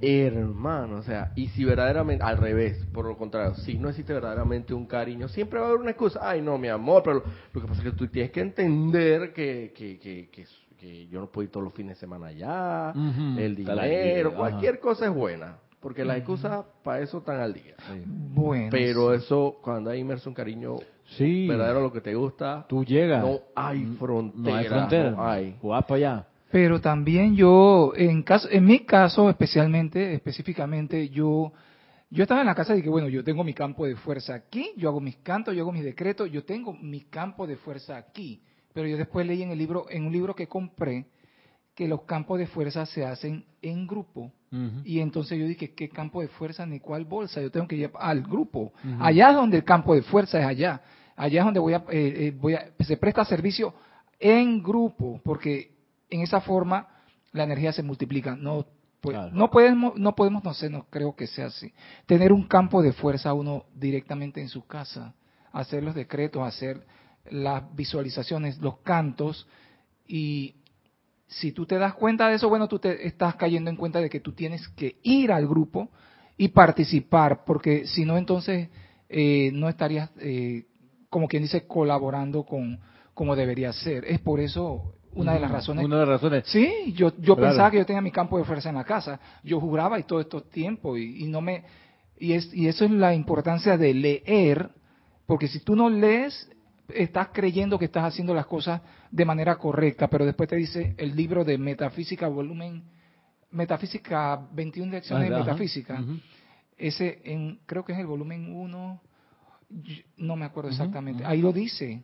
Hermano, 0.00 0.96
o 0.98 1.02
sea, 1.02 1.32
y 1.34 1.48
si 1.48 1.64
verdaderamente, 1.64 2.22
al 2.24 2.36
revés, 2.36 2.78
por 2.92 3.04
lo 3.06 3.16
contrario, 3.16 3.54
si 3.56 3.78
no 3.78 3.88
existe 3.88 4.12
verdaderamente 4.12 4.72
un 4.74 4.86
cariño, 4.86 5.28
siempre 5.28 5.58
va 5.58 5.66
a 5.66 5.68
haber 5.70 5.80
una 5.80 5.90
excusa, 5.90 6.20
ay 6.22 6.40
no, 6.42 6.56
mi 6.58 6.68
amor, 6.68 7.02
pero 7.02 7.16
lo, 7.16 7.22
lo 7.54 7.60
que 7.60 7.66
pasa 7.66 7.80
es 7.82 7.90
que 7.90 7.96
tú 7.96 8.06
tienes 8.08 8.30
que 8.30 8.40
entender 8.40 9.32
que, 9.32 9.72
que, 9.76 9.98
que, 9.98 10.28
que, 10.30 10.46
que 10.78 11.06
yo 11.08 11.20
no 11.20 11.26
puedo 11.26 11.44
ir 11.44 11.50
todos 11.50 11.64
los 11.64 11.72
fines 11.72 11.96
de 11.96 12.00
semana 12.00 12.26
allá, 12.28 12.92
el 13.36 13.56
dinero, 13.56 13.84
idea, 13.86 14.30
cualquier 14.36 14.78
cosa 14.78 15.06
es 15.06 15.12
buena, 15.12 15.56
porque 15.80 16.04
las 16.04 16.18
excusas 16.18 16.64
para 16.84 17.00
eso 17.00 17.18
están 17.18 17.40
al 17.40 17.52
día. 17.52 17.74
Sí. 17.78 18.02
Bueno, 18.06 18.68
Pero 18.70 19.12
eso, 19.12 19.56
cuando 19.62 19.90
hay 19.90 20.00
inmerso 20.00 20.28
un 20.30 20.34
cariño 20.34 20.76
Sí, 21.16 21.48
verdadero 21.48 21.78
a 21.78 21.82
lo 21.82 21.92
que 21.92 22.02
te 22.02 22.14
gusta, 22.14 22.66
tú 22.68 22.84
llegas. 22.84 23.24
no 23.24 23.40
hay 23.56 23.78
Mm, 23.80 23.96
frontera. 23.96 24.42
No 24.52 24.56
hay 24.56 24.66
frontera. 24.66 25.10
no 25.10 25.28
hay. 25.28 25.56
O 25.62 25.68
vas 25.70 25.84
para 25.84 25.94
allá. 25.96 26.26
Pero 26.50 26.80
también 26.80 27.36
yo, 27.36 27.92
en 27.94 28.22
caso, 28.22 28.48
en 28.50 28.64
mi 28.64 28.80
caso 28.80 29.28
especialmente, 29.28 30.14
específicamente, 30.14 31.08
yo, 31.10 31.52
yo 32.10 32.22
estaba 32.22 32.40
en 32.40 32.46
la 32.46 32.54
casa 32.54 32.74
y 32.74 32.82
que 32.82 32.88
bueno, 32.88 33.08
yo 33.08 33.22
tengo 33.22 33.44
mi 33.44 33.52
campo 33.52 33.86
de 33.86 33.96
fuerza 33.96 34.34
aquí, 34.34 34.72
yo 34.76 34.88
hago 34.88 35.00
mis 35.00 35.16
cantos, 35.18 35.54
yo 35.54 35.62
hago 35.62 35.72
mis 35.72 35.84
decretos, 35.84 36.30
yo 36.30 36.44
tengo 36.44 36.72
mi 36.72 37.02
campo 37.02 37.46
de 37.46 37.56
fuerza 37.56 37.96
aquí. 37.96 38.42
Pero 38.72 38.86
yo 38.88 38.96
después 38.96 39.26
leí 39.26 39.42
en 39.42 39.50
el 39.50 39.58
libro, 39.58 39.86
en 39.90 40.06
un 40.06 40.12
libro 40.12 40.34
que 40.34 40.46
compré, 40.46 41.06
que 41.74 41.86
los 41.86 42.02
campos 42.02 42.38
de 42.38 42.46
fuerza 42.46 42.86
se 42.86 43.04
hacen 43.04 43.44
en 43.62 43.86
grupo. 43.86 44.32
Y 44.84 45.00
entonces 45.00 45.38
yo 45.38 45.46
dije, 45.46 45.74
¿qué 45.74 45.90
campo 45.90 46.22
de 46.22 46.28
fuerza 46.28 46.64
ni 46.64 46.80
cuál 46.80 47.04
bolsa? 47.04 47.40
Yo 47.42 47.50
tengo 47.50 47.68
que 47.68 47.76
ir 47.76 47.90
al 47.94 48.22
grupo. 48.22 48.72
Allá 48.98 49.30
es 49.30 49.36
donde 49.36 49.58
el 49.58 49.64
campo 49.64 49.94
de 49.94 50.02
fuerza 50.02 50.40
es 50.40 50.46
allá. 50.46 50.80
Allá 51.14 51.40
es 51.40 51.44
donde 51.44 51.60
voy 51.60 51.74
a, 51.74 51.84
eh, 51.90 52.14
eh, 52.16 52.34
voy 52.36 52.54
a, 52.54 52.70
se 52.80 52.96
presta 52.96 53.24
servicio 53.24 53.74
en 54.18 54.62
grupo, 54.62 55.20
porque 55.22 55.77
en 56.10 56.20
esa 56.22 56.40
forma 56.40 56.88
la 57.32 57.44
energía 57.44 57.72
se 57.72 57.82
multiplica. 57.82 58.36
No, 58.36 58.66
pues, 59.00 59.16
Claro. 59.16 59.34
no 59.34 59.50
podemos, 59.50 59.96
no 59.96 60.14
podemos, 60.14 60.42
no 60.44 60.54
sé, 60.54 60.70
no 60.70 60.86
creo 60.90 61.14
que 61.14 61.26
sea 61.26 61.46
así. 61.46 61.72
Tener 62.06 62.32
un 62.32 62.46
campo 62.48 62.82
de 62.82 62.92
fuerza 62.92 63.32
uno 63.32 63.66
directamente 63.74 64.40
en 64.40 64.48
su 64.48 64.66
casa, 64.66 65.14
hacer 65.52 65.82
los 65.82 65.94
decretos, 65.94 66.42
hacer 66.42 66.86
las 67.30 67.74
visualizaciones, 67.74 68.58
los 68.58 68.78
cantos 68.78 69.46
y 70.06 70.56
si 71.28 71.52
tú 71.52 71.66
te 71.66 71.76
das 71.76 71.94
cuenta 71.94 72.28
de 72.28 72.36
eso, 72.36 72.48
bueno, 72.48 72.68
tú 72.68 72.78
te 72.78 73.06
estás 73.06 73.36
cayendo 73.36 73.70
en 73.70 73.76
cuenta 73.76 74.00
de 74.00 74.08
que 74.08 74.20
tú 74.20 74.32
tienes 74.32 74.66
que 74.68 74.96
ir 75.02 75.30
al 75.30 75.46
grupo 75.46 75.90
y 76.38 76.48
participar, 76.48 77.44
porque 77.44 77.86
si 77.86 78.04
no, 78.06 78.16
entonces 78.16 78.70
eh, 79.10 79.50
no 79.52 79.68
estarías, 79.68 80.10
eh, 80.20 80.64
como 81.10 81.28
quien 81.28 81.42
dice, 81.42 81.66
colaborando 81.66 82.44
con 82.44 82.80
como 83.12 83.34
debería 83.36 83.72
ser. 83.72 84.04
Es 84.04 84.20
por 84.20 84.40
eso 84.40 84.94
una 85.14 85.34
de 85.34 85.40
las 85.40 85.50
razones. 85.50 85.84
Una 85.84 85.96
de 86.00 86.06
las 86.06 86.20
razones. 86.20 86.44
Sí, 86.46 86.92
yo, 86.94 87.12
yo 87.18 87.34
Claro. 87.34 87.50
pensaba 87.50 87.70
que 87.70 87.78
yo 87.78 87.86
tenía 87.86 88.02
mi 88.02 88.10
campo 88.12 88.38
de 88.38 88.44
fuerza 88.44 88.68
en 88.68 88.74
la 88.76 88.84
casa. 88.84 89.18
Yo 89.42 89.60
juraba 89.60 89.98
y 89.98 90.04
todo 90.04 90.20
estos 90.20 90.48
tiempos 90.50 90.98
y, 90.98 91.24
y 91.24 91.28
no 91.28 91.40
me 91.40 91.64
y 92.18 92.32
es 92.32 92.52
y 92.52 92.66
eso 92.68 92.84
es 92.84 92.90
la 92.90 93.14
importancia 93.14 93.76
de 93.76 93.94
leer, 93.94 94.70
porque 95.26 95.46
si 95.48 95.60
tú 95.60 95.74
no 95.76 95.88
lees 95.88 96.50
estás 96.88 97.28
creyendo 97.32 97.78
que 97.78 97.84
estás 97.84 98.04
haciendo 98.04 98.34
las 98.34 98.46
cosas 98.46 98.80
de 99.10 99.24
manera 99.24 99.56
correcta, 99.56 100.08
pero 100.08 100.24
después 100.24 100.48
te 100.48 100.56
dice 100.56 100.94
el 100.96 101.14
libro 101.14 101.44
de 101.44 101.58
Metafísica 101.58 102.28
volumen 102.28 102.82
Metafísica 103.50 104.40
21 104.52 104.92
lecciones 104.92 105.28
de 105.28 105.34
Ajá. 105.34 105.44
Metafísica. 105.44 106.02
Ese 106.76 107.20
en 107.24 107.60
creo 107.66 107.84
que 107.84 107.92
es 107.92 107.98
el 107.98 108.06
volumen 108.06 108.54
1 108.54 109.00
no 110.18 110.36
me 110.36 110.44
acuerdo 110.46 110.70
exactamente. 110.70 111.24
Ahí 111.24 111.42
lo 111.42 111.52
dice. 111.52 112.02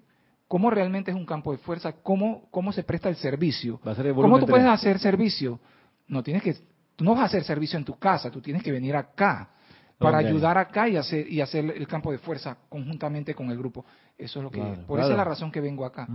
Cómo 0.49 0.71
realmente 0.71 1.11
es 1.11 1.17
un 1.17 1.27
campo 1.27 1.53
de 1.53 1.59
fuerza, 1.59 1.93
cómo 1.93 2.49
cómo 2.51 2.73
se 2.73 2.83
presta 2.83 3.09
el 3.09 3.17
servicio. 3.17 3.81
Va 3.87 3.93
a 3.93 3.95
ser 3.95 4.07
el 4.07 4.15
¿Cómo 4.15 4.39
tú 4.39 4.47
puedes 4.47 4.67
hacer 4.67 4.99
servicio? 4.99 5.59
No 6.07 6.23
tienes 6.23 6.43
que, 6.43 6.55
tú 6.97 7.05
no 7.05 7.13
vas 7.13 7.21
a 7.21 7.25
hacer 7.25 7.45
servicio 7.45 7.79
en 7.79 7.85
tu 7.85 7.99
casa, 7.99 8.31
tú 8.31 8.41
tienes 8.41 8.63
que 8.63 8.71
venir 8.71 8.95
acá 8.95 9.51
para 9.99 10.19
ayudar 10.19 10.59
acá 10.59 10.89
y 10.89 10.97
hacer 10.97 11.31
y 11.31 11.41
hacer 11.41 11.65
el 11.65 11.87
campo 11.87 12.13
de 12.13 12.19
fuerza 12.19 12.59
conjuntamente 12.69 13.35
con 13.35 13.51
el 13.51 13.57
grupo. 13.57 13.87
Eso 14.19 14.41
es 14.41 14.43
lo 14.45 14.51
que, 14.51 14.61
Claro, 14.61 14.87
por 14.87 14.99
eso 14.99 15.09
es 15.09 15.15
claro. 15.15 15.17
la 15.17 15.25
razón 15.25 15.51
que 15.51 15.61
vengo 15.61 15.85
acá. 15.85 16.07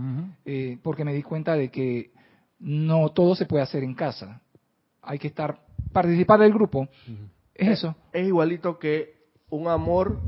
Eh, 0.44 0.78
porque 0.82 1.04
me 1.04 1.12
di 1.12 1.22
cuenta 1.22 1.54
de 1.54 1.70
que 1.70 2.12
no 2.60 3.08
todo 3.10 3.34
se 3.34 3.46
puede 3.46 3.62
hacer 3.62 3.82
en 3.82 3.94
casa. 3.94 4.40
Hay 5.02 5.18
que 5.18 5.28
estar 5.28 5.60
participar 5.92 6.40
del 6.40 6.52
grupo. 6.52 6.88
Es 7.54 7.68
eso. 7.68 7.94
Es 8.12 8.26
igualito 8.26 8.78
que 8.78 9.20
un 9.48 9.68
amor 9.68 10.20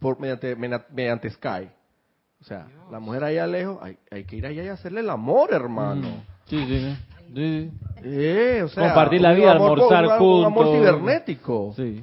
por 0.00 0.18
mediante, 0.18 0.56
mediante 0.56 1.30
Sky. 1.30 1.70
O 2.40 2.44
sea, 2.44 2.66
la 2.90 3.00
mujer 3.00 3.24
allá 3.24 3.46
lejos, 3.46 3.78
hay, 3.82 3.96
hay 4.10 4.24
que 4.24 4.36
ir 4.36 4.46
allá 4.46 4.62
y 4.64 4.68
hacerle 4.68 5.00
el 5.00 5.10
amor, 5.10 5.52
hermano. 5.52 6.08
Mm. 6.08 6.22
Sí, 6.46 6.66
sí, 6.66 6.78
sí. 6.80 6.96
Sí, 7.34 7.70
Eh, 8.04 8.62
o 8.64 8.68
sea, 8.68 8.84
Compartir 8.84 9.20
la 9.20 9.32
vida, 9.34 9.52
amor- 9.52 9.72
almorzar 9.72 10.04
un, 10.20 10.38
un 10.40 10.44
amor 10.46 10.64
juntos. 10.66 10.80
cibernético. 10.80 11.72
sí. 11.76 12.02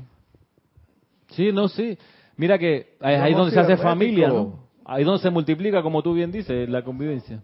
Sí, 1.29 1.51
no, 1.51 1.67
sí. 1.67 1.97
Mira 2.37 2.57
que 2.59 2.95
ahí, 3.01 3.15
ahí 3.15 3.33
donde 3.33 3.51
se 3.53 3.59
hace 3.59 3.75
familia, 3.77 4.27
¿no? 4.29 4.59
Ahí 4.85 5.03
donde 5.03 5.21
se 5.21 5.29
multiplica, 5.29 5.81
como 5.81 6.03
tú 6.03 6.13
bien 6.13 6.31
dices, 6.31 6.69
la 6.69 6.83
convivencia. 6.83 7.41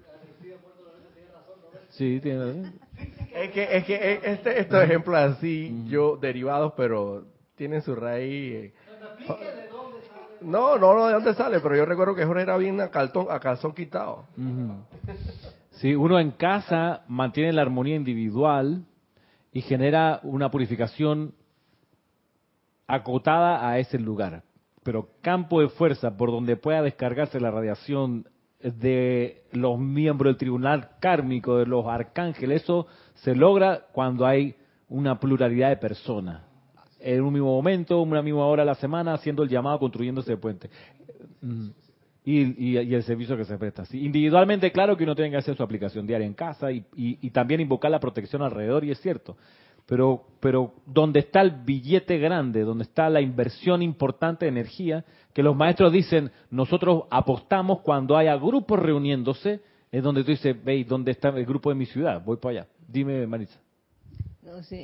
Sí, 1.90 2.20
tiene 2.22 2.40
razón. 2.40 2.74
Es 3.34 3.52
que, 3.52 3.78
es 3.78 3.84
que 3.86 4.20
este, 4.24 4.60
estos 4.62 4.84
ejemplos 4.84 5.18
así, 5.18 5.86
yo 5.88 6.16
derivados, 6.18 6.74
pero 6.78 7.26
tienen 7.56 7.82
su 7.82 7.96
raíz. 7.96 8.54
eh. 8.54 8.74
No, 10.42 10.78
no, 10.78 10.94
no, 10.96 11.08
de 11.08 11.14
dónde 11.14 11.34
sale, 11.36 11.60
pero 11.60 11.76
yo 11.76 11.86
recuerdo 11.86 12.16
que 12.16 12.24
eso 12.24 12.36
era 12.38 12.58
bien 12.58 12.82
a, 12.82 12.90
calzón, 12.90 13.74
quitado. 13.74 14.26
Ujú. 14.38 14.84
Sí, 15.72 15.96
uno 15.96 16.20
en 16.20 16.32
casa 16.32 17.04
mantiene 17.08 17.54
la 17.54 17.62
armonía 17.62 17.96
individual 17.96 18.84
y 19.54 19.62
genera 19.62 20.20
una 20.24 20.50
purificación 20.50 21.34
acotada 22.88 23.68
a 23.68 23.80
ese 23.80 24.00
lugar. 24.00 24.44
Pero 24.84 25.10
campo 25.22 25.62
de 25.62 25.70
fuerza 25.70 26.18
por 26.18 26.32
donde 26.32 26.56
pueda 26.56 26.82
descargarse 26.82 27.40
la 27.40 27.52
radiación 27.52 28.28
de 28.60 29.44
los 29.52 29.80
miembros 29.80 30.32
del 30.32 30.38
tribunal 30.38 30.90
kármico, 31.00 31.58
de 31.58 31.66
los 31.66 31.86
arcángeles, 31.86 32.64
eso 32.64 32.88
se 33.16 33.36
logra 33.36 33.86
cuando 33.92 34.26
hay 34.26 34.56
una 34.90 35.20
pluralidad 35.20 35.70
de 35.70 35.78
personas. 35.78 36.51
En 37.04 37.22
un 37.22 37.34
mismo 37.34 37.54
momento, 37.56 38.02
una 38.02 38.22
misma 38.22 38.46
hora 38.46 38.64
a 38.64 38.66
la 38.66 38.76
semana, 38.76 39.14
haciendo 39.14 39.44
el 39.44 39.50
llamado, 39.50 39.80
construyendo 39.80 40.22
ese 40.22 40.38
puente. 40.38 40.70
Mm. 41.42 41.68
Y, 42.24 42.72
y- 42.72 42.94
el 42.94 43.04
servicio 43.04 43.36
que 43.36 43.46
se 43.46 43.58
presta. 43.58 43.84
Individualmente, 43.94 44.72
claro 44.72 44.96
que 44.96 45.04
uno 45.04 45.16
tiene 45.16 45.32
que 45.32 45.38
hacer 45.38 45.56
su 45.58 45.64
aplicación 45.64 46.06
diaria 46.06 46.28
en 46.28 46.34
casa 46.36 46.72
y, 46.72 46.86
y- 46.96 47.18
y 47.22 47.30
también 47.32 47.62
invocar 47.62 47.90
la 47.90 48.00
protección 48.00 48.44
alrededor, 48.44 48.84
y 48.86 48.92
es 48.92 49.00
cierto. 49.02 49.36
Pero, 49.88 50.24
pero 50.40 50.74
donde 50.86 51.20
está 51.22 51.42
el 51.42 51.50
billete 51.66 52.20
grande, 52.20 52.62
donde 52.62 52.84
está 52.84 53.10
la 53.10 53.20
inversión 53.22 53.82
importante 53.82 54.46
de 54.46 54.50
energía, 54.50 55.04
que 55.34 55.42
los 55.42 55.56
maestros 55.56 55.92
dicen, 55.92 56.30
nosotros 56.52 57.04
apostamos 57.10 57.80
cuando 57.82 58.16
haya 58.16 58.36
grupos 58.36 58.80
reuniéndose, 58.80 59.62
es 59.92 60.04
donde 60.04 60.24
tú 60.24 60.32
dices, 60.32 60.64
veis, 60.64 60.88
¿dónde 60.88 61.12
está 61.12 61.30
el 61.30 61.46
grupo 61.46 61.70
de 61.70 61.76
mi 61.76 61.88
ciudad? 61.88 62.24
Voy 62.24 62.38
para 62.38 62.60
allá. 62.62 62.68
Dime, 62.88 63.26
Marisa. 63.26 63.60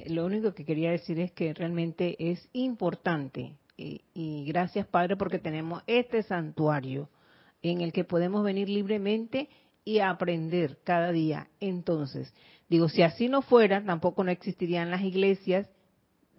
Lo 0.07 0.25
único 0.25 0.53
que 0.53 0.65
quería 0.65 0.91
decir 0.91 1.19
es 1.19 1.31
que 1.31 1.53
realmente 1.53 2.15
es 2.19 2.47
importante 2.53 3.57
y, 3.75 4.01
y 4.13 4.45
gracias 4.45 4.87
Padre 4.87 5.17
porque 5.17 5.39
tenemos 5.39 5.83
este 5.87 6.23
santuario 6.23 7.09
en 7.61 7.81
el 7.81 7.91
que 7.91 8.03
podemos 8.03 8.43
venir 8.43 8.69
libremente 8.69 9.49
y 9.83 9.99
aprender 9.99 10.79
cada 10.83 11.11
día. 11.11 11.47
Entonces, 11.59 12.33
digo, 12.69 12.89
si 12.89 13.01
así 13.01 13.29
no 13.29 13.41
fuera, 13.41 13.83
tampoco 13.83 14.23
no 14.23 14.31
existirían 14.31 14.91
las 14.91 15.01
iglesias 15.01 15.69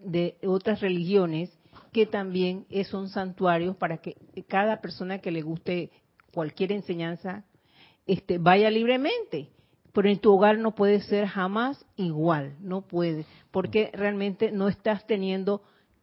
de 0.04 0.36
otras 0.44 0.80
religiones 0.80 1.50
que 1.92 2.06
también 2.06 2.66
son 2.88 3.08
santuarios 3.08 3.76
para 3.76 3.98
que 3.98 4.16
cada 4.46 4.80
persona 4.80 5.18
que 5.18 5.30
le 5.30 5.42
guste 5.42 5.90
cualquier 6.32 6.72
enseñanza 6.72 7.44
este, 8.06 8.38
vaya 8.38 8.70
libremente. 8.70 9.48
Pero 9.92 10.08
en 10.08 10.18
tu 10.18 10.32
hogar 10.32 10.58
no 10.58 10.74
puede 10.74 11.00
ser 11.00 11.26
jamás 11.26 11.84
igual, 11.96 12.54
no 12.60 12.82
puede, 12.82 13.24
porque 13.50 13.90
realmente 13.92 14.52
no 14.52 14.68
estás 14.68 15.06
teniendo 15.06 15.62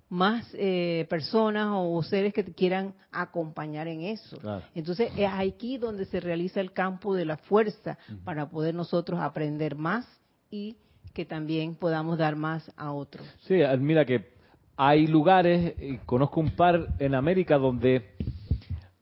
más 0.10 0.48
eh, 0.54 1.06
personas 1.10 1.70
o 1.72 2.02
seres 2.04 2.34
que 2.34 2.44
te 2.44 2.54
quieran 2.54 2.94
acompañar 3.12 3.88
en 3.88 4.02
eso. 4.02 4.38
Claro. 4.38 4.64
Entonces 4.76 5.12
es 5.18 5.30
aquí 5.32 5.78
donde 5.78 6.06
se 6.06 6.20
realiza 6.20 6.62
el 6.62 6.72
campo 6.72 7.16
de 7.16 7.26
la 7.26 7.38
fuerza 7.38 7.98
para 8.24 8.50
poder 8.50 8.76
nosotros 8.76 9.20
aprender 9.20 9.76
más 9.76 10.08
y 10.52 10.78
que 11.14 11.26
también 11.26 11.76
podamos 11.76 12.18
dar 12.18 12.36
más 12.36 12.72
a 12.78 12.92
otros. 12.92 13.26
Sí, 13.48 13.56
mira 13.80 14.06
que 14.06 14.36
hay 14.78 15.08
lugares, 15.08 15.74
y 15.80 15.98
conozco 16.00 16.42
un 16.42 16.52
par 16.52 16.88
en 17.00 17.16
América 17.16 17.58
donde 17.58 18.16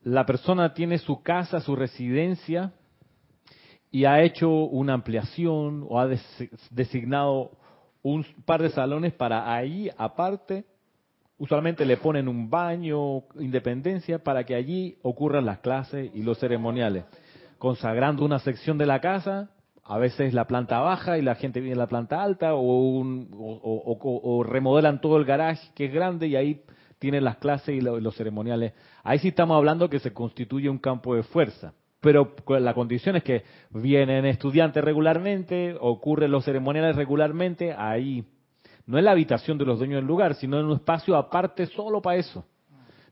la 0.03 0.25
persona 0.25 0.73
tiene 0.73 0.99
su 0.99 1.23
casa, 1.23 1.59
su 1.59 1.75
residencia, 1.75 2.71
y 3.93 4.05
ha 4.05 4.23
hecho 4.23 4.49
una 4.49 4.95
ampliación 4.95 5.85
o 5.87 5.99
ha 5.99 6.07
des- 6.07 6.49
designado 6.71 7.51
un 8.01 8.25
par 8.43 8.59
de 8.63 8.71
salones 8.71 9.13
para 9.13 9.53
ahí, 9.55 9.87
aparte, 9.97 10.65
usualmente 11.37 11.85
le 11.85 11.97
ponen 11.97 12.27
un 12.27 12.49
baño, 12.49 13.21
independencia, 13.39 14.17
para 14.17 14.45
que 14.45 14.55
allí 14.55 14.97
ocurran 15.03 15.45
las 15.45 15.59
clases 15.59 16.09
y 16.15 16.23
los 16.23 16.39
ceremoniales, 16.39 17.05
consagrando 17.59 18.25
una 18.25 18.39
sección 18.39 18.79
de 18.79 18.87
la 18.87 18.99
casa, 18.99 19.51
a 19.83 19.99
veces 19.99 20.33
la 20.33 20.47
planta 20.47 20.79
baja 20.79 21.19
y 21.19 21.21
la 21.21 21.35
gente 21.35 21.59
viene 21.59 21.73
en 21.73 21.79
la 21.79 21.87
planta 21.87 22.23
alta, 22.23 22.55
o, 22.55 22.61
un- 22.97 23.29
o- 23.37 23.99
o- 24.23 24.43
remodelan 24.43 25.01
todo 25.01 25.17
el 25.17 25.25
garage 25.25 25.69
que 25.75 25.85
es 25.85 25.93
grande 25.93 26.27
y 26.27 26.35
ahí 26.35 26.61
tienen 26.97 27.23
las 27.23 27.37
clases 27.37 27.75
y 27.75 27.81
lo- 27.81 27.99
los 27.99 28.15
ceremoniales. 28.15 28.73
Ahí 29.03 29.19
sí 29.19 29.27
estamos 29.27 29.55
hablando 29.55 29.87
que 29.87 29.99
se 29.99 30.11
constituye 30.13 30.67
un 30.67 30.79
campo 30.79 31.13
de 31.15 31.21
fuerza. 31.21 31.73
Pero 32.03 32.35
la 32.49 32.73
condición 32.73 33.15
es 33.15 33.23
que 33.23 33.43
vienen 33.69 34.25
estudiantes 34.25 34.83
regularmente, 34.83 35.77
ocurren 35.79 36.31
los 36.31 36.43
ceremoniales 36.43 36.97
regularmente, 36.97 37.73
ahí 37.73 38.25
no 38.85 38.97
es 38.97 39.05
la 39.05 39.11
habitación 39.11 39.57
de 39.57 39.63
los 39.63 39.79
dueños 39.79 39.95
del 39.95 40.05
lugar, 40.05 40.35
sino 40.35 40.59
en 40.59 40.65
un 40.65 40.73
espacio 40.73 41.15
aparte 41.15 41.65
solo 41.67 42.01
para 42.01 42.17
eso. 42.17 42.45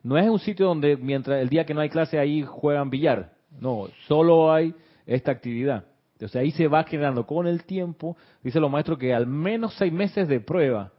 No 0.03 0.17
es 0.17 0.29
un 0.29 0.39
sitio 0.39 0.65
donde 0.65 0.97
mientras 0.97 1.41
el 1.41 1.47
día 1.47 1.65
que 1.65 1.73
no 1.73 1.79
hay 1.79 1.87
clase 1.87 2.19
ahí 2.19 2.43
juegan 2.43 2.89
billar. 2.89 3.31
No, 3.61 3.87
solo 4.07 4.51
hay 4.51 4.75
esta 5.05 5.31
actividad. 5.31 5.85
Sea, 6.27 6.41
ahí 6.41 6.51
se 6.51 6.67
va 6.67 6.83
generando 6.83 7.25
con 7.25 7.47
el 7.47 7.63
tiempo, 7.63 8.17
dice 8.43 8.59
los 8.59 8.69
maestros 8.69 8.97
que 8.97 9.13
al 9.13 9.25
menos 9.25 9.73
seis 9.75 9.93
meses 9.93 10.27
de 10.27 10.41
prueba. 10.41 10.91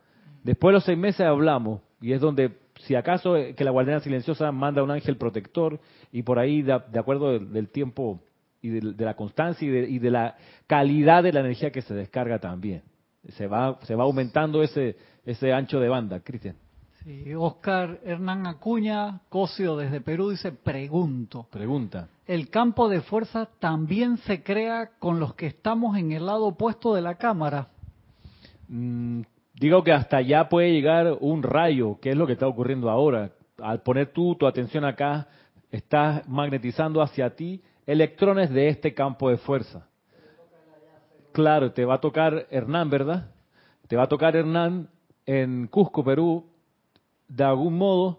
Después 0.42 0.70
de 0.70 0.74
los 0.76 0.84
seis 0.84 0.98
meses 0.98 1.26
hablamos 1.26 1.82
y 2.00 2.12
es 2.12 2.22
donde, 2.22 2.56
si 2.86 2.94
acaso 2.94 3.36
eh, 3.36 3.54
que 3.54 3.64
la 3.64 3.70
guardiana 3.70 4.00
silenciosa 4.00 4.50
manda 4.52 4.82
un 4.82 4.90
ángel 4.90 5.16
protector 5.16 5.80
y 6.10 6.22
por 6.22 6.38
ahí, 6.38 6.62
de, 6.62 6.80
de 6.90 6.98
acuerdo 6.98 7.32
del, 7.32 7.52
del 7.52 7.68
tiempo 7.68 8.20
y 8.60 8.68
de, 8.68 9.04
la 9.04 9.14
constancia 9.14 9.66
y 9.66 9.70
de, 9.70 9.90
y 9.90 9.98
de 9.98 10.10
la 10.10 10.36
calidad 10.66 11.22
de 11.22 11.32
la 11.32 11.40
energía 11.40 11.72
que 11.72 11.82
se 11.82 11.94
descarga 11.94 12.38
también. 12.38 12.82
Se 13.30 13.46
va, 13.46 13.78
se 13.82 13.94
va 13.94 14.04
aumentando 14.04 14.62
ese, 14.62 14.96
ese 15.24 15.52
ancho 15.52 15.80
de 15.80 15.88
banda, 15.88 16.20
Cristian. 16.20 16.56
Sí, 17.04 17.34
Oscar 17.34 17.98
Hernán 18.04 18.46
Acuña, 18.46 19.20
Cosio 19.28 19.76
desde 19.76 20.00
Perú, 20.00 20.30
dice, 20.30 20.52
pregunto, 20.52 21.48
Pregunta. 21.50 22.08
¿el 22.26 22.48
campo 22.48 22.88
de 22.88 23.00
fuerza 23.00 23.48
también 23.58 24.18
se 24.18 24.44
crea 24.44 24.92
con 25.00 25.18
los 25.18 25.34
que 25.34 25.46
estamos 25.46 25.96
en 25.96 26.12
el 26.12 26.26
lado 26.26 26.44
opuesto 26.46 26.94
de 26.94 27.02
la 27.02 27.16
cámara? 27.16 27.68
Mm, 28.68 29.22
digo 29.62 29.84
que 29.84 29.92
hasta 29.92 30.16
allá 30.16 30.48
puede 30.48 30.72
llegar 30.72 31.16
un 31.20 31.44
rayo, 31.44 32.00
que 32.00 32.10
es 32.10 32.16
lo 32.16 32.26
que 32.26 32.32
está 32.32 32.48
ocurriendo 32.48 32.90
ahora. 32.90 33.30
Al 33.58 33.80
poner 33.82 34.12
tú 34.12 34.34
tu 34.34 34.44
atención 34.44 34.84
acá, 34.84 35.28
estás 35.70 36.28
magnetizando 36.28 37.00
hacia 37.00 37.36
ti 37.36 37.62
electrones 37.86 38.50
de 38.50 38.68
este 38.68 38.92
campo 38.92 39.30
de 39.30 39.36
fuerza. 39.36 39.86
Claro, 41.30 41.70
te 41.72 41.84
va 41.84 41.94
a 41.94 42.00
tocar 42.00 42.46
Hernán, 42.50 42.90
¿verdad? 42.90 43.30
Te 43.86 43.94
va 43.94 44.02
a 44.02 44.08
tocar 44.08 44.34
Hernán 44.34 44.88
en 45.26 45.68
Cusco, 45.68 46.02
Perú, 46.02 46.44
de 47.28 47.44
algún 47.44 47.78
modo, 47.78 48.18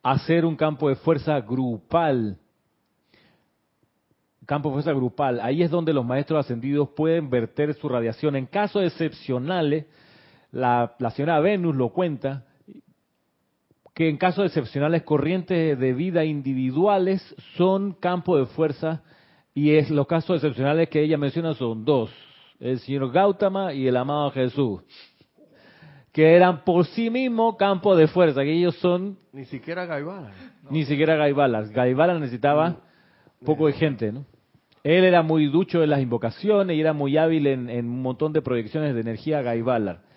hacer 0.00 0.44
un 0.44 0.54
campo 0.54 0.88
de 0.88 0.94
fuerza 0.94 1.40
grupal. 1.40 2.38
Campo 4.46 4.68
de 4.68 4.74
fuerza 4.74 4.92
grupal. 4.92 5.40
Ahí 5.40 5.60
es 5.62 5.72
donde 5.72 5.92
los 5.92 6.06
maestros 6.06 6.38
ascendidos 6.38 6.90
pueden 6.90 7.28
verter 7.28 7.74
su 7.74 7.88
radiación. 7.88 8.36
En 8.36 8.46
casos 8.46 8.84
excepcionales, 8.84 9.86
la, 10.50 10.94
la 10.98 11.10
señora 11.10 11.40
Venus 11.40 11.76
lo 11.76 11.90
cuenta, 11.90 12.44
que 13.94 14.08
en 14.08 14.16
casos 14.16 14.46
excepcionales 14.46 15.02
corrientes 15.02 15.78
de 15.78 15.92
vida 15.92 16.24
individuales 16.24 17.20
son 17.56 17.92
campo 17.94 18.38
de 18.38 18.46
fuerza 18.46 19.02
y 19.54 19.72
es 19.74 19.90
los 19.90 20.06
casos 20.06 20.36
excepcionales 20.36 20.88
que 20.88 21.02
ella 21.02 21.18
menciona 21.18 21.52
son 21.54 21.84
dos, 21.84 22.10
el 22.60 22.78
señor 22.78 23.10
Gautama 23.10 23.72
y 23.74 23.88
el 23.88 23.96
amado 23.96 24.30
Jesús, 24.30 24.82
que 26.12 26.36
eran 26.36 26.64
por 26.64 26.86
sí 26.86 27.10
mismos 27.10 27.56
campo 27.56 27.96
de 27.96 28.06
fuerza, 28.06 28.42
que 28.42 28.52
ellos 28.52 28.76
son 28.76 29.18
Ni 29.32 29.44
siquiera 29.46 29.84
Gaibala. 29.84 30.30
ni 30.70 30.84
siquiera 30.84 31.16
Gaibalas. 31.16 31.70
Gaibalas 31.70 32.20
necesitaba 32.20 32.76
poco 33.44 33.66
de 33.66 33.72
gente, 33.72 34.12
¿no? 34.12 34.24
Él 34.84 35.02
era 35.04 35.22
muy 35.22 35.46
ducho 35.46 35.82
en 35.82 35.90
las 35.90 36.00
invocaciones 36.00 36.76
y 36.76 36.80
era 36.80 36.92
muy 36.92 37.16
hábil 37.18 37.48
en, 37.48 37.68
en 37.68 37.86
un 37.86 38.00
montón 38.00 38.32
de 38.32 38.42
proyecciones 38.42 38.94
de 38.94 39.00
energía 39.00 39.42
Gaibalar. 39.42 40.07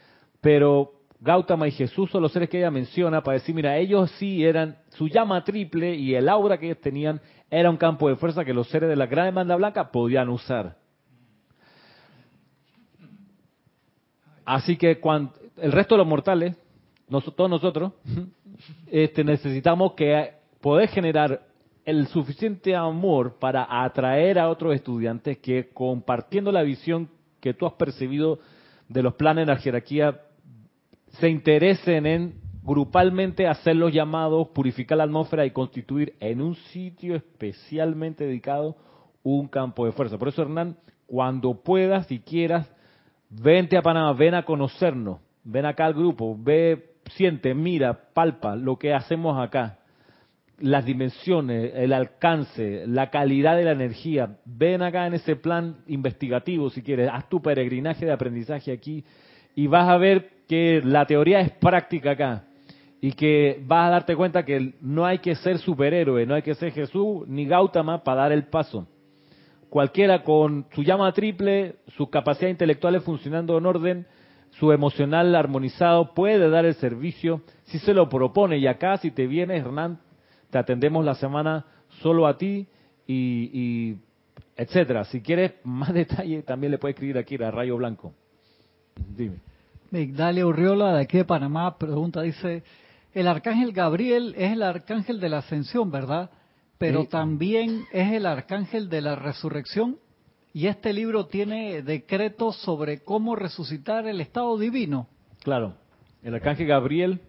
Pero 0.41 0.93
Gautama 1.19 1.67
y 1.67 1.71
Jesús 1.71 2.09
son 2.09 2.23
los 2.23 2.31
seres 2.31 2.49
que 2.49 2.57
ella 2.57 2.71
menciona 2.71 3.21
para 3.21 3.37
decir, 3.37 3.53
mira, 3.53 3.77
ellos 3.77 4.09
sí 4.17 4.43
eran, 4.43 4.77
su 4.89 5.07
llama 5.07 5.43
triple 5.43 5.95
y 5.95 6.15
el 6.15 6.27
aura 6.27 6.57
que 6.57 6.65
ellos 6.65 6.81
tenían 6.81 7.21
era 7.49 7.69
un 7.69 7.77
campo 7.77 8.09
de 8.09 8.15
fuerza 8.15 8.43
que 8.43 8.53
los 8.53 8.67
seres 8.69 8.89
de 8.89 8.95
la 8.95 9.05
gran 9.05 9.25
demanda 9.25 9.55
blanca 9.55 9.91
podían 9.91 10.29
usar. 10.29 10.77
Así 14.45 14.77
que 14.77 14.99
cuando, 14.99 15.33
el 15.57 15.71
resto 15.71 15.95
de 15.95 15.99
los 15.99 16.07
mortales, 16.07 16.55
nos- 17.07 17.35
todos 17.35 17.49
nosotros, 17.49 17.93
este, 18.87 19.23
necesitamos 19.23 19.93
que 19.93 20.31
podés 20.59 20.89
generar 20.91 21.41
el 21.85 22.07
suficiente 22.07 22.75
amor 22.75 23.37
para 23.39 23.83
atraer 23.83 24.39
a 24.39 24.49
otros 24.49 24.73
estudiantes 24.75 25.37
que 25.39 25.69
compartiendo 25.69 26.51
la 26.51 26.61
visión 26.63 27.09
que 27.39 27.53
tú 27.53 27.65
has 27.65 27.73
percibido 27.73 28.39
de 28.87 29.01
los 29.03 29.15
planes 29.15 29.47
de 29.47 29.53
la 29.53 29.59
jerarquía 29.59 30.21
se 31.19 31.29
interesen 31.29 32.05
en 32.05 32.41
grupalmente 32.63 33.47
hacer 33.47 33.75
los 33.75 33.91
llamados, 33.91 34.49
purificar 34.49 34.97
la 34.97 35.05
atmósfera 35.05 35.45
y 35.45 35.51
constituir 35.51 36.13
en 36.19 36.41
un 36.41 36.55
sitio 36.55 37.15
especialmente 37.15 38.25
dedicado 38.25 38.77
un 39.23 39.47
campo 39.47 39.85
de 39.85 39.91
fuerza. 39.91 40.17
Por 40.17 40.27
eso, 40.27 40.43
Hernán, 40.43 40.77
cuando 41.07 41.61
puedas 41.61 42.11
y 42.11 42.19
quieras, 42.19 42.71
vente 43.29 43.77
a 43.77 43.81
Panamá, 43.81 44.13
ven 44.13 44.35
a 44.35 44.43
conocernos, 44.43 45.19
ven 45.43 45.65
acá 45.65 45.85
al 45.85 45.93
grupo, 45.93 46.37
ve, 46.39 46.95
siente, 47.15 47.53
mira, 47.53 48.13
palpa 48.13 48.55
lo 48.55 48.77
que 48.77 48.93
hacemos 48.93 49.37
acá, 49.39 49.79
las 50.59 50.85
dimensiones, 50.85 51.71
el 51.75 51.91
alcance, 51.91 52.85
la 52.87 53.09
calidad 53.09 53.57
de 53.57 53.63
la 53.63 53.71
energía. 53.71 54.37
Ven 54.45 54.83
acá 54.83 55.07
en 55.07 55.15
ese 55.15 55.35
plan 55.35 55.77
investigativo, 55.87 56.69
si 56.69 56.83
quieres, 56.83 57.09
haz 57.11 57.27
tu 57.29 57.41
peregrinaje 57.41 58.05
de 58.05 58.11
aprendizaje 58.11 58.71
aquí 58.71 59.03
y 59.55 59.67
vas 59.67 59.89
a 59.89 59.97
ver 59.97 60.40
que 60.51 60.81
la 60.83 61.05
teoría 61.05 61.39
es 61.39 61.49
práctica 61.49 62.11
acá 62.11 62.43
y 62.99 63.13
que 63.13 63.63
vas 63.65 63.87
a 63.87 63.91
darte 63.91 64.17
cuenta 64.17 64.43
que 64.43 64.73
no 64.81 65.05
hay 65.05 65.19
que 65.19 65.33
ser 65.35 65.59
superhéroe, 65.59 66.25
no 66.25 66.35
hay 66.35 66.41
que 66.41 66.55
ser 66.55 66.73
Jesús 66.73 67.25
ni 67.25 67.45
Gautama 67.45 68.03
para 68.03 68.23
dar 68.23 68.33
el 68.33 68.47
paso. 68.47 68.85
Cualquiera 69.69 70.25
con 70.25 70.65
su 70.73 70.83
llama 70.83 71.09
triple, 71.13 71.75
sus 71.95 72.09
capacidades 72.09 72.55
intelectuales 72.55 73.01
funcionando 73.01 73.57
en 73.57 73.65
orden, 73.65 74.07
su 74.49 74.73
emocional 74.73 75.33
armonizado, 75.35 76.13
puede 76.13 76.49
dar 76.49 76.65
el 76.65 76.73
servicio 76.73 77.43
si 77.63 77.79
se 77.79 77.93
lo 77.93 78.09
propone. 78.09 78.57
Y 78.57 78.67
acá, 78.67 78.97
si 78.97 79.09
te 79.09 79.27
vienes, 79.27 79.65
Hernán, 79.65 79.99
te 80.49 80.57
atendemos 80.57 81.05
la 81.05 81.15
semana 81.15 81.65
solo 82.01 82.27
a 82.27 82.37
ti 82.37 82.67
y, 83.07 83.95
etcétera. 84.57 85.05
Si 85.05 85.21
quieres 85.21 85.53
más 85.63 85.93
detalle, 85.93 86.41
también 86.41 86.71
le 86.71 86.77
puedes 86.77 86.95
escribir 86.95 87.17
aquí 87.17 87.41
a 87.41 87.51
Rayo 87.51 87.77
Blanco. 87.77 88.11
Dime. 89.15 89.50
Migdalia 89.91 90.45
Urriola, 90.45 90.93
de 90.95 91.01
aquí 91.01 91.17
de 91.17 91.25
Panamá, 91.25 91.77
pregunta, 91.77 92.21
dice, 92.21 92.63
el 93.13 93.27
arcángel 93.27 93.73
Gabriel 93.73 94.33
es 94.37 94.53
el 94.53 94.63
arcángel 94.63 95.19
de 95.19 95.27
la 95.27 95.39
ascensión, 95.39 95.91
¿verdad? 95.91 96.29
Pero 96.77 97.01
Sí. 97.01 97.07
también 97.09 97.83
es 97.91 98.13
el 98.13 98.25
arcángel 98.25 98.89
de 98.89 99.01
la 99.01 99.15
resurrección. 99.15 99.97
Y 100.53 100.67
este 100.67 100.93
libro 100.93 101.27
tiene 101.27 101.81
decretos 101.81 102.55
sobre 102.61 103.03
cómo 103.03 103.35
resucitar 103.35 104.07
el 104.07 104.21
estado 104.21 104.57
divino. 104.57 105.07
Claro, 105.43 105.75
el 106.23 106.35
arcángel 106.35 106.67
Gabriel, 106.67 107.19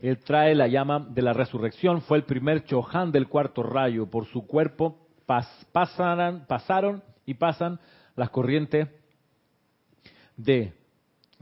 él 0.00 0.18
trae 0.18 0.54
la 0.54 0.68
llama 0.68 1.06
de 1.10 1.22
la 1.22 1.34
resurrección, 1.34 2.00
fue 2.02 2.16
el 2.18 2.24
primer 2.24 2.64
Chohan 2.64 3.12
del 3.12 3.28
cuarto 3.28 3.62
rayo. 3.62 4.06
Por 4.10 4.26
su 4.26 4.46
cuerpo 4.46 5.06
pas- 5.26 5.66
pasaran- 5.72 6.46
pasaron 6.46 7.02
y 7.26 7.34
pasan 7.34 7.78
las 8.16 8.30
corrientes 8.30 8.88
de 10.36 10.72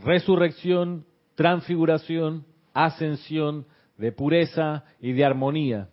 resurrección, 0.03 1.07
transfiguración, 1.34 2.44
ascensión, 2.74 3.66
de 3.96 4.12
pureza 4.12 4.84
y 5.00 5.12
de 5.12 5.24
armonía. 5.24 5.88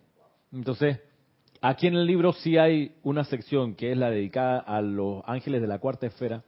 Entonces, 0.52 1.00
aquí 1.60 1.86
en 1.86 1.94
el 1.94 2.06
libro 2.06 2.32
sí 2.32 2.56
hay 2.56 2.96
una 3.02 3.24
sección 3.24 3.74
que 3.74 3.92
es 3.92 3.98
la 3.98 4.10
dedicada 4.10 4.58
a 4.58 4.80
los 4.80 5.22
ángeles 5.26 5.60
de 5.60 5.68
la 5.68 5.78
cuarta 5.78 6.06
esfera. 6.06 6.42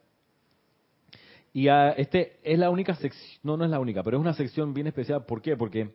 Y 1.52 1.68
a 1.68 1.90
este 1.90 2.40
es 2.42 2.58
la 2.58 2.70
única 2.70 2.94
sección, 2.94 3.40
no, 3.42 3.56
no 3.56 3.64
es 3.64 3.70
la 3.70 3.78
única, 3.78 4.02
pero 4.02 4.16
es 4.16 4.20
una 4.20 4.32
sección 4.32 4.72
bien 4.72 4.86
especial. 4.86 5.24
¿Por 5.26 5.42
qué? 5.42 5.56
Porque 5.56 5.94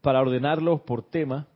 para 0.00 0.20
ordenarlos 0.20 0.80
por 0.80 1.02
tema, 1.02 1.46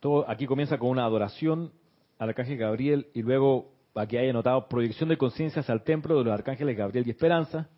todo 0.00 0.28
aquí 0.28 0.46
comienza 0.46 0.78
con 0.78 0.90
una 0.90 1.04
adoración 1.04 1.72
al 2.18 2.28
arcángel 2.30 2.56
Gabriel 2.56 3.08
y 3.14 3.22
luego 3.22 3.71
aquí 3.94 4.16
hay 4.16 4.30
anotado 4.30 4.68
proyección 4.68 5.08
de 5.08 5.16
conciencias 5.16 5.68
al 5.68 5.82
templo 5.82 6.18
de 6.18 6.24
los 6.24 6.32
arcángeles 6.32 6.76
Gabriel 6.76 7.06
y 7.06 7.10
Esperanza. 7.10 7.68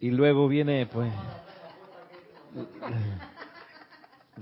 Y 0.00 0.10
luego 0.10 0.48
viene, 0.48 0.86
pues, 0.86 1.12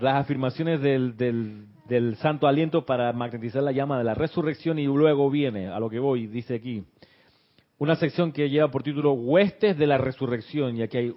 las 0.01 0.15
afirmaciones 0.17 0.81
del, 0.81 1.17
del, 1.17 2.17
santo 2.17 2.47
aliento 2.47 2.85
para 2.85 3.13
magnetizar 3.13 3.63
la 3.63 3.73
llama 3.73 3.99
de 3.99 4.05
la 4.05 4.15
resurrección 4.15 4.79
y 4.79 4.87
luego 4.87 5.31
viene, 5.31 5.69
a 5.69 5.79
lo 5.79 5.91
que 5.91 5.99
voy, 5.99 6.27
dice 6.27 6.55
aquí, 6.55 6.85
una 7.79 7.97
sección 7.97 8.33
que 8.33 8.49
lleva 8.49 8.71
por 8.71 8.83
título 8.83 9.13
Huestes 9.13 9.77
de 9.77 9.87
la 9.87 9.99
Resurrección 9.99 10.77
y 10.77 10.83
aquí 10.83 10.97
hay 10.97 11.15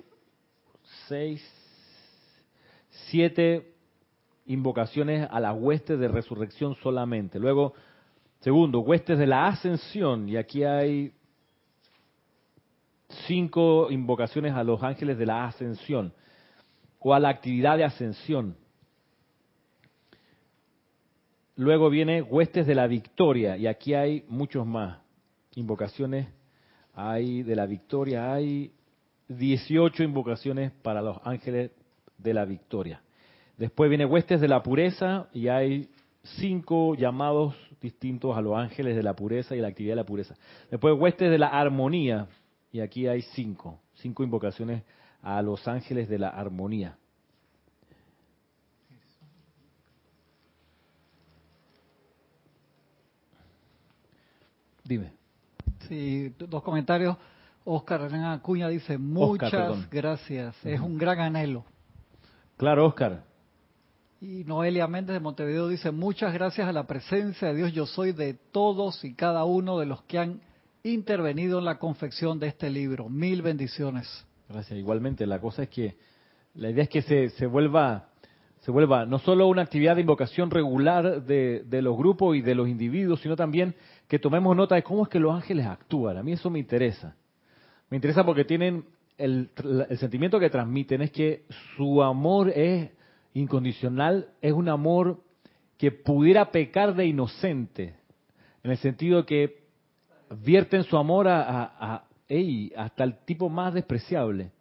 seis, 1.07 1.41
siete 3.09 3.73
invocaciones 4.45 5.27
a 5.31 5.39
las 5.39 5.55
huestes 5.57 5.99
de 5.99 6.07
resurrección 6.07 6.75
solamente. 6.75 7.39
Luego, 7.39 7.73
segundo, 8.39 8.79
huestes 8.79 9.17
de 9.17 9.27
la 9.27 9.47
ascensión 9.47 10.29
y 10.29 10.37
aquí 10.37 10.63
hay 10.63 11.13
cinco 13.27 13.89
invocaciones 13.91 14.53
a 14.53 14.63
los 14.63 14.81
ángeles 14.83 15.17
de 15.17 15.25
la 15.25 15.45
ascensión 15.45 16.13
o 16.99 17.13
a 17.13 17.19
la 17.19 17.29
actividad 17.29 17.77
de 17.77 17.83
ascensión. 17.83 18.57
Luego 21.55 21.89
viene 21.89 22.21
huestes 22.21 22.67
de 22.67 22.75
la 22.75 22.87
victoria 22.87 23.55
y 23.57 23.67
aquí 23.67 23.93
hay 23.93 24.25
muchos 24.27 24.65
más 24.65 24.99
invocaciones. 25.55 26.27
Hay 26.93 27.43
de 27.43 27.55
la 27.55 27.65
victoria, 27.65 28.33
hay 28.33 28.71
18 29.29 30.03
invocaciones 30.03 30.71
para 30.71 31.01
los 31.01 31.17
ángeles 31.23 31.71
de 32.17 32.33
la 32.33 32.45
victoria. 32.45 33.01
Después 33.57 33.89
viene 33.89 34.05
huestes 34.05 34.41
de 34.41 34.47
la 34.47 34.63
pureza 34.63 35.27
y 35.33 35.47
hay 35.47 35.89
cinco 36.23 36.95
llamados 36.95 37.55
distintos 37.85 38.35
a 38.37 38.41
los 38.41 38.57
ángeles 38.57 38.95
de 38.95 39.03
la 39.03 39.15
pureza 39.15 39.55
y 39.55 39.61
la 39.61 39.67
actividad 39.69 39.93
de 39.93 40.01
la 40.03 40.05
pureza. 40.05 40.35
Después 40.69 40.93
huestes 40.99 41.29
de 41.31 41.37
la 41.37 41.47
armonía 41.47 42.27
y 42.71 42.79
aquí 42.81 43.07
hay 43.07 43.21
cinco, 43.21 43.79
cinco 43.95 44.23
invocaciones 44.23 44.83
a 45.21 45.41
los 45.41 45.67
ángeles 45.67 46.09
de 46.09 46.19
la 46.19 46.29
armonía. 46.29 46.97
Dime. 54.83 55.11
Sí, 55.87 56.29
do- 56.37 56.47
dos 56.47 56.63
comentarios. 56.63 57.17
Oscar 57.63 58.01
Hernán 58.01 58.25
Acuña 58.25 58.67
dice, 58.69 58.97
muchas 58.97 59.49
perdón. 59.49 59.87
gracias, 59.89 60.55
es 60.63 60.79
un 60.79 60.97
gran 60.99 61.19
anhelo. 61.19 61.65
Claro, 62.57 62.85
Oscar. 62.85 63.23
Y 64.27 64.43
Noelia 64.43 64.87
Méndez 64.87 65.13
de 65.13 65.19
Montevideo 65.19 65.67
dice, 65.67 65.91
muchas 65.91 66.33
gracias 66.33 66.67
a 66.67 66.71
la 66.71 66.87
presencia 66.87 67.49
de 67.49 67.53
Dios, 67.53 67.73
yo 67.73 67.85
soy 67.85 68.11
de 68.11 68.33
todos 68.33 69.05
y 69.05 69.13
cada 69.13 69.45
uno 69.45 69.77
de 69.77 69.85
los 69.85 70.01
que 70.05 70.17
han 70.17 70.41
intervenido 70.81 71.59
en 71.59 71.65
la 71.65 71.77
confección 71.77 72.39
de 72.39 72.47
este 72.47 72.71
libro. 72.71 73.07
Mil 73.07 73.43
bendiciones. 73.43 74.25
Gracias. 74.49 74.79
Igualmente, 74.79 75.27
la 75.27 75.39
cosa 75.39 75.61
es 75.61 75.69
que 75.69 75.95
la 76.55 76.71
idea 76.71 76.85
es 76.85 76.89
que 76.89 77.03
se, 77.03 77.29
se 77.29 77.45
vuelva 77.45 78.07
se 78.61 78.71
vuelva 78.71 79.05
no 79.05 79.19
solo 79.19 79.45
una 79.45 79.61
actividad 79.61 79.93
de 79.93 80.01
invocación 80.01 80.49
regular 80.49 81.21
de, 81.21 81.61
de 81.63 81.81
los 81.83 81.95
grupos 81.95 82.35
y 82.35 82.41
de 82.41 82.55
los 82.55 82.67
individuos, 82.67 83.21
sino 83.21 83.35
también 83.35 83.75
que 84.07 84.17
tomemos 84.17 84.57
nota 84.57 84.73
de 84.73 84.81
cómo 84.81 85.03
es 85.03 85.09
que 85.09 85.19
los 85.19 85.35
ángeles 85.35 85.67
actúan. 85.67 86.17
A 86.17 86.23
mí 86.23 86.31
eso 86.31 86.49
me 86.49 86.57
interesa. 86.57 87.15
Me 87.91 87.97
interesa 87.97 88.25
porque 88.25 88.43
tienen 88.43 88.85
el, 89.19 89.51
el 89.87 89.97
sentimiento 89.99 90.39
que 90.39 90.49
transmiten 90.49 91.03
es 91.03 91.11
que 91.11 91.43
su 91.77 92.01
amor 92.01 92.49
es 92.49 92.89
incondicional, 93.35 94.29
es 94.41 94.53
un 94.53 94.67
amor 94.69 95.21
que 95.77 95.91
pudiera 95.91 96.51
pecar 96.51 96.95
de 96.95 97.05
inocente, 97.05 97.95
en 98.63 98.71
el 98.71 98.77
sentido 98.77 99.25
que 99.25 99.65
vierten 100.43 100.83
su 100.83 100.97
amor 100.97 101.27
a, 101.27 101.63
a- 101.63 102.05
hasta 102.77 103.03
el 103.03 103.17
tipo 103.25 103.49
más 103.49 103.73
despreciable. 103.75 104.51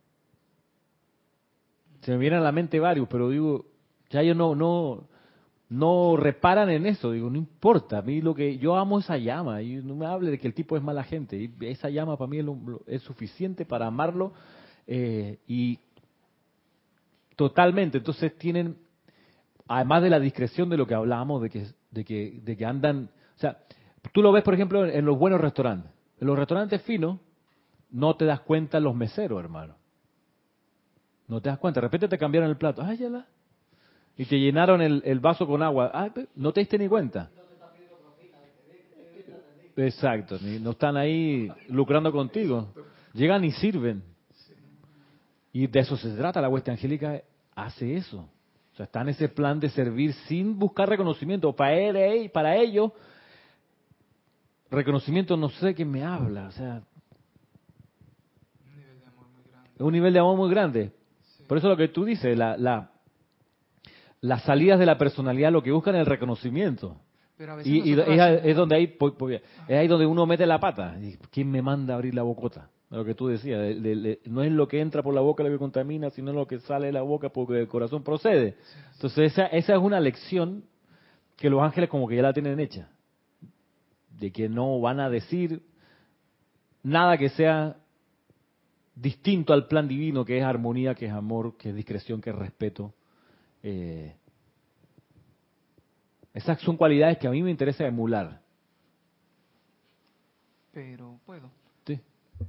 Se 2.02 2.10
me 2.10 2.18
vienen 2.18 2.40
a 2.40 2.42
la 2.42 2.52
mente 2.52 2.78
varios, 2.78 3.08
pero 3.08 3.30
digo, 3.30 3.64
ya 4.10 4.20
ellos 4.20 4.36
no, 4.36 4.54
no, 4.54 5.08
no 5.70 6.16
reparan 6.18 6.68
en 6.68 6.84
eso. 6.84 7.12
Digo, 7.12 7.30
no 7.30 7.38
importa, 7.38 7.98
a 7.98 8.02
mí 8.02 8.20
lo 8.20 8.34
que 8.34 8.58
yo 8.58 8.76
amo 8.76 8.98
esa 8.98 9.16
llama, 9.16 9.62
y 9.62 9.76
no 9.76 9.94
me 9.94 10.04
hable 10.04 10.30
de 10.30 10.38
que 10.38 10.46
el 10.46 10.52
tipo 10.52 10.76
es 10.76 10.82
mala 10.82 11.04
gente. 11.04 11.36
Y 11.38 11.50
esa 11.60 11.88
llama 11.88 12.18
para 12.18 12.28
mí 12.28 12.38
es, 12.38 12.44
lo- 12.44 12.82
es 12.86 13.00
suficiente 13.02 13.64
para 13.64 13.86
amarlo 13.86 14.32
eh, 14.86 15.38
y 15.46 15.78
totalmente. 17.36 17.98
Entonces 17.98 18.36
tienen, 18.38 18.76
además 19.68 20.02
de 20.02 20.10
la 20.10 20.20
discreción 20.20 20.68
de 20.68 20.76
lo 20.76 20.86
que 20.86 20.94
hablábamos, 20.94 21.42
de 21.42 21.50
que, 21.50 21.66
de 21.90 22.04
que, 22.04 22.40
de 22.42 22.56
que 22.56 22.64
andan, 22.64 23.10
o 23.36 23.38
sea, 23.38 23.58
tú 24.12 24.22
lo 24.22 24.32
ves, 24.32 24.42
por 24.44 24.54
ejemplo, 24.54 24.86
en 24.86 25.04
los 25.04 25.18
buenos 25.18 25.40
restaurantes. 25.40 25.90
En 26.20 26.26
los 26.26 26.38
restaurantes 26.38 26.82
finos, 26.82 27.18
no 27.90 28.16
te 28.16 28.24
das 28.24 28.40
cuenta 28.40 28.80
los 28.80 28.94
meseros, 28.94 29.38
hermano. 29.40 29.76
No 31.28 31.40
te 31.40 31.48
das 31.48 31.58
cuenta. 31.58 31.80
De 31.80 31.86
repente 31.86 32.08
te 32.08 32.18
cambiaron 32.18 32.50
el 32.50 32.56
plato. 32.56 32.82
Ay, 32.82 32.98
ya 32.98 33.08
la. 33.08 33.26
Y 34.16 34.26
te 34.26 34.38
llenaron 34.38 34.80
el, 34.80 35.20
vaso 35.20 35.46
con 35.46 35.62
agua. 35.62 35.90
Ay, 35.92 36.10
pe- 36.10 36.28
no 36.36 36.52
te 36.52 36.60
diste 36.60 36.78
ni 36.78 36.86
cuenta. 36.88 37.30
Exacto. 39.76 40.38
No 40.60 40.70
están 40.70 40.96
ahí 40.96 41.50
lucrando 41.68 42.12
contigo. 42.12 42.68
Llegan 43.12 43.44
y 43.44 43.50
sirven. 43.52 44.02
Y 45.54 45.68
de 45.68 45.80
eso 45.80 45.96
se 45.96 46.10
trata. 46.10 46.40
La 46.40 46.48
hueste 46.48 46.72
angélica 46.72 47.22
hace 47.54 47.94
eso. 47.94 48.28
O 48.72 48.76
sea, 48.76 48.86
está 48.86 49.02
en 49.02 49.10
ese 49.10 49.28
plan 49.28 49.60
de 49.60 49.70
servir 49.70 50.12
sin 50.26 50.58
buscar 50.58 50.88
reconocimiento. 50.88 51.54
Para 51.54 51.74
él, 51.74 52.28
para 52.30 52.56
ellos, 52.56 52.90
reconocimiento 54.68 55.36
no 55.36 55.48
sé 55.50 55.72
quién 55.72 55.92
me 55.92 56.02
habla. 56.02 56.48
O 56.48 56.50
sea, 56.50 56.82
es 59.76 59.80
un 59.80 59.92
nivel 59.92 60.12
de 60.12 60.18
amor 60.18 60.36
muy 60.36 60.50
grande. 60.50 60.90
Por 61.46 61.58
eso 61.58 61.68
lo 61.68 61.76
que 61.76 61.86
tú 61.86 62.04
dices, 62.04 62.36
la, 62.36 62.56
la, 62.56 62.90
las 64.22 64.42
salidas 64.42 64.80
de 64.80 64.86
la 64.86 64.98
personalidad 64.98 65.52
lo 65.52 65.62
que 65.62 65.70
buscan 65.70 65.94
es 65.94 66.00
el 66.00 66.06
reconocimiento. 66.06 66.96
y, 67.64 67.92
es, 67.92 68.56
donde 68.56 68.74
hay, 68.74 68.98
es 69.68 69.78
ahí 69.78 69.86
donde 69.86 70.06
uno 70.06 70.26
mete 70.26 70.46
la 70.46 70.58
pata. 70.58 70.96
¿Quién 71.30 71.48
me 71.48 71.62
manda 71.62 71.94
a 71.94 71.96
abrir 71.96 72.12
la 72.12 72.24
bocota? 72.24 72.70
Lo 72.94 73.04
que 73.04 73.16
tú 73.16 73.26
decías, 73.26 73.76
no 74.26 74.44
es 74.44 74.52
lo 74.52 74.68
que 74.68 74.80
entra 74.80 75.02
por 75.02 75.12
la 75.14 75.20
boca 75.20 75.42
lo 75.42 75.50
que 75.50 75.58
contamina, 75.58 76.10
sino 76.10 76.32
lo 76.32 76.46
que 76.46 76.60
sale 76.60 76.86
de 76.86 76.92
la 76.92 77.02
boca 77.02 77.28
porque 77.28 77.58
el 77.58 77.66
corazón 77.66 78.04
procede. 78.04 78.56
Entonces 78.92 79.32
esa, 79.32 79.46
esa 79.46 79.72
es 79.72 79.78
una 79.80 79.98
lección 79.98 80.64
que 81.36 81.50
los 81.50 81.60
ángeles 81.60 81.90
como 81.90 82.06
que 82.06 82.14
ya 82.14 82.22
la 82.22 82.32
tienen 82.32 82.60
hecha. 82.60 82.88
De 84.16 84.30
que 84.30 84.48
no 84.48 84.80
van 84.80 85.00
a 85.00 85.10
decir 85.10 85.62
nada 86.84 87.18
que 87.18 87.30
sea 87.30 87.78
distinto 88.94 89.52
al 89.52 89.66
plan 89.66 89.88
divino, 89.88 90.24
que 90.24 90.38
es 90.38 90.44
armonía, 90.44 90.94
que 90.94 91.06
es 91.06 91.12
amor, 91.12 91.56
que 91.56 91.70
es 91.70 91.74
discreción, 91.74 92.20
que 92.20 92.30
es 92.30 92.36
respeto. 92.36 92.94
Eh, 93.64 94.14
esas 96.32 96.60
son 96.60 96.76
cualidades 96.76 97.18
que 97.18 97.26
a 97.26 97.30
mí 97.32 97.42
me 97.42 97.50
interesa 97.50 97.84
emular. 97.84 98.40
Pero 100.72 101.18
puedo. 101.26 101.63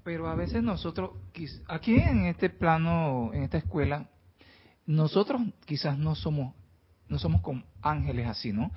Pero 0.03 0.27
a 0.27 0.35
veces 0.35 0.63
nosotros, 0.63 1.11
aquí 1.67 1.95
en 1.95 2.25
este 2.25 2.49
plano, 2.49 3.31
en 3.33 3.43
esta 3.43 3.57
escuela, 3.57 4.09
nosotros 4.85 5.41
quizás 5.65 5.97
no 5.97 6.15
somos, 6.15 6.53
no 7.07 7.19
somos 7.19 7.41
como 7.41 7.63
ángeles 7.81 8.27
así, 8.27 8.51
¿no? 8.51 8.71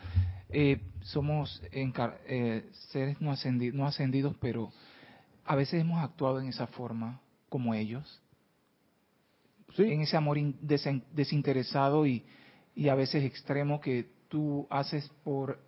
Eh, 0.50 0.80
somos 1.02 1.62
eh, 1.72 2.70
seres 2.90 3.20
no 3.20 3.30
ascendidos, 3.30 3.76
no 3.76 3.86
ascendidos, 3.86 4.36
pero 4.40 4.72
a 5.44 5.56
veces 5.56 5.80
hemos 5.80 6.02
actuado 6.02 6.40
en 6.40 6.48
esa 6.48 6.66
forma 6.66 7.20
como 7.48 7.74
ellos. 7.74 8.22
En 9.76 10.00
ese 10.00 10.16
amor 10.16 10.38
desinteresado 11.12 12.06
y, 12.06 12.24
y 12.74 12.88
a 12.88 12.94
veces 12.94 13.22
extremo 13.24 13.80
que 13.80 14.10
tú 14.28 14.66
haces 14.70 15.08
por 15.24 15.60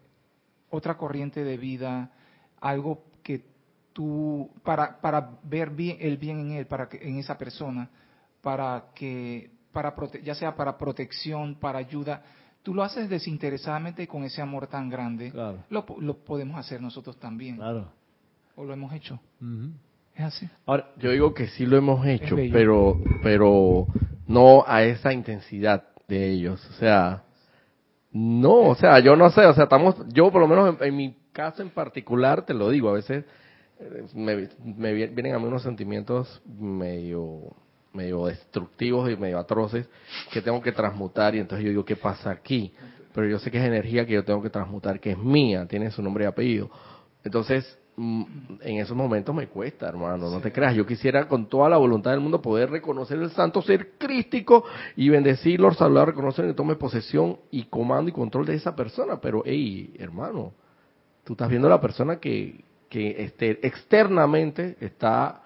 otra 0.70 0.96
corriente 0.96 1.44
de 1.44 1.56
vida, 1.56 2.12
algo 2.60 3.04
que 3.22 3.44
tú, 4.00 4.48
para, 4.64 4.98
para 4.98 5.32
ver 5.42 5.68
bien, 5.68 5.98
el 6.00 6.16
bien 6.16 6.40
en 6.40 6.52
él, 6.52 6.66
para 6.66 6.88
que, 6.88 6.96
en 7.06 7.18
esa 7.18 7.36
persona, 7.36 7.90
para 8.40 8.84
que, 8.94 9.50
para 9.72 9.94
ya 10.22 10.34
sea 10.34 10.56
para 10.56 10.78
protección, 10.78 11.56
para 11.56 11.80
ayuda, 11.80 12.22
tú 12.62 12.72
lo 12.72 12.82
haces 12.82 13.10
desinteresadamente 13.10 14.08
con 14.08 14.24
ese 14.24 14.40
amor 14.40 14.68
tan 14.68 14.88
grande. 14.88 15.30
Lo, 15.68 15.84
lo, 16.00 16.16
podemos 16.24 16.58
hacer 16.58 16.80
nosotros 16.80 17.20
también. 17.20 17.56
Claro. 17.56 17.92
O 18.56 18.64
lo 18.64 18.72
hemos 18.72 18.90
hecho. 18.94 19.20
Ahora, 20.64 20.92
yo 20.96 21.10
digo 21.10 21.34
que 21.34 21.48
sí 21.48 21.66
lo 21.66 21.76
hemos 21.76 22.06
hecho, 22.06 22.36
pero, 22.50 23.02
pero 23.22 23.86
no 24.26 24.64
a 24.66 24.82
esa 24.82 25.12
intensidad 25.12 25.84
de 26.08 26.26
ellos. 26.26 26.66
O 26.70 26.72
sea, 26.72 27.22
no, 28.12 28.60
o 28.60 28.74
sea, 28.76 28.98
yo 29.00 29.14
no 29.14 29.28
sé, 29.28 29.44
o 29.44 29.52
sea, 29.52 29.64
estamos, 29.64 29.94
yo 30.08 30.32
por 30.32 30.40
lo 30.40 30.48
menos 30.48 30.80
en, 30.80 30.96
mi 30.96 31.14
caso 31.32 31.60
en 31.60 31.68
particular, 31.68 32.46
te 32.46 32.54
lo 32.54 32.70
digo, 32.70 32.88
a 32.88 32.94
veces 32.94 33.26
me, 34.14 34.48
me, 34.64 34.92
vienen 34.92 35.34
a 35.34 35.38
mí 35.38 35.46
unos 35.46 35.62
sentimientos 35.62 36.42
medio 36.58 37.54
medio 37.92 38.26
destructivos 38.26 39.10
y 39.10 39.16
medio 39.16 39.38
atroces 39.38 39.88
que 40.32 40.40
tengo 40.40 40.60
que 40.62 40.70
transmutar 40.70 41.34
y 41.34 41.40
entonces 41.40 41.64
yo 41.64 41.70
digo, 41.70 41.84
¿qué 41.84 41.96
pasa 41.96 42.30
aquí? 42.30 42.72
Pero 43.12 43.26
yo 43.26 43.38
sé 43.40 43.50
que 43.50 43.58
es 43.58 43.64
energía 43.64 44.06
que 44.06 44.12
yo 44.12 44.24
tengo 44.24 44.40
que 44.40 44.50
transmutar, 44.50 45.00
que 45.00 45.10
es 45.10 45.18
mía, 45.18 45.66
tiene 45.66 45.90
su 45.90 46.00
nombre 46.00 46.24
y 46.24 46.26
apellido. 46.28 46.70
Entonces, 47.24 47.80
Mm, 48.02 48.24
en 48.62 48.78
esos 48.78 48.96
momentos 48.96 49.34
me 49.34 49.48
cuesta, 49.48 49.86
hermano, 49.86 50.30
no 50.30 50.40
te 50.40 50.50
creas. 50.50 50.74
Yo 50.74 50.86
quisiera 50.86 51.28
con 51.28 51.50
toda 51.50 51.68
la 51.68 51.76
voluntad 51.76 52.12
del 52.12 52.20
mundo 52.20 52.40
poder 52.40 52.70
reconocer 52.70 53.18
el 53.18 53.30
santo 53.32 53.60
ser 53.60 53.98
crístico 53.98 54.64
y 54.96 55.10
bendecirlo, 55.10 55.70
saludar, 55.74 56.08
reconocer 56.08 56.48
y 56.48 56.54
tome 56.54 56.76
posesión 56.76 57.36
y 57.50 57.64
comando 57.64 58.08
y 58.08 58.14
control 58.14 58.46
de 58.46 58.54
esa 58.54 58.74
persona. 58.74 59.20
Pero, 59.20 59.42
hey, 59.44 59.94
hermano, 59.98 60.54
tú 61.24 61.34
estás 61.34 61.50
viendo 61.50 61.68
a 61.68 61.72
la 61.72 61.80
persona 61.82 62.16
que, 62.20 62.64
que 62.90 63.22
este, 63.24 63.66
externamente 63.66 64.76
está 64.80 65.40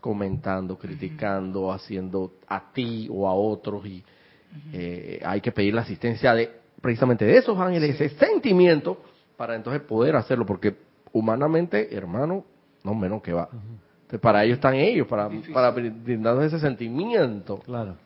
comentando, 0.00 0.76
criticando, 0.76 1.72
haciendo 1.72 2.34
a 2.46 2.72
ti 2.72 3.08
o 3.10 3.26
a 3.26 3.32
otros 3.32 3.86
y 3.86 4.04
eh, 4.72 5.20
hay 5.24 5.40
que 5.40 5.52
pedir 5.52 5.74
la 5.74 5.82
asistencia 5.82 6.34
de 6.34 6.50
precisamente 6.80 7.24
de 7.24 7.38
esos 7.38 7.58
ángeles, 7.58 7.98
ese 7.98 8.10
sentimiento 8.16 9.00
para 9.36 9.54
entonces 9.54 9.82
poder 9.82 10.16
hacerlo, 10.16 10.44
porque 10.44 10.76
humanamente, 11.12 11.94
hermano, 11.96 12.44
no 12.84 12.94
menos 12.94 13.22
que 13.22 13.32
va. 13.32 13.48
para 14.20 14.44
ellos 14.44 14.56
están 14.56 14.74
ellos, 14.74 15.06
para, 15.06 15.30
para 15.52 15.70
brindarnos 15.70 16.44
ese 16.44 16.58
sentimiento. 16.58 17.58
Claro. 17.60 17.96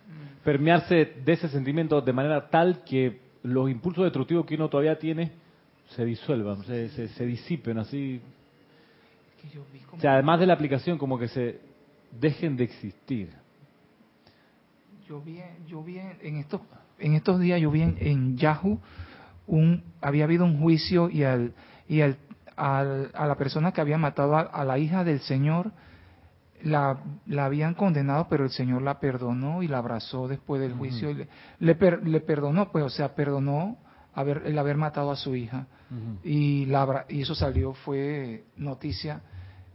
Permearse 0.44 1.12
de 1.24 1.32
ese 1.32 1.48
sentimiento 1.48 2.00
de 2.00 2.12
manera 2.12 2.48
tal 2.48 2.82
que 2.84 3.20
los 3.42 3.70
impulsos 3.70 4.04
destructivos 4.04 4.46
que 4.46 4.54
uno 4.56 4.68
todavía 4.68 4.98
tiene 4.98 5.32
se 5.88 6.04
disuelvan, 6.04 6.62
se, 6.64 7.08
se, 7.08 7.26
disipen 7.26 7.78
así. 7.78 8.20
O 9.92 10.00
sea, 10.00 10.14
además 10.14 10.40
de 10.40 10.46
la 10.46 10.54
aplicación, 10.54 10.98
como 10.98 11.18
que 11.18 11.28
se 11.28 11.60
dejen 12.10 12.56
de 12.56 12.64
existir. 12.64 13.30
Yo 15.06 15.20
vi, 15.20 15.40
yo 15.66 15.82
vi 15.82 15.98
en 15.98 16.36
estos 16.36 16.60
en 16.98 17.14
estos 17.14 17.40
días 17.40 17.60
yo 17.60 17.70
vi 17.70 17.82
en, 17.82 18.36
Yahoo 18.36 18.80
un 19.46 19.82
había 20.00 20.24
habido 20.24 20.44
un 20.44 20.60
juicio 20.60 21.10
y 21.10 21.24
al 21.24 21.52
y 21.88 22.00
al 22.00 22.16
a 22.56 23.26
la 23.26 23.34
persona 23.36 23.72
que 23.72 23.80
había 23.80 23.98
matado 23.98 24.36
a, 24.36 24.64
la 24.64 24.78
hija 24.78 25.04
del 25.04 25.20
Señor, 25.20 25.72
la, 26.62 26.98
la, 27.26 27.46
habían 27.46 27.74
condenado, 27.74 28.26
pero 28.28 28.44
el 28.44 28.50
Señor 28.50 28.82
la 28.82 29.00
perdonó 29.00 29.62
y 29.62 29.68
la 29.68 29.78
abrazó 29.78 30.28
después 30.28 30.60
del 30.60 30.74
juicio. 30.74 31.10
y 31.10 31.26
le, 31.58 31.76
le, 32.04 32.20
perdonó, 32.20 32.70
pues, 32.70 32.84
o 32.84 32.90
sea, 32.90 33.14
perdonó 33.14 33.78
haber, 34.14 34.42
el 34.46 34.58
haber 34.58 34.76
matado 34.76 35.10
a 35.10 35.16
su 35.16 35.34
hija. 35.34 35.66
y, 36.24 36.66
la, 36.66 37.04
y 37.08 37.22
eso 37.22 37.34
salió, 37.34 37.74
fue 37.74 38.44
noticia. 38.56 39.20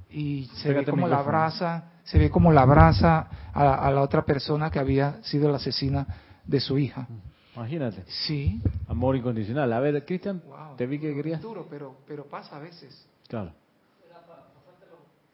Y 0.10 0.46
se 0.56 0.72
ve 0.74 0.86
como 0.86 1.08
la 1.08 1.20
abraza, 1.20 1.92
se 2.04 2.18
ve 2.18 2.30
como 2.30 2.52
la 2.52 2.62
abraza 2.62 3.28
a, 3.54 3.88
a, 3.88 3.92
la 3.92 4.02
otra 4.02 4.24
persona 4.24 4.72
que 4.72 4.80
había 4.80 5.22
sido 5.24 5.50
la 5.50 5.58
asesina 5.58 6.08
de 6.46 6.60
su 6.60 6.78
hija. 6.78 7.08
Imagínate. 7.56 8.04
Sí. 8.08 8.62
Amor 8.88 9.16
incondicional. 9.16 9.74
A 9.74 9.80
ver, 9.80 10.06
Cristian, 10.06 10.42
te 10.78 10.86
vi 10.86 11.00
que 11.00 11.14
querías. 11.14 11.42
duro, 11.42 11.68
pero, 11.70 11.98
pero 12.08 12.26
pasa 12.26 12.56
a 12.56 12.60
veces. 12.60 13.08
Claro. 13.28 13.52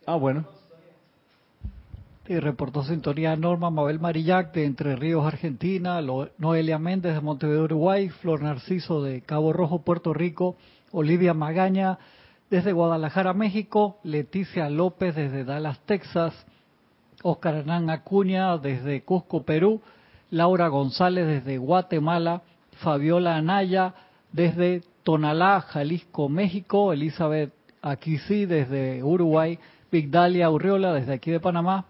Ah, 0.05 0.15
bueno. 0.15 0.45
Reportó 2.25 2.83
sintonía 2.83 3.35
Norma 3.35 3.69
Mabel 3.69 3.99
Marillac 3.99 4.53
de 4.53 4.63
Entre 4.63 4.95
Ríos, 4.95 5.25
Argentina, 5.25 6.01
Noelia 6.37 6.79
Méndez 6.79 7.15
de 7.15 7.19
Montevideo, 7.19 7.65
Uruguay, 7.65 8.07
Flor 8.07 8.41
Narciso 8.41 9.03
de 9.03 9.21
Cabo 9.21 9.51
Rojo, 9.51 9.79
Puerto 9.79 10.13
Rico, 10.13 10.55
Olivia 10.93 11.33
Magaña 11.33 11.99
desde 12.49 12.71
Guadalajara, 12.71 13.33
México, 13.33 13.97
Leticia 14.03 14.69
López 14.69 15.15
desde 15.15 15.43
Dallas, 15.43 15.81
Texas, 15.85 16.33
Oscar 17.23 17.55
Hernán 17.55 17.89
Acuña 17.89 18.57
desde 18.57 19.03
Cusco, 19.03 19.43
Perú, 19.43 19.81
Laura 20.31 20.69
González 20.69 21.27
desde 21.27 21.57
Guatemala, 21.57 22.41
Fabiola 22.77 23.35
Anaya 23.35 23.95
desde 24.31 24.81
Tonalá, 25.03 25.59
Jalisco, 25.59 26.29
México, 26.29 26.93
Elizabeth 26.93 27.51
Aquisi 27.81 28.45
desde 28.45 29.03
Uruguay, 29.03 29.59
Vigdalia 29.91 30.49
Urriola 30.49 30.93
desde 30.93 31.11
aquí 31.11 31.29
de 31.29 31.41
Panamá. 31.41 31.87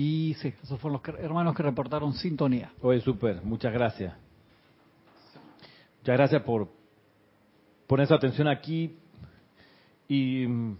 Y 0.00 0.34
sí, 0.34 0.54
esos 0.62 0.78
fueron 0.80 1.00
los 1.04 1.18
hermanos 1.18 1.56
que 1.56 1.62
reportaron 1.64 2.12
sintonía. 2.12 2.70
Oye, 2.82 3.00
súper, 3.00 3.42
muchas 3.42 3.72
gracias. 3.72 4.14
Muchas 5.98 6.16
gracias 6.16 6.42
por 6.42 6.68
poner 7.88 8.06
su 8.06 8.14
atención 8.14 8.46
aquí. 8.46 8.96
Y 10.06 10.46
mm, 10.46 10.76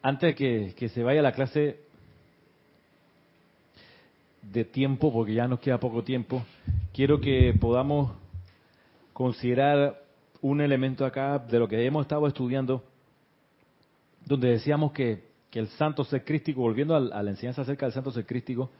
antes 0.00 0.28
de 0.28 0.34
que, 0.34 0.74
que 0.74 0.88
se 0.88 1.02
vaya 1.02 1.20
la 1.20 1.32
clase, 1.32 1.80
de 4.40 4.64
tiempo, 4.64 5.12
porque 5.12 5.34
ya 5.34 5.46
nos 5.46 5.60
queda 5.60 5.78
poco 5.78 6.02
tiempo, 6.02 6.42
quiero 6.94 7.20
que 7.20 7.52
podamos 7.60 8.10
considerar 9.12 10.02
un 10.40 10.62
elemento 10.62 11.04
acá 11.04 11.38
de 11.38 11.58
lo 11.58 11.68
que 11.68 11.84
hemos 11.84 12.06
estado 12.06 12.26
estudiando, 12.26 12.82
donde 14.24 14.48
decíamos 14.48 14.92
que, 14.92 15.28
el 15.58 15.68
santo 15.68 16.04
ser 16.04 16.24
crístico, 16.24 16.60
volviendo 16.60 16.94
a, 16.94 17.00
la 17.00 17.30
enseñanza 17.30 17.62
acerca 17.62 17.86
del 17.86 17.92
santo 17.92 18.10
ser 18.10 18.26
crístico, 18.26 18.70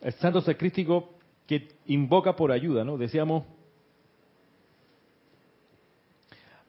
el 0.00 0.12
santo 0.14 0.40
ser 0.40 0.56
crístico 0.56 1.10
que 1.46 1.68
invoca 1.86 2.36
por 2.36 2.52
ayuda, 2.52 2.84
¿no? 2.84 2.96
Decíamos 2.96 3.44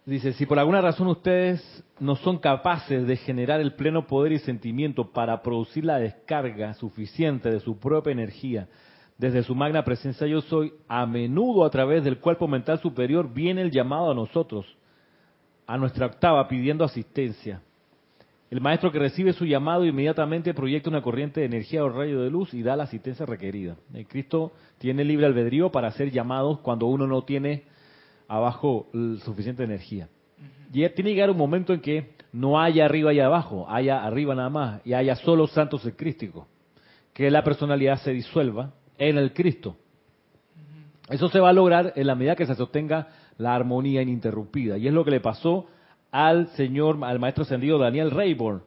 Dice, 0.05 0.33
si 0.33 0.47
por 0.47 0.57
alguna 0.57 0.81
razón 0.81 1.05
ustedes 1.07 1.83
no 1.99 2.15
son 2.15 2.39
capaces 2.39 3.05
de 3.05 3.15
generar 3.15 3.61
el 3.61 3.73
pleno 3.73 4.07
poder 4.07 4.31
y 4.31 4.39
sentimiento 4.39 5.11
para 5.11 5.43
producir 5.43 5.85
la 5.85 5.99
descarga 5.99 6.73
suficiente 6.73 7.51
de 7.51 7.59
su 7.59 7.77
propia 7.77 8.11
energía 8.11 8.67
desde 9.19 9.43
su 9.43 9.53
magna 9.53 9.83
presencia 9.83 10.25
yo 10.25 10.41
soy, 10.41 10.73
a 10.87 11.05
menudo 11.05 11.65
a 11.65 11.69
través 11.69 12.03
del 12.05 12.19
cuerpo 12.19 12.47
mental 12.47 12.79
superior 12.79 13.31
viene 13.31 13.61
el 13.61 13.69
llamado 13.69 14.09
a 14.09 14.15
nosotros, 14.15 14.65
a 15.67 15.77
nuestra 15.77 16.05
octava, 16.05 16.47
pidiendo 16.47 16.85
asistencia. 16.85 17.61
El 18.49 18.61
maestro 18.61 18.91
que 18.91 18.97
recibe 18.97 19.33
su 19.33 19.45
llamado 19.45 19.85
inmediatamente 19.85 20.55
proyecta 20.55 20.89
una 20.89 21.03
corriente 21.03 21.41
de 21.41 21.45
energía 21.45 21.83
o 21.83 21.89
rayo 21.89 22.21
de 22.21 22.31
luz 22.31 22.53
y 22.53 22.63
da 22.63 22.75
la 22.75 22.83
asistencia 22.83 23.25
requerida. 23.25 23.75
El 23.93 24.07
Cristo 24.07 24.53
tiene 24.79 25.03
libre 25.03 25.27
albedrío 25.27 25.71
para 25.71 25.89
hacer 25.89 26.09
llamados 26.09 26.59
cuando 26.59 26.87
uno 26.87 27.05
no 27.05 27.21
tiene 27.23 27.65
abajo 28.27 28.87
suficiente 29.23 29.63
energía. 29.63 30.09
Y 30.73 30.87
tiene 30.89 30.95
que 30.95 31.15
llegar 31.15 31.29
un 31.29 31.37
momento 31.37 31.73
en 31.73 31.81
que 31.81 32.15
no 32.31 32.59
haya 32.59 32.85
arriba 32.85 33.13
y 33.13 33.19
abajo, 33.19 33.67
haya 33.69 34.03
arriba 34.03 34.33
nada 34.33 34.49
más, 34.49 34.81
y 34.85 34.93
haya 34.93 35.15
solo 35.15 35.45
santos 35.47 35.85
en 35.85 35.91
Crístico. 35.91 36.47
Que 37.13 37.29
la 37.29 37.43
personalidad 37.43 37.97
se 37.97 38.11
disuelva 38.11 38.73
en 38.97 39.17
el 39.17 39.33
Cristo. 39.33 39.77
Eso 41.07 41.27
se 41.29 41.39
va 41.39 41.49
a 41.49 41.53
lograr 41.53 41.93
en 41.95 42.07
la 42.07 42.15
medida 42.15 42.35
que 42.35 42.45
se 42.45 42.55
sostenga 42.55 43.09
la 43.37 43.55
armonía 43.55 44.01
ininterrumpida. 44.01 44.77
Y 44.77 44.87
es 44.87 44.93
lo 44.93 45.03
que 45.03 45.11
le 45.11 45.19
pasó 45.19 45.67
al 46.11 46.47
señor, 46.49 46.97
al 47.03 47.19
maestro 47.19 47.43
ascendido 47.43 47.77
Daniel 47.77 48.11
Rayborn, 48.11 48.63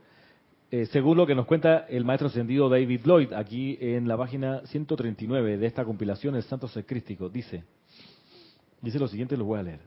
eh, 0.70 0.86
según 0.86 1.18
lo 1.18 1.26
que 1.26 1.34
nos 1.34 1.46
cuenta 1.46 1.86
el 1.88 2.04
maestro 2.04 2.28
ascendido 2.28 2.68
David 2.68 3.00
Lloyd, 3.04 3.32
aquí 3.32 3.76
en 3.80 4.08
la 4.08 4.16
página 4.16 4.62
139 4.66 5.58
de 5.58 5.66
esta 5.66 5.84
compilación, 5.84 6.34
El 6.34 6.44
Santo 6.44 6.68
Secrístico, 6.68 7.28
dice, 7.28 7.64
dice 8.80 8.98
lo 8.98 9.08
siguiente, 9.08 9.36
lo 9.36 9.44
voy 9.44 9.58
a 9.58 9.64
leer. 9.64 9.80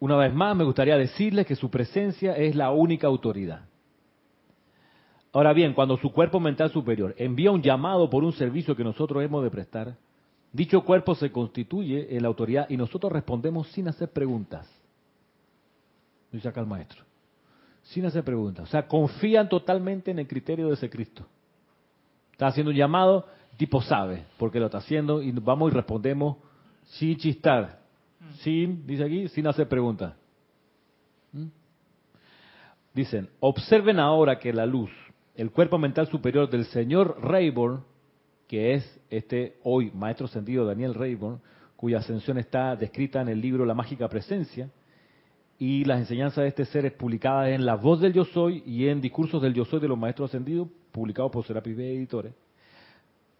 Una 0.00 0.16
vez 0.16 0.34
más, 0.34 0.56
me 0.56 0.64
gustaría 0.64 0.96
decirles 0.96 1.46
que 1.46 1.54
su 1.54 1.70
presencia 1.70 2.36
es 2.36 2.56
la 2.56 2.72
única 2.72 3.06
autoridad. 3.06 3.66
Ahora 5.32 5.52
bien, 5.52 5.72
cuando 5.72 5.96
su 5.96 6.12
cuerpo 6.12 6.40
mental 6.40 6.70
superior 6.70 7.14
envía 7.16 7.50
un 7.50 7.62
llamado 7.62 8.10
por 8.10 8.24
un 8.24 8.32
servicio 8.32 8.76
que 8.76 8.84
nosotros 8.84 9.22
hemos 9.22 9.42
de 9.42 9.50
prestar, 9.50 9.96
dicho 10.52 10.84
cuerpo 10.84 11.14
se 11.14 11.30
constituye 11.32 12.14
en 12.16 12.22
la 12.22 12.28
autoridad 12.28 12.66
y 12.68 12.76
nosotros 12.76 13.12
respondemos 13.12 13.68
sin 13.68 13.88
hacer 13.88 14.10
preguntas 14.10 14.68
dice 16.36 16.48
acá 16.48 16.60
el 16.60 16.66
maestro. 16.66 17.02
Sin 17.82 18.04
hacer 18.06 18.24
preguntas. 18.24 18.64
O 18.68 18.70
sea, 18.70 18.86
confían 18.86 19.48
totalmente 19.48 20.10
en 20.10 20.18
el 20.18 20.26
criterio 20.26 20.68
de 20.68 20.74
ese 20.74 20.88
Cristo. 20.90 21.26
Está 22.32 22.48
haciendo 22.48 22.70
un 22.70 22.76
llamado, 22.76 23.26
tipo 23.56 23.80
sabe 23.82 24.24
porque 24.38 24.58
lo 24.58 24.66
está 24.66 24.78
haciendo 24.78 25.22
y 25.22 25.30
vamos 25.32 25.70
y 25.70 25.74
respondemos 25.74 26.36
sin 26.84 27.16
chistar. 27.16 27.78
Sin, 28.40 28.86
dice 28.86 29.04
aquí, 29.04 29.28
sin 29.28 29.46
hacer 29.46 29.68
preguntas. 29.68 30.14
¿Mm? 31.32 31.46
Dicen, 32.94 33.28
observen 33.40 34.00
ahora 34.00 34.38
que 34.38 34.52
la 34.52 34.66
luz, 34.66 34.90
el 35.36 35.50
cuerpo 35.50 35.78
mental 35.78 36.06
superior 36.06 36.48
del 36.48 36.64
señor 36.66 37.18
Rayborn, 37.20 37.84
que 38.48 38.74
es 38.74 39.00
este 39.10 39.58
hoy 39.62 39.90
maestro 39.92 40.26
sentido 40.26 40.64
Daniel 40.64 40.94
Rayborn, 40.94 41.40
cuya 41.76 41.98
ascensión 41.98 42.38
está 42.38 42.76
descrita 42.76 43.20
en 43.20 43.28
el 43.28 43.40
libro 43.40 43.66
La 43.66 43.74
Mágica 43.74 44.08
Presencia, 44.08 44.70
y 45.58 45.84
las 45.84 46.00
enseñanzas 46.00 46.42
de 46.42 46.48
este 46.48 46.64
ser 46.64 46.86
es 46.86 46.92
publicada 46.92 47.50
en 47.50 47.64
La 47.64 47.76
Voz 47.76 48.00
del 48.00 48.12
Yo 48.12 48.24
Soy 48.24 48.62
y 48.66 48.88
en 48.88 49.00
Discursos 49.00 49.40
del 49.40 49.54
Yo 49.54 49.64
Soy 49.64 49.80
de 49.80 49.88
los 49.88 49.98
Maestros 49.98 50.30
Ascendidos, 50.30 50.68
publicados 50.92 51.30
por 51.30 51.44
Serapis 51.44 51.76
B 51.76 51.94
Editores. 51.94 52.34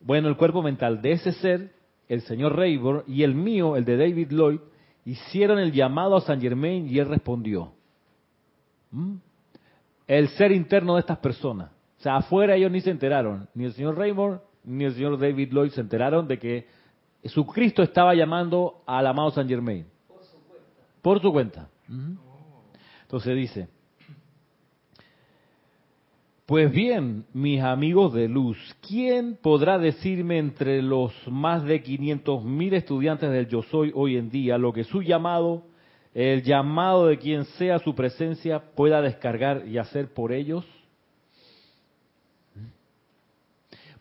Bueno, 0.01 0.29
el 0.29 0.37
cuerpo 0.37 0.62
mental 0.62 1.01
de 1.01 1.12
ese 1.12 1.33
ser, 1.33 1.73
el 2.09 2.21
señor 2.23 2.57
Rayburn, 2.57 3.05
y 3.07 3.23
el 3.23 3.35
mío, 3.35 3.77
el 3.77 3.85
de 3.85 3.97
David 3.97 4.31
Lloyd, 4.31 4.61
hicieron 5.05 5.59
el 5.59 5.73
llamado 5.73 6.17
a 6.17 6.21
San 6.21 6.41
Germain 6.41 6.89
y 6.89 6.99
él 6.99 7.09
respondió. 7.09 7.73
¿Mm? 8.91 9.15
El 10.07 10.29
ser 10.29 10.53
interno 10.53 10.95
de 10.95 11.01
estas 11.01 11.19
personas. 11.19 11.71
O 11.99 12.03
sea, 12.03 12.17
afuera 12.17 12.55
ellos 12.55 12.71
ni 12.71 12.81
se 12.81 12.91
enteraron. 12.91 13.49
Ni 13.55 13.65
el 13.65 13.73
señor 13.73 13.97
Rayburn 13.97 14.41
ni 14.65 14.85
el 14.85 14.95
señor 14.95 15.19
David 15.19 15.53
Lloyd 15.53 15.71
se 15.71 15.81
enteraron 15.81 16.27
de 16.27 16.39
que 16.39 16.67
su 17.25 17.47
Cristo 17.47 17.83
estaba 17.83 18.15
llamando 18.15 18.83
al 18.87 19.07
amado 19.07 19.31
San 19.31 19.49
Germain. 19.49 19.87
Por 20.09 20.23
su 20.23 20.43
cuenta. 20.43 21.01
Por 21.03 21.21
su 21.21 21.33
cuenta. 21.33 21.69
Entonces 21.89 23.37
dice, 23.37 23.68
pues 26.47 26.70
bien, 26.72 27.24
mis 27.32 27.62
amigos 27.62 28.12
de 28.12 28.28
luz, 28.28 28.59
¿quién 28.87 29.39
podrá 29.41 29.78
decirme 29.78 30.39
entre 30.39 30.82
los 30.82 31.12
más 31.26 31.64
de 31.64 31.82
500 31.82 32.45
mil 32.45 32.74
estudiantes 32.74 33.30
del 33.30 33.49
Yo 33.49 33.62
Soy 33.62 33.93
hoy 33.95 34.16
en 34.16 34.30
día 34.30 34.59
lo 34.59 34.72
que 34.72 34.85
su 34.85 35.03
llamado, 35.03 35.64
el 36.12 36.43
llamado 36.43 37.07
de 37.07 37.18
quien 37.18 37.45
sea 37.45 37.78
su 37.78 37.95
presencia, 37.95 38.62
pueda 38.74 39.01
descargar 39.01 39.66
y 39.66 39.78
hacer 39.78 40.12
por 40.12 40.32
ellos? 40.32 40.66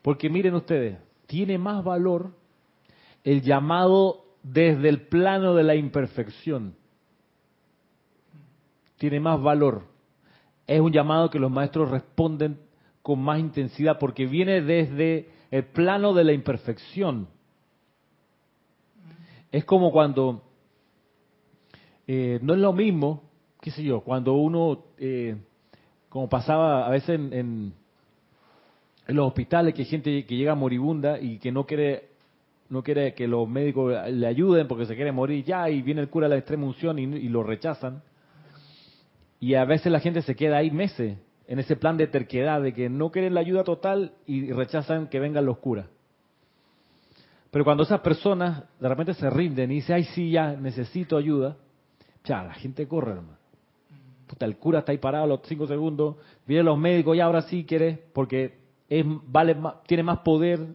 Porque 0.01 0.29
miren 0.29 0.55
ustedes, 0.55 0.97
tiene 1.27 1.57
más 1.57 1.81
valor 1.81 2.31
el 3.23 3.41
llamado 3.41 4.25
desde 4.43 4.89
el 4.89 5.07
plano 5.07 5.55
de 5.55 5.63
la 5.63 5.75
imperfección 5.75 6.75
tiene 9.03 9.19
más 9.19 9.41
valor. 9.41 9.81
Es 10.65 10.79
un 10.79 10.93
llamado 10.93 11.29
que 11.29 11.37
los 11.37 11.51
maestros 11.51 11.91
responden 11.91 12.57
con 13.01 13.19
más 13.19 13.37
intensidad 13.37 13.99
porque 13.99 14.25
viene 14.25 14.61
desde 14.61 15.27
el 15.51 15.65
plano 15.65 16.13
de 16.13 16.23
la 16.23 16.31
imperfección. 16.31 17.27
Es 19.51 19.65
como 19.65 19.91
cuando, 19.91 20.41
eh, 22.07 22.39
no 22.41 22.53
es 22.53 22.61
lo 22.61 22.71
mismo, 22.71 23.23
qué 23.59 23.71
sé 23.71 23.83
yo, 23.83 23.99
cuando 23.99 24.35
uno, 24.35 24.85
eh, 24.97 25.35
como 26.07 26.29
pasaba 26.29 26.87
a 26.87 26.89
veces 26.89 27.19
en, 27.33 27.73
los 29.07 29.27
hospitales, 29.27 29.73
que 29.73 29.81
hay 29.81 29.87
gente 29.89 30.25
que 30.25 30.37
llega 30.37 30.55
moribunda 30.55 31.19
y 31.19 31.39
que 31.39 31.51
no 31.51 31.65
quiere 31.65 32.13
no 32.69 32.81
quiere 32.81 33.13
que 33.13 33.27
los 33.27 33.49
médicos 33.49 33.93
le 34.09 34.25
ayuden 34.25 34.69
porque 34.69 34.85
se 34.85 34.95
quiere 34.95 35.11
morir 35.11 35.43
ya 35.43 35.69
y 35.69 35.81
viene 35.81 35.99
el 35.99 36.09
cura 36.09 36.27
a 36.27 36.29
la 36.29 36.37
extrema 36.37 36.65
unción 36.65 36.97
y 36.99 37.27
lo 37.27 37.43
rechazan. 37.43 38.01
Y 39.43 39.55
a 39.55 39.65
veces 39.65 39.91
la 39.91 39.99
gente 39.99 40.21
se 40.21 40.37
queda 40.37 40.55
ahí 40.55 40.71
meses 40.71 41.17
en 41.47 41.59
ese 41.59 41.75
plan 41.75 41.97
de 41.97 42.07
terquedad, 42.07 42.61
de 42.61 42.73
que 42.73 42.87
no 42.87 43.11
quieren 43.11 43.33
la 43.33 43.41
ayuda 43.41 43.65
total 43.65 44.13
y 44.25 44.49
rechazan 44.53 45.09
que 45.09 45.19
vengan 45.19 45.45
los 45.45 45.57
curas. 45.57 45.87
Pero 47.51 47.65
cuando 47.65 47.83
esas 47.83 47.99
personas 47.99 48.63
de 48.79 48.87
repente 48.87 49.13
se 49.13 49.29
rinden 49.29 49.69
y 49.69 49.75
dicen, 49.75 49.97
ay, 49.97 50.05
sí, 50.05 50.31
ya 50.31 50.53
necesito 50.53 51.17
ayuda, 51.17 51.57
ya, 52.23 52.41
la 52.41 52.53
gente 52.53 52.87
corre, 52.87 53.11
hermano. 53.11 53.37
Puta, 54.27 54.45
el 54.45 54.55
cura 54.55 54.79
está 54.79 54.93
ahí 54.93 54.97
parado 54.97 55.27
los 55.27 55.41
cinco 55.43 55.67
segundos, 55.67 56.15
vienen 56.47 56.65
los 56.65 56.77
médicos 56.77 57.17
y 57.17 57.19
ahora 57.19 57.41
sí 57.41 57.65
quiere, 57.65 58.01
porque 58.13 58.59
es, 58.87 59.05
vale, 59.27 59.57
tiene 59.87 60.03
más 60.03 60.19
poder 60.19 60.65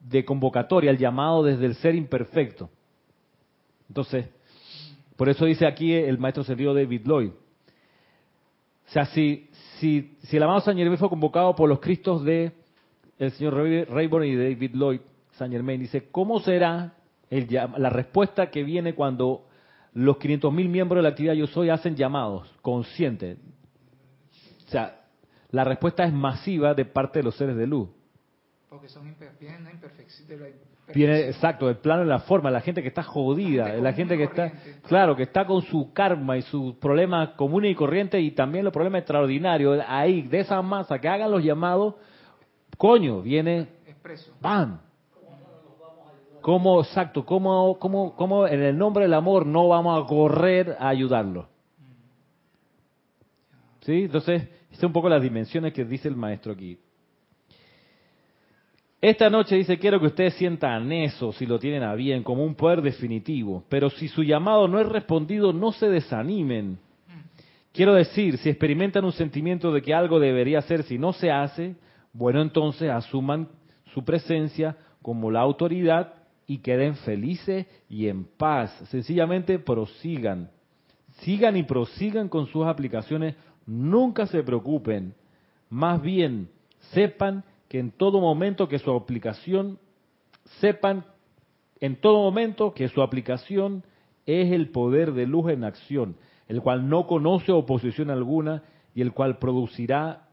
de 0.00 0.24
convocatoria, 0.24 0.90
el 0.90 0.98
llamado 0.98 1.44
desde 1.44 1.64
el 1.64 1.76
ser 1.76 1.94
imperfecto. 1.94 2.70
Entonces, 3.86 4.26
por 5.14 5.28
eso 5.28 5.44
dice 5.44 5.64
aquí 5.64 5.94
el 5.94 6.18
maestro 6.18 6.42
serio 6.42 6.74
David 6.74 7.02
Lloyd, 7.04 7.30
o 8.90 8.92
sea, 8.92 9.06
si, 9.06 9.48
si, 9.78 10.16
si 10.24 10.36
el 10.36 10.42
amado 10.42 10.60
San 10.62 10.76
Germain 10.76 10.98
fue 10.98 11.08
convocado 11.08 11.54
por 11.54 11.68
los 11.68 11.78
Cristos 11.78 12.24
de 12.24 12.50
el 13.20 13.30
señor 13.30 13.54
Rayburn 13.54 14.24
y 14.24 14.34
David 14.34 14.72
Lloyd, 14.74 15.00
San 15.34 15.52
Germain 15.52 15.78
dice, 15.78 16.08
¿cómo 16.10 16.40
será 16.40 16.94
el, 17.30 17.46
la 17.52 17.88
respuesta 17.88 18.50
que 18.50 18.64
viene 18.64 18.96
cuando 18.96 19.46
los 19.94 20.16
500.000 20.16 20.68
miembros 20.68 20.98
de 20.98 21.02
la 21.04 21.10
actividad 21.10 21.34
Yo 21.34 21.46
Soy 21.46 21.70
hacen 21.70 21.94
llamados 21.94 22.52
conscientes? 22.62 23.38
O 24.66 24.70
sea, 24.70 25.02
la 25.52 25.62
respuesta 25.62 26.02
es 26.02 26.12
masiva 26.12 26.74
de 26.74 26.84
parte 26.84 27.20
de 27.20 27.22
los 27.22 27.36
seres 27.36 27.56
de 27.56 27.68
luz. 27.68 27.90
Porque 28.70 28.88
son 28.88 29.12
vienen 29.40 29.64
la 29.64 29.72
imperfección, 29.72 30.38
Viene, 30.94 31.28
exacto, 31.28 31.68
el 31.68 31.78
plano 31.78 32.02
de 32.02 32.06
la 32.06 32.20
forma, 32.20 32.52
la 32.52 32.60
gente 32.60 32.82
que 32.82 32.88
está 32.88 33.02
jodida, 33.02 33.74
la 33.74 33.92
gente, 33.92 34.16
que 34.16 34.24
está, 34.24 34.52
claro, 34.86 35.16
que 35.16 35.24
está 35.24 35.44
con 35.44 35.62
su 35.62 35.92
karma 35.92 36.38
y 36.38 36.42
sus 36.42 36.76
problemas 36.76 37.30
comunes 37.30 37.72
y 37.72 37.74
corrientes 37.74 38.22
y 38.22 38.30
también 38.30 38.64
los 38.64 38.72
problemas 38.72 39.00
extraordinarios, 39.00 39.82
ahí, 39.88 40.22
de 40.22 40.38
esa 40.38 40.62
masa, 40.62 41.00
que 41.00 41.08
hagan 41.08 41.32
los 41.32 41.42
llamados, 41.42 41.96
coño, 42.78 43.22
viene, 43.22 43.66
Expreso. 43.88 44.32
¡bam! 44.40 44.78
¿Cómo, 46.40 46.80
exacto, 46.80 47.26
cómo, 47.26 47.76
cómo, 47.80 48.14
cómo 48.14 48.46
en 48.46 48.62
el 48.62 48.78
nombre 48.78 49.02
del 49.02 49.14
amor 49.14 49.46
no 49.46 49.66
vamos 49.66 50.00
a 50.00 50.06
correr 50.06 50.76
a 50.78 50.88
ayudarlo? 50.88 51.48
¿Sí? 53.80 54.04
Entonces, 54.04 54.48
es 54.70 54.82
un 54.82 54.92
poco 54.92 55.08
las 55.08 55.20
dimensiones 55.20 55.72
que 55.72 55.84
dice 55.84 56.06
el 56.06 56.14
maestro 56.14 56.52
aquí. 56.52 56.78
Esta 59.00 59.30
noche 59.30 59.56
dice, 59.56 59.78
quiero 59.78 59.98
que 59.98 60.06
ustedes 60.06 60.34
sientan 60.34 60.92
eso, 60.92 61.32
si 61.32 61.46
lo 61.46 61.58
tienen 61.58 61.82
a 61.82 61.94
bien, 61.94 62.22
como 62.22 62.44
un 62.44 62.54
poder 62.54 62.82
definitivo. 62.82 63.64
Pero 63.70 63.88
si 63.88 64.08
su 64.08 64.22
llamado 64.22 64.68
no 64.68 64.78
es 64.78 64.86
respondido, 64.86 65.54
no 65.54 65.72
se 65.72 65.88
desanimen. 65.88 66.78
Quiero 67.72 67.94
decir, 67.94 68.36
si 68.38 68.50
experimentan 68.50 69.04
un 69.04 69.12
sentimiento 69.12 69.72
de 69.72 69.80
que 69.80 69.94
algo 69.94 70.20
debería 70.20 70.58
hacer 70.58 70.82
si 70.82 70.98
no 70.98 71.14
se 71.14 71.30
hace, 71.30 71.76
bueno, 72.12 72.42
entonces 72.42 72.90
asuman 72.90 73.48
su 73.94 74.04
presencia 74.04 74.76
como 75.00 75.30
la 75.30 75.40
autoridad 75.40 76.14
y 76.46 76.58
queden 76.58 76.96
felices 76.96 77.66
y 77.88 78.08
en 78.08 78.24
paz. 78.24 78.70
Sencillamente 78.90 79.58
prosigan. 79.58 80.50
Sigan 81.20 81.56
y 81.56 81.62
prosigan 81.62 82.28
con 82.28 82.48
sus 82.48 82.66
aplicaciones. 82.66 83.34
Nunca 83.64 84.26
se 84.26 84.42
preocupen. 84.42 85.14
Más 85.70 86.02
bien, 86.02 86.50
sepan 86.92 87.44
que 87.70 87.78
en 87.78 87.92
todo 87.92 88.20
momento 88.20 88.68
que 88.68 88.80
su 88.80 88.90
aplicación, 88.90 89.78
sepan 90.58 91.04
en 91.80 92.00
todo 92.00 92.18
momento 92.18 92.74
que 92.74 92.88
su 92.88 93.00
aplicación 93.00 93.84
es 94.26 94.50
el 94.50 94.70
poder 94.70 95.12
de 95.12 95.24
luz 95.24 95.52
en 95.52 95.62
acción, 95.62 96.16
el 96.48 96.60
cual 96.62 96.88
no 96.88 97.06
conoce 97.06 97.52
oposición 97.52 98.10
alguna 98.10 98.64
y 98.92 99.02
el 99.02 99.12
cual 99.12 99.38
producirá 99.38 100.26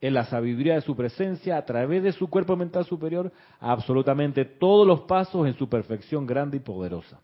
en 0.00 0.14
la 0.14 0.24
sabiduría 0.24 0.76
de 0.76 0.80
su 0.80 0.96
presencia 0.96 1.58
a 1.58 1.66
través 1.66 2.02
de 2.02 2.12
su 2.12 2.30
cuerpo 2.30 2.56
mental 2.56 2.86
superior 2.86 3.30
absolutamente 3.60 4.46
todos 4.46 4.86
los 4.86 5.00
pasos 5.00 5.46
en 5.46 5.52
su 5.58 5.68
perfección 5.68 6.26
grande 6.26 6.56
y 6.56 6.60
poderosa. 6.60 7.20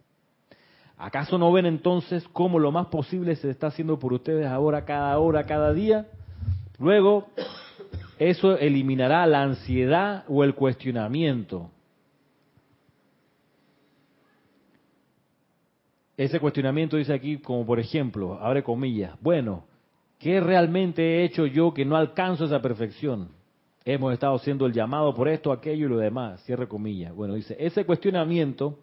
¿Acaso 0.99 1.39
no 1.39 1.51
ven 1.53 1.65
entonces 1.65 2.23
cómo 2.35 2.59
lo 2.59 2.71
más 2.71 2.89
posible 2.89 3.35
se 3.37 3.49
está 3.49 3.69
haciendo 3.69 3.99
por 3.99 4.13
ustedes 4.13 4.47
ahora, 4.47 4.85
cada 4.85 5.19
hora, 5.19 5.45
cada 5.45 5.73
día? 5.73 6.07
Luego, 6.79 7.29
eso 8.19 8.57
eliminará 8.59 9.27
la 9.27 9.43
ansiedad 9.43 10.25
o 10.29 10.43
el 10.45 10.55
cuestionamiento. 10.55 11.71
Ese 16.17 16.41
cuestionamiento 16.41 16.97
dice 16.97 17.13
aquí 17.13 17.39
como 17.39 17.67
por 17.67 17.79
ejemplo, 17.79 18.39
abre 18.41 18.63
comillas, 18.63 19.19
bueno, 19.21 19.65
¿qué 20.19 20.41
realmente 20.41 21.03
he 21.03 21.25
hecho 21.25 21.47
yo 21.47 21.75
que 21.75 21.85
no 21.85 21.97
alcanzo 21.97 22.47
esa 22.47 22.63
perfección? 22.63 23.29
Hemos 23.85 24.15
estado 24.15 24.35
haciendo 24.35 24.67
el 24.67 24.73
llamado 24.73 25.15
por 25.15 25.29
esto, 25.29 25.53
aquello 25.53 25.87
y 25.87 25.91
lo 25.91 25.99
demás, 25.99 26.43
cierre 26.45 26.67
comillas. 26.67 27.15
Bueno, 27.15 27.35
dice, 27.35 27.55
ese 27.59 27.85
cuestionamiento 27.85 28.79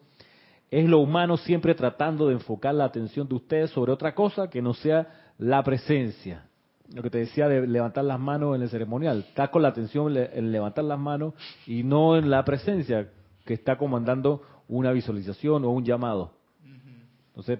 es 0.69 0.87
lo 0.87 0.99
humano 0.99 1.37
siempre 1.37 1.75
tratando 1.75 2.27
de 2.27 2.35
enfocar 2.35 2.73
la 2.75 2.85
atención 2.85 3.27
de 3.27 3.35
ustedes 3.35 3.71
sobre 3.71 3.91
otra 3.91 4.15
cosa 4.15 4.49
que 4.49 4.61
no 4.61 4.73
sea 4.73 5.31
la 5.37 5.63
presencia. 5.63 6.47
Lo 6.93 7.01
que 7.01 7.09
te 7.09 7.17
decía 7.17 7.47
de 7.47 7.65
levantar 7.65 8.05
las 8.05 8.19
manos 8.19 8.55
en 8.55 8.61
el 8.61 8.69
ceremonial. 8.69 9.25
Estás 9.27 9.49
con 9.49 9.63
la 9.63 9.69
atención 9.69 10.15
en 10.15 10.51
levantar 10.51 10.85
las 10.85 10.99
manos 10.99 11.33
y 11.65 11.83
no 11.83 12.15
en 12.15 12.29
la 12.29 12.45
presencia 12.45 13.09
que 13.45 13.55
está 13.55 13.77
comandando 13.77 14.43
una 14.67 14.91
visualización 14.91 15.65
o 15.65 15.71
un 15.71 15.83
llamado. 15.83 16.33
Entonces, 17.29 17.59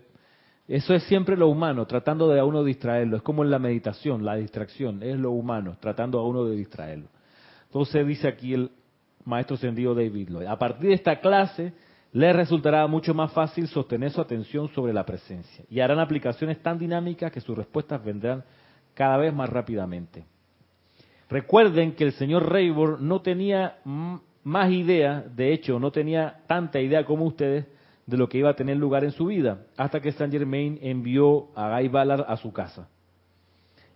eso 0.67 0.93
es 0.93 1.03
siempre 1.03 1.35
lo 1.35 1.47
humano, 1.47 1.87
tratando 1.87 2.29
de 2.29 2.39
a 2.39 2.45
uno 2.45 2.63
distraerlo. 2.63 3.17
Es 3.17 3.23
como 3.23 3.43
en 3.43 3.49
la 3.49 3.57
meditación, 3.57 4.23
la 4.23 4.35
distracción, 4.35 5.01
es 5.01 5.17
lo 5.17 5.31
humano, 5.31 5.77
tratando 5.79 6.19
a 6.19 6.27
uno 6.27 6.45
de 6.45 6.55
distraerlo. 6.55 7.07
Entonces 7.65 8.05
dice 8.05 8.27
aquí 8.27 8.53
el 8.53 8.69
maestro 9.25 9.55
ascendido 9.55 9.95
David 9.95 10.29
Lloyd, 10.29 10.45
a 10.45 10.59
partir 10.59 10.89
de 10.89 10.93
esta 10.93 11.19
clase 11.19 11.73
les 12.11 12.35
resultará 12.35 12.85
mucho 12.85 13.15
más 13.15 13.31
fácil 13.33 13.67
sostener 13.67 14.11
su 14.11 14.21
atención 14.21 14.69
sobre 14.69 14.93
la 14.93 15.03
presencia 15.03 15.65
y 15.67 15.79
harán 15.79 15.99
aplicaciones 15.99 16.61
tan 16.61 16.77
dinámicas 16.77 17.31
que 17.31 17.41
sus 17.41 17.57
respuestas 17.57 18.03
vendrán 18.05 18.43
cada 18.93 19.17
vez 19.17 19.33
más 19.33 19.49
rápidamente. 19.49 20.25
Recuerden 21.29 21.93
que 21.93 22.03
el 22.03 22.11
señor 22.13 22.51
Rayburn 22.51 23.07
no 23.07 23.21
tenía 23.21 23.77
más 24.43 24.71
idea, 24.71 25.23
de 25.35 25.53
hecho 25.53 25.79
no 25.79 25.91
tenía 25.91 26.41
tanta 26.47 26.79
idea 26.79 27.05
como 27.05 27.25
ustedes 27.25 27.65
de 28.05 28.17
lo 28.17 28.27
que 28.27 28.37
iba 28.37 28.49
a 28.49 28.55
tener 28.55 28.77
lugar 28.77 29.03
en 29.03 29.11
su 29.11 29.27
vida, 29.27 29.65
hasta 29.77 30.01
que 30.01 30.11
Saint 30.11 30.33
Germain 30.33 30.77
envió 30.81 31.47
a 31.55 31.77
Guy 31.77 31.87
Ballard 31.87 32.25
a 32.27 32.37
su 32.37 32.51
casa. 32.51 32.89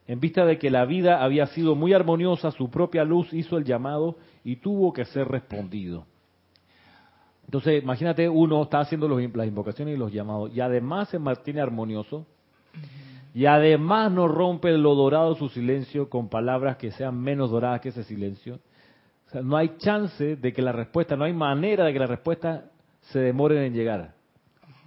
En 0.07 0.21
vista 0.21 0.45
de 0.45 0.57
que 0.57 0.71
la 0.71 0.85
vida 0.85 1.21
había 1.21 1.47
sido 1.47 1.75
muy 1.75 1.93
armoniosa, 1.93 2.51
su 2.51 2.69
propia 2.69 3.03
luz 3.03 3.33
hizo 3.33 3.57
el 3.57 3.65
llamado 3.65 4.15
y 4.45 4.55
tuvo 4.55 4.93
que 4.93 5.03
ser 5.03 5.27
respondido. 5.27 6.05
Entonces, 7.43 7.83
imagínate, 7.83 8.27
uno 8.29 8.63
está 8.63 8.79
haciendo 8.79 9.07
las 9.07 9.47
invocaciones 9.47 9.95
y 9.95 9.97
los 9.97 10.11
llamados, 10.11 10.55
y 10.55 10.61
además 10.61 11.09
se 11.09 11.19
mantiene 11.19 11.61
armonioso, 11.61 12.25
y 13.37 13.45
además 13.45 14.11
no 14.11 14.27
rompe 14.27 14.75
lo 14.75 14.95
dorado 14.95 15.35
su 15.35 15.47
silencio 15.49 16.09
con 16.09 16.27
palabras 16.27 16.77
que 16.77 16.89
sean 16.89 17.21
menos 17.21 17.51
doradas 17.51 17.81
que 17.81 17.89
ese 17.89 18.03
silencio. 18.03 18.59
O 19.27 19.29
sea, 19.29 19.43
no 19.43 19.55
hay 19.55 19.77
chance 19.77 20.37
de 20.37 20.53
que 20.53 20.63
la 20.63 20.71
respuesta, 20.71 21.15
no 21.15 21.23
hay 21.23 21.33
manera 21.33 21.85
de 21.85 21.93
que 21.93 21.99
la 21.99 22.07
respuesta 22.07 22.71
se 22.99 23.19
demore 23.19 23.63
en 23.63 23.75
llegar. 23.75 24.15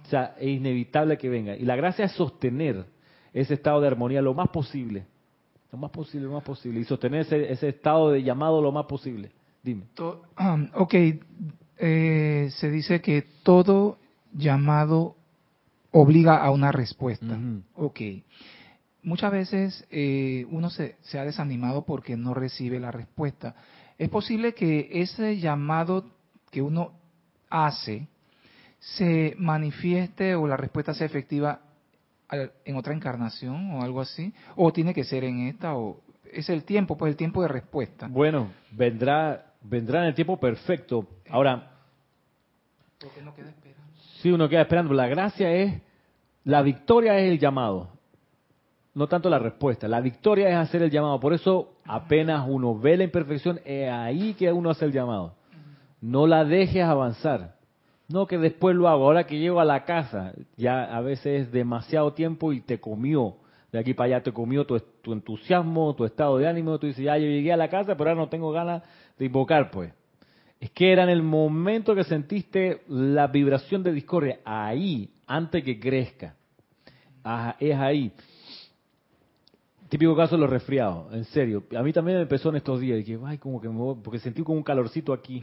O 0.05 0.09
sea, 0.09 0.35
es 0.37 0.49
inevitable 0.49 1.17
que 1.17 1.29
venga. 1.29 1.55
Y 1.55 1.63
la 1.63 1.77
gracia 1.77 2.03
es 2.03 2.11
sostener 2.11 2.87
ese 3.31 3.53
estado 3.53 3.79
de 3.79 3.87
armonía 3.87 4.21
lo 4.21 4.33
más 4.33 4.49
posible. 4.49 5.05
Lo 5.71 5.77
más 5.77 5.91
posible, 5.91 6.27
lo 6.27 6.33
más 6.33 6.43
posible. 6.43 6.81
Y 6.81 6.83
sostener 6.83 7.21
ese, 7.21 7.53
ese 7.53 7.69
estado 7.69 8.11
de 8.11 8.21
llamado 8.21 8.61
lo 8.61 8.73
más 8.73 8.85
posible. 8.85 9.31
Dime. 9.63 9.85
Ok, 10.75 10.93
eh, 11.77 12.49
se 12.51 12.69
dice 12.69 12.99
que 12.99 13.23
todo 13.43 13.97
llamado 14.33 15.15
obliga 15.91 16.37
a 16.37 16.51
una 16.51 16.71
respuesta. 16.71 17.37
Ok. 17.75 17.99
Muchas 19.03 19.31
veces 19.31 19.87
eh, 19.89 20.45
uno 20.49 20.69
se, 20.69 20.95
se, 21.01 21.17
ha 21.19 21.25
desanimado 21.25 21.85
porque 21.85 22.15
no 22.15 22.33
recibe 22.33 22.79
la 22.79 22.91
respuesta. 22.91 23.55
Es 23.97 24.09
posible 24.09 24.53
que 24.53 24.89
ese 24.91 25.37
llamado 25.37 26.05
que 26.51 26.61
uno 26.61 26.93
hace 27.49 28.07
se 28.79 29.35
manifieste 29.37 30.35
o 30.35 30.47
la 30.47 30.57
respuesta 30.57 30.93
sea 30.93 31.07
efectiva 31.07 31.61
en 32.65 32.75
otra 32.75 32.93
encarnación 32.93 33.73
o 33.73 33.83
algo 33.83 33.99
así, 33.99 34.33
o 34.55 34.71
tiene 34.71 34.93
que 34.93 35.03
ser 35.03 35.23
en 35.25 35.47
esta 35.47 35.75
o 35.75 35.99
es 36.31 36.49
el 36.49 36.63
tiempo, 36.63 36.97
pues 36.97 37.11
el 37.11 37.17
tiempo 37.17 37.41
de 37.41 37.49
respuesta. 37.49 38.07
Bueno, 38.07 38.51
vendrá 38.71 39.51
vendrá 39.61 39.99
en 40.01 40.05
el 40.07 40.15
tiempo 40.15 40.39
perfecto. 40.39 41.07
Ahora, 41.29 41.71
porque 42.99 43.21
no 43.21 43.33
queda. 43.33 43.53
Sí, 44.21 44.31
uno 44.31 44.47
queda 44.47 44.61
esperando. 44.61 44.93
La 44.93 45.07
gracia 45.07 45.51
es, 45.51 45.81
la 46.43 46.61
victoria 46.61 47.17
es 47.17 47.31
el 47.31 47.39
llamado, 47.39 47.89
no 48.93 49.07
tanto 49.07 49.29
la 49.29 49.39
respuesta. 49.39 49.87
La 49.87 49.99
victoria 49.99 50.49
es 50.49 50.55
hacer 50.55 50.83
el 50.83 50.91
llamado. 50.91 51.19
Por 51.19 51.33
eso, 51.33 51.73
apenas 51.85 52.45
uno 52.47 52.77
ve 52.77 52.97
la 52.97 53.03
imperfección, 53.03 53.59
es 53.65 53.91
ahí 53.91 54.35
que 54.35 54.51
uno 54.51 54.69
hace 54.69 54.85
el 54.85 54.91
llamado. 54.91 55.33
No 56.01 56.27
la 56.27 56.45
dejes 56.45 56.83
avanzar. 56.83 57.55
No 58.09 58.27
que 58.27 58.37
después 58.37 58.75
lo 58.75 58.89
hago. 58.89 59.05
Ahora 59.05 59.25
que 59.25 59.39
llego 59.39 59.59
a 59.59 59.65
la 59.65 59.85
casa, 59.85 60.33
ya 60.55 60.83
a 60.83 61.01
veces 61.01 61.47
es 61.47 61.51
demasiado 61.51 62.13
tiempo 62.13 62.53
y 62.53 62.61
te 62.61 62.79
comió. 62.79 63.37
De 63.71 63.79
aquí 63.79 63.93
para 63.93 64.07
allá 64.07 64.23
te 64.23 64.33
comió 64.33 64.67
tu, 64.67 64.79
tu 65.01 65.13
entusiasmo, 65.13 65.95
tu 65.95 66.05
estado 66.05 66.37
de 66.37 66.47
ánimo. 66.47 66.77
Tú 66.77 66.87
dices, 66.87 67.03
ya 67.03 67.17
yo 67.17 67.25
llegué 67.25 67.53
a 67.53 67.57
la 67.57 67.69
casa, 67.69 67.95
pero 67.95 68.09
ahora 68.11 68.21
no 68.21 68.29
tengo 68.29 68.51
ganas 68.51 68.83
de 69.17 69.25
invocar, 69.25 69.71
pues 69.71 69.93
es 70.61 70.69
que 70.69 70.91
era 70.91 71.03
en 71.03 71.09
el 71.09 71.23
momento 71.23 71.95
que 71.95 72.03
sentiste 72.03 72.83
la 72.87 73.25
vibración 73.25 73.81
de 73.81 73.91
discordia, 73.91 74.41
ahí, 74.45 75.09
antes 75.25 75.63
que 75.63 75.79
crezca. 75.79 76.35
es 77.59 77.75
ahí. 77.75 78.11
Típico 79.89 80.15
caso 80.15 80.35
de 80.35 80.41
los 80.41 80.49
resfriados, 80.51 81.11
en 81.15 81.25
serio. 81.25 81.63
A 81.75 81.81
mí 81.81 81.91
también 81.91 82.17
me 82.17 82.21
empezó 82.21 82.49
en 82.49 82.57
estos 82.57 82.79
días, 82.79 82.99
dije, 82.99 83.17
ay, 83.25 83.39
como 83.39 83.59
que 83.59 83.69
me 83.69 83.95
porque 84.03 84.19
sentí 84.19 84.43
como 84.43 84.59
un 84.59 84.63
calorcito 84.63 85.13
aquí. 85.13 85.41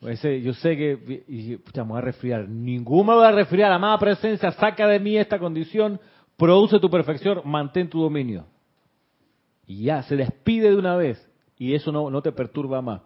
yo 0.00 0.54
sé 0.54 0.74
que, 0.74 1.22
y 1.28 1.58
me 1.76 1.82
voy 1.82 1.98
a 1.98 2.00
resfriar. 2.00 2.48
Ningún 2.48 3.08
me 3.08 3.14
va 3.14 3.28
a 3.28 3.32
resfriar. 3.32 3.70
Amada 3.70 3.98
presencia, 3.98 4.52
saca 4.52 4.86
de 4.86 4.98
mí 5.00 5.18
esta 5.18 5.38
condición, 5.38 6.00
produce 6.38 6.80
tu 6.80 6.88
perfección, 6.88 7.42
mantén 7.44 7.90
tu 7.90 8.00
dominio. 8.00 8.46
Y 9.66 9.82
ya, 9.82 10.02
se 10.04 10.16
despide 10.16 10.70
de 10.70 10.76
una 10.76 10.96
vez. 10.96 11.30
Y 11.58 11.74
eso 11.74 11.92
no, 11.92 12.08
no 12.08 12.22
te 12.22 12.32
perturba 12.32 12.80
más. 12.80 13.02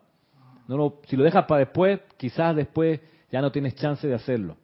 No, 0.69 0.95
si 1.07 1.17
lo 1.17 1.25
dejas 1.25 1.45
para 1.45 1.61
después, 1.61 2.01
quizás 2.17 2.57
después 2.57 3.01
ya 3.31 3.41
no 3.43 3.53
tienes 3.53 3.75
chance 3.75 4.07
de 4.07 4.15
hacerlo. 4.15 4.57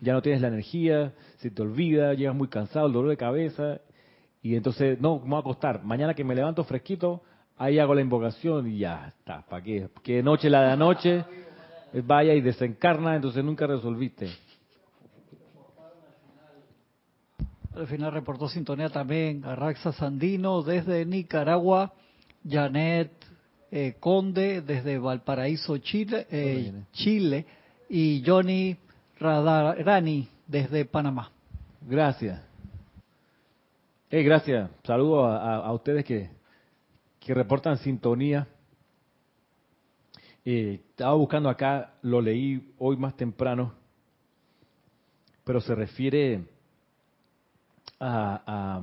Ya 0.00 0.12
no 0.12 0.22
tienes 0.22 0.40
la 0.40 0.48
energía, 0.48 1.12
se 1.38 1.50
te 1.50 1.62
olvida, 1.62 2.14
llegas 2.14 2.34
muy 2.34 2.48
cansado, 2.48 2.86
el 2.86 2.92
dolor 2.92 3.10
de 3.10 3.16
cabeza, 3.16 3.80
y 4.42 4.54
entonces, 4.54 5.00
no, 5.00 5.18
me 5.18 5.30
voy 5.30 5.36
a 5.36 5.40
acostar. 5.40 5.82
Mañana 5.84 6.14
que 6.14 6.24
me 6.24 6.34
levanto 6.34 6.64
fresquito, 6.64 7.22
ahí 7.56 7.78
hago 7.78 7.94
la 7.94 8.00
invocación 8.00 8.68
y 8.68 8.78
ya 8.78 9.08
está. 9.08 9.42
¿Para 9.42 9.62
qué? 9.62 9.88
Que 10.02 10.22
noche 10.22 10.48
la 10.48 10.62
de 10.62 10.72
anoche 10.72 11.24
vaya 12.04 12.34
y 12.34 12.40
desencarna, 12.40 13.16
entonces 13.16 13.44
nunca 13.44 13.66
resolviste. 13.66 14.28
Al 17.74 17.86
final 17.86 18.12
reportó 18.12 18.48
sintonía 18.48 18.88
también 18.88 19.44
a 19.44 19.54
Raxa 19.54 19.92
Sandino 19.92 20.62
desde 20.62 21.04
Nicaragua, 21.04 21.92
Janet 22.48 23.12
eh, 23.70 23.96
Conde 24.00 24.62
desde 24.62 24.98
Valparaíso, 24.98 25.78
Chile, 25.78 26.26
eh, 26.30 26.72
Chile, 26.92 27.46
y 27.88 28.22
Johnny 28.26 28.76
Radarani 29.18 30.28
desde 30.46 30.84
Panamá. 30.84 31.30
Gracias. 31.82 32.40
Eh, 34.10 34.22
gracias. 34.22 34.70
Saludo 34.84 35.26
a, 35.26 35.72
ustedes 35.72 36.04
que, 36.04 36.30
que 37.20 37.34
reportan 37.34 37.76
sintonía. 37.78 38.46
estaba 40.44 41.14
buscando 41.14 41.50
acá, 41.50 41.94
lo 42.02 42.20
leí 42.20 42.72
hoy 42.78 42.96
más 42.96 43.16
temprano, 43.16 43.74
pero 45.44 45.60
se 45.60 45.74
refiere 45.74 46.44
a 48.00 48.80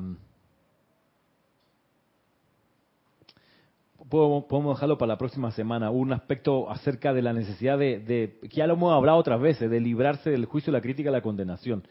podemos 4.10 4.76
dejarlo 4.76 4.98
para 4.98 5.14
la 5.14 5.18
próxima 5.18 5.52
semana, 5.52 5.90
un 5.90 6.14
aspecto 6.14 6.70
acerca 6.70 7.14
de 7.14 7.22
la 7.22 7.34
necesidad 7.34 7.78
de, 7.78 8.38
que 8.42 8.56
ya 8.56 8.68
lo 8.68 8.74
hemos 8.74 8.94
hablado 8.94 9.18
otras 9.18 9.42
veces, 9.42 9.70
de 9.70 9.80
librarse 9.80 10.30
del 10.30 10.46
juicio, 10.46 10.72
la 10.72 10.82
crítica 10.82 11.10
y 11.10 11.14
la 11.14 11.22
condenación, 11.22 11.84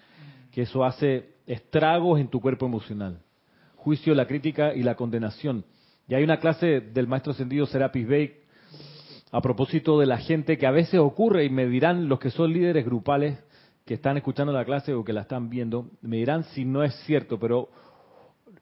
que 0.52 0.62
eso 0.62 0.84
hace 0.84 1.34
estragos 1.46 2.20
en 2.20 2.28
tu 2.28 2.40
cuerpo 2.40 2.66
emocional. 2.66 3.20
Juicio, 3.76 4.14
la 4.14 4.26
crítica 4.26 4.74
y 4.74 4.82
la 4.82 4.94
condenación. 4.94 5.64
Y 6.08 6.14
hay 6.14 6.24
una 6.24 6.38
clase 6.38 6.80
del 6.80 7.06
maestro 7.06 7.32
ascendido 7.32 7.66
Serapis 7.66 8.06
Bey 8.06 8.34
a 9.30 9.40
propósito 9.40 9.98
de 9.98 10.06
la 10.06 10.18
gente 10.18 10.56
que 10.56 10.66
a 10.66 10.70
veces 10.70 11.00
ocurre, 11.00 11.44
y 11.44 11.50
me 11.50 11.66
dirán 11.66 12.08
los 12.08 12.20
que 12.20 12.30
son 12.30 12.52
líderes 12.52 12.84
grupales 12.84 13.38
que 13.84 13.94
están 13.94 14.16
escuchando 14.16 14.52
la 14.52 14.64
clase 14.64 14.94
o 14.94 15.04
que 15.04 15.12
la 15.12 15.22
están 15.22 15.50
viendo, 15.50 15.90
me 16.00 16.18
dirán 16.18 16.44
si 16.44 16.64
no 16.64 16.84
es 16.84 16.94
cierto, 17.04 17.38
pero 17.38 17.68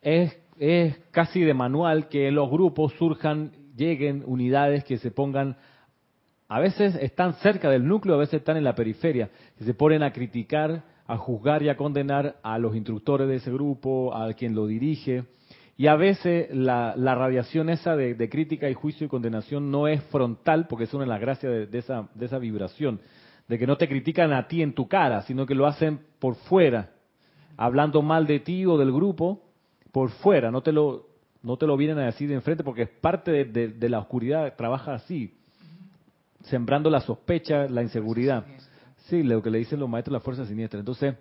es, 0.00 0.36
es 0.62 0.96
casi 1.10 1.40
de 1.40 1.54
manual 1.54 2.08
que 2.08 2.30
los 2.30 2.48
grupos 2.48 2.92
surjan, 2.92 3.50
lleguen 3.76 4.22
unidades 4.24 4.84
que 4.84 4.96
se 4.96 5.10
pongan, 5.10 5.56
a 6.46 6.60
veces 6.60 6.94
están 6.94 7.34
cerca 7.34 7.68
del 7.68 7.84
núcleo, 7.84 8.14
a 8.14 8.18
veces 8.18 8.34
están 8.34 8.56
en 8.56 8.62
la 8.62 8.76
periferia, 8.76 9.28
que 9.58 9.64
se 9.64 9.74
ponen 9.74 10.04
a 10.04 10.12
criticar, 10.12 10.84
a 11.08 11.16
juzgar 11.16 11.64
y 11.64 11.68
a 11.68 11.76
condenar 11.76 12.36
a 12.44 12.58
los 12.58 12.76
instructores 12.76 13.26
de 13.26 13.36
ese 13.36 13.50
grupo, 13.50 14.14
a 14.14 14.32
quien 14.34 14.54
lo 14.54 14.68
dirige. 14.68 15.24
Y 15.76 15.88
a 15.88 15.96
veces 15.96 16.54
la, 16.54 16.94
la 16.96 17.16
radiación 17.16 17.68
esa 17.68 17.96
de, 17.96 18.14
de, 18.14 18.28
crítica 18.28 18.70
y 18.70 18.74
juicio 18.74 19.06
y 19.06 19.10
condenación 19.10 19.72
no 19.72 19.88
es 19.88 20.00
frontal, 20.12 20.68
porque 20.68 20.84
es 20.84 20.94
una 20.94 21.02
de 21.02 21.10
las 21.10 21.20
gracias 21.20 21.72
de, 21.72 21.78
esa, 21.78 22.08
de 22.14 22.26
esa 22.26 22.38
vibración, 22.38 23.00
de 23.48 23.58
que 23.58 23.66
no 23.66 23.76
te 23.78 23.88
critican 23.88 24.32
a 24.32 24.46
ti 24.46 24.62
en 24.62 24.74
tu 24.74 24.86
cara, 24.86 25.22
sino 25.22 25.44
que 25.44 25.56
lo 25.56 25.66
hacen 25.66 25.98
por 26.20 26.36
fuera, 26.36 26.90
hablando 27.56 28.00
mal 28.00 28.28
de 28.28 28.38
ti 28.38 28.64
o 28.64 28.78
del 28.78 28.92
grupo, 28.92 29.42
por 29.92 30.10
fuera, 30.10 30.50
no 30.50 30.62
te 30.62 30.72
lo, 30.72 31.06
no 31.42 31.56
te 31.56 31.66
lo 31.66 31.76
vienen 31.76 31.98
a 31.98 32.06
decir 32.06 32.28
de 32.28 32.34
enfrente 32.34 32.64
porque 32.64 32.82
es 32.82 32.88
parte 32.88 33.30
de, 33.30 33.44
de, 33.44 33.68
de, 33.68 33.88
la 33.88 33.98
oscuridad, 33.98 34.54
trabaja 34.56 34.94
así, 34.94 35.34
sembrando 36.42 36.90
la 36.90 37.00
sospecha, 37.00 37.68
la 37.68 37.82
inseguridad. 37.82 38.44
Sí, 39.08 39.22
lo 39.22 39.42
que 39.42 39.50
le 39.50 39.58
dicen 39.58 39.78
los 39.78 39.88
maestros 39.88 40.12
de 40.12 40.18
la 40.18 40.24
fuerza 40.24 40.46
siniestra. 40.46 40.80
Entonces, 40.80 41.14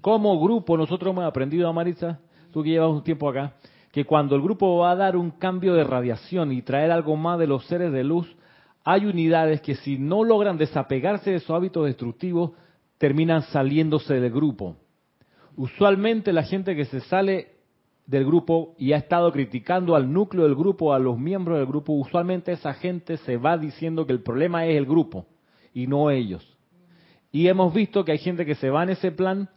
como 0.00 0.38
grupo, 0.40 0.76
nosotros 0.76 1.12
hemos 1.12 1.24
aprendido, 1.24 1.68
a 1.68 1.72
Marisa, 1.72 2.20
tú 2.52 2.62
que 2.62 2.70
llevas 2.70 2.90
un 2.90 3.02
tiempo 3.02 3.28
acá, 3.28 3.54
que 3.92 4.04
cuando 4.04 4.34
el 4.34 4.42
grupo 4.42 4.78
va 4.78 4.90
a 4.90 4.96
dar 4.96 5.16
un 5.16 5.30
cambio 5.30 5.74
de 5.74 5.84
radiación 5.84 6.52
y 6.52 6.62
traer 6.62 6.90
algo 6.90 7.16
más 7.16 7.38
de 7.38 7.46
los 7.46 7.64
seres 7.66 7.92
de 7.92 8.04
luz, 8.04 8.34
hay 8.84 9.06
unidades 9.06 9.60
que 9.60 9.76
si 9.76 9.98
no 9.98 10.24
logran 10.24 10.58
desapegarse 10.58 11.30
de 11.30 11.40
sus 11.40 11.50
hábitos 11.50 11.86
destructivos, 11.86 12.50
terminan 12.98 13.42
saliéndose 13.42 14.14
del 14.14 14.32
grupo. 14.32 14.76
Usualmente 15.56 16.32
la 16.32 16.42
gente 16.42 16.74
que 16.74 16.86
se 16.86 17.00
sale 17.00 17.52
del 18.06 18.24
grupo 18.24 18.74
y 18.78 18.92
ha 18.92 18.96
estado 18.96 19.32
criticando 19.32 19.94
al 19.94 20.12
núcleo 20.12 20.44
del 20.44 20.54
grupo, 20.54 20.92
a 20.92 20.98
los 20.98 21.18
miembros 21.18 21.58
del 21.58 21.66
grupo, 21.66 21.92
usualmente 21.92 22.52
esa 22.52 22.74
gente 22.74 23.16
se 23.18 23.36
va 23.36 23.56
diciendo 23.56 24.06
que 24.06 24.12
el 24.12 24.22
problema 24.22 24.66
es 24.66 24.76
el 24.76 24.86
grupo 24.86 25.26
y 25.72 25.86
no 25.86 26.10
ellos. 26.10 26.46
Y 27.30 27.48
hemos 27.48 27.72
visto 27.72 28.04
que 28.04 28.12
hay 28.12 28.18
gente 28.18 28.44
que 28.44 28.54
se 28.54 28.70
va 28.70 28.82
en 28.82 28.90
ese 28.90 29.12
plan 29.12 29.48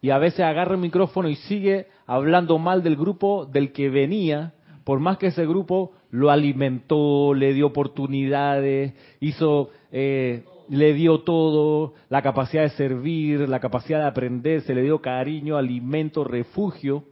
y 0.00 0.10
a 0.10 0.18
veces 0.18 0.40
agarra 0.40 0.74
el 0.74 0.80
micrófono 0.80 1.28
y 1.28 1.36
sigue 1.36 1.88
hablando 2.06 2.58
mal 2.58 2.82
del 2.82 2.96
grupo 2.96 3.46
del 3.46 3.72
que 3.72 3.88
venía, 3.88 4.52
por 4.84 5.00
más 5.00 5.16
que 5.16 5.28
ese 5.28 5.46
grupo 5.46 5.92
lo 6.10 6.30
alimentó, 6.30 7.32
le 7.34 7.54
dio 7.54 7.66
oportunidades, 7.66 8.92
hizo, 9.20 9.70
eh, 9.90 10.44
le 10.68 10.92
dio 10.92 11.20
todo, 11.20 11.94
la 12.10 12.22
capacidad 12.22 12.62
de 12.62 12.68
servir, 12.70 13.48
la 13.48 13.60
capacidad 13.60 14.00
de 14.00 14.06
aprender, 14.06 14.60
se 14.60 14.74
le 14.74 14.82
dio 14.82 15.00
cariño, 15.00 15.56
alimento, 15.56 16.22
refugio, 16.22 17.04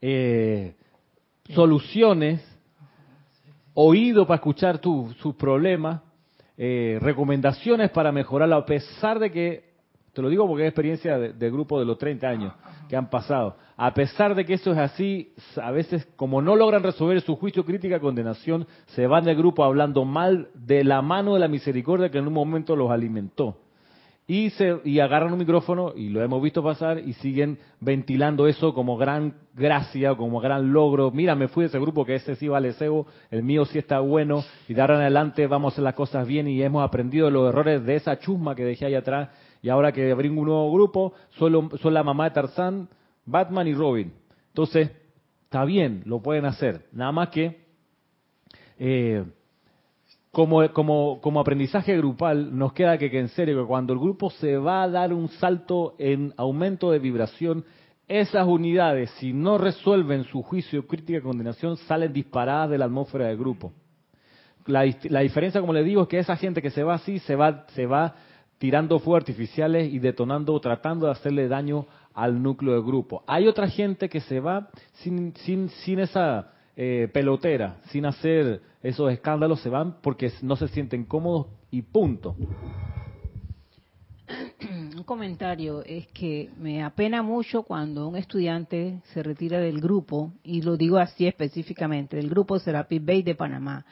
eh, 0.00 0.74
soluciones, 1.54 2.40
oído 3.74 4.26
para 4.26 4.36
escuchar 4.36 4.78
tus 4.78 5.34
problemas, 5.36 6.02
eh, 6.56 6.98
recomendaciones 7.00 7.90
para 7.90 8.12
mejorarlo, 8.12 8.56
a 8.56 8.66
pesar 8.66 9.18
de 9.18 9.30
que 9.30 9.70
te 10.12 10.22
lo 10.22 10.28
digo 10.28 10.46
porque 10.46 10.64
es 10.64 10.68
experiencia 10.68 11.18
de, 11.18 11.32
de, 11.32 11.50
grupo 11.50 11.78
de 11.78 11.86
los 11.86 11.96
30 11.96 12.28
años 12.28 12.52
que 12.88 12.96
han 12.96 13.08
pasado. 13.08 13.56
A 13.76 13.94
pesar 13.94 14.34
de 14.34 14.44
que 14.44 14.54
eso 14.54 14.72
es 14.72 14.78
así, 14.78 15.32
a 15.62 15.70
veces 15.70 16.06
como 16.16 16.42
no 16.42 16.56
logran 16.56 16.82
resolver 16.82 17.20
su 17.20 17.36
juicio, 17.36 17.64
crítica, 17.64 18.00
condenación, 18.00 18.66
se 18.88 19.06
van 19.06 19.24
del 19.24 19.36
grupo 19.36 19.62
hablando 19.64 20.04
mal 20.04 20.48
de 20.54 20.82
la 20.82 21.00
mano 21.00 21.34
de 21.34 21.40
la 21.40 21.48
misericordia 21.48 22.10
que 22.10 22.18
en 22.18 22.26
un 22.26 22.34
momento 22.34 22.74
los 22.74 22.90
alimentó. 22.90 23.56
Y, 24.32 24.50
se, 24.50 24.80
y 24.84 25.00
agarran 25.00 25.32
un 25.32 25.40
micrófono, 25.40 25.92
y 25.96 26.08
lo 26.08 26.22
hemos 26.22 26.40
visto 26.40 26.62
pasar, 26.62 27.00
y 27.00 27.14
siguen 27.14 27.58
ventilando 27.80 28.46
eso 28.46 28.72
como 28.72 28.96
gran 28.96 29.34
gracia, 29.54 30.14
como 30.14 30.38
gran 30.38 30.72
logro. 30.72 31.10
Mira, 31.10 31.34
me 31.34 31.48
fui 31.48 31.62
de 31.62 31.66
ese 31.66 31.80
grupo 31.80 32.04
que 32.04 32.14
ese 32.14 32.36
sí 32.36 32.46
vale 32.46 32.72
cebo, 32.74 33.08
el 33.32 33.42
mío 33.42 33.64
sí 33.64 33.78
está 33.78 33.98
bueno, 33.98 34.44
y 34.68 34.74
de 34.74 34.80
ahora 34.80 34.94
en 34.94 35.00
adelante 35.00 35.48
vamos 35.48 35.72
a 35.72 35.74
hacer 35.74 35.82
las 35.82 35.94
cosas 35.94 36.28
bien 36.28 36.46
y 36.46 36.62
hemos 36.62 36.84
aprendido 36.84 37.28
los 37.28 37.48
errores 37.48 37.84
de 37.84 37.96
esa 37.96 38.20
chusma 38.20 38.54
que 38.54 38.62
dejé 38.62 38.86
ahí 38.86 38.94
atrás 38.94 39.30
y 39.62 39.68
ahora 39.68 39.90
que 39.90 40.12
abrí 40.12 40.28
un 40.28 40.36
nuevo 40.36 40.72
grupo, 40.72 41.12
solo, 41.30 41.68
son 41.82 41.92
la 41.92 42.04
mamá 42.04 42.26
de 42.26 42.30
Tarzán, 42.30 42.88
Batman 43.26 43.66
y 43.66 43.74
Robin. 43.74 44.12
Entonces, 44.46 44.92
está 45.42 45.64
bien, 45.64 46.04
lo 46.06 46.22
pueden 46.22 46.44
hacer. 46.44 46.86
Nada 46.92 47.10
más 47.10 47.30
que, 47.30 47.64
eh, 48.78 49.24
como, 50.32 50.68
como, 50.72 51.20
como 51.20 51.40
aprendizaje 51.40 51.96
grupal, 51.96 52.56
nos 52.56 52.72
queda 52.72 52.98
que, 52.98 53.06
en 53.18 53.28
serio, 53.28 53.60
que 53.60 53.66
cuando 53.66 53.92
el 53.92 53.98
grupo 53.98 54.30
se 54.30 54.56
va 54.56 54.82
a 54.82 54.88
dar 54.88 55.12
un 55.12 55.28
salto 55.28 55.94
en 55.98 56.32
aumento 56.36 56.92
de 56.92 57.00
vibración, 57.00 57.64
esas 58.06 58.46
unidades, 58.46 59.10
si 59.18 59.32
no 59.32 59.58
resuelven 59.58 60.24
su 60.24 60.42
juicio, 60.42 60.86
crítica 60.86 61.18
y 61.18 61.22
condenación, 61.22 61.76
salen 61.76 62.12
disparadas 62.12 62.70
de 62.70 62.78
la 62.78 62.84
atmósfera 62.84 63.26
del 63.26 63.38
grupo. 63.38 63.72
La, 64.66 64.84
la 65.04 65.20
diferencia, 65.20 65.60
como 65.60 65.72
les 65.72 65.84
digo, 65.84 66.02
es 66.02 66.08
que 66.08 66.18
esa 66.18 66.36
gente 66.36 66.62
que 66.62 66.70
se 66.70 66.82
va 66.82 66.94
así, 66.94 67.18
se 67.20 67.34
va, 67.34 67.66
se 67.68 67.86
va 67.86 68.14
tirando 68.58 68.98
fuegos 68.98 69.22
artificiales 69.22 69.92
y 69.92 69.98
detonando, 69.98 70.58
tratando 70.60 71.06
de 71.06 71.12
hacerle 71.12 71.48
daño 71.48 71.86
al 72.14 72.40
núcleo 72.42 72.74
del 72.74 72.82
grupo. 72.82 73.24
Hay 73.26 73.48
otra 73.48 73.68
gente 73.68 74.08
que 74.08 74.20
se 74.20 74.38
va 74.38 74.68
sin, 74.94 75.34
sin, 75.36 75.70
sin 75.70 76.00
esa 76.00 76.52
eh, 76.76 77.08
pelotera, 77.12 77.78
sin 77.90 78.06
hacer 78.06 78.60
esos 78.82 79.12
escándalos, 79.12 79.60
se 79.60 79.68
van 79.68 80.00
porque 80.00 80.32
no 80.42 80.56
se 80.56 80.68
sienten 80.68 81.04
cómodos 81.04 81.48
y 81.70 81.82
punto. 81.82 82.36
Un 84.96 85.02
comentario 85.04 85.82
es 85.84 86.06
que 86.08 86.50
me 86.58 86.82
apena 86.82 87.22
mucho 87.22 87.62
cuando 87.62 88.06
un 88.06 88.16
estudiante 88.16 89.00
se 89.12 89.22
retira 89.22 89.58
del 89.58 89.80
grupo, 89.80 90.32
y 90.44 90.62
lo 90.62 90.76
digo 90.76 90.98
así 90.98 91.26
específicamente, 91.26 92.16
del 92.16 92.28
grupo 92.28 92.58
Serapis 92.58 93.04
Bay 93.04 93.22
de 93.22 93.34
Panamá, 93.34 93.84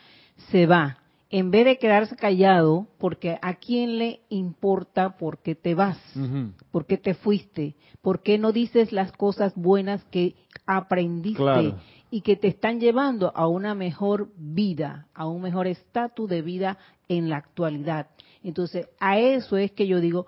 se 0.51 0.67
va 0.67 0.99
en 1.31 1.51
vez 1.51 1.67
de 1.67 1.79
quedarse 1.79 2.17
callado, 2.17 2.87
porque 2.99 3.39
a 3.43 3.55
quién 3.55 3.99
le 3.99 4.21
importa 4.31 5.17
por 5.17 5.39
qué 5.39 5.55
te 5.55 5.75
vas, 5.75 5.99
uh 6.17 6.21
-huh. 6.21 6.53
por 6.71 6.87
qué 6.87 6.97
te 6.97 7.15
fuiste, 7.15 7.75
por 8.01 8.23
qué 8.23 8.39
no 8.39 8.53
dices 8.53 8.93
las 8.93 9.13
cosas 9.13 9.55
buenas 9.55 10.03
que 10.05 10.35
aprendiste 10.67 11.43
claro. 11.43 11.79
Y 12.11 12.23
que 12.23 12.37
te 12.37 12.49
están 12.49 12.81
llevando 12.81 13.33
a 13.35 13.47
una 13.47 13.75
mejor 13.75 14.31
vida, 14.37 15.09
a 15.15 15.27
un 15.27 15.43
mejor 15.43 15.67
estatus 15.67 16.29
de 16.29 16.43
vida 16.43 16.79
en 17.09 17.29
la 17.29 17.37
actualidad. 17.37 18.09
Entonces, 18.43 18.89
a 18.99 19.19
eso 19.19 19.57
es 19.57 19.73
que 19.73 19.87
yo 19.87 20.01
digo, 20.01 20.27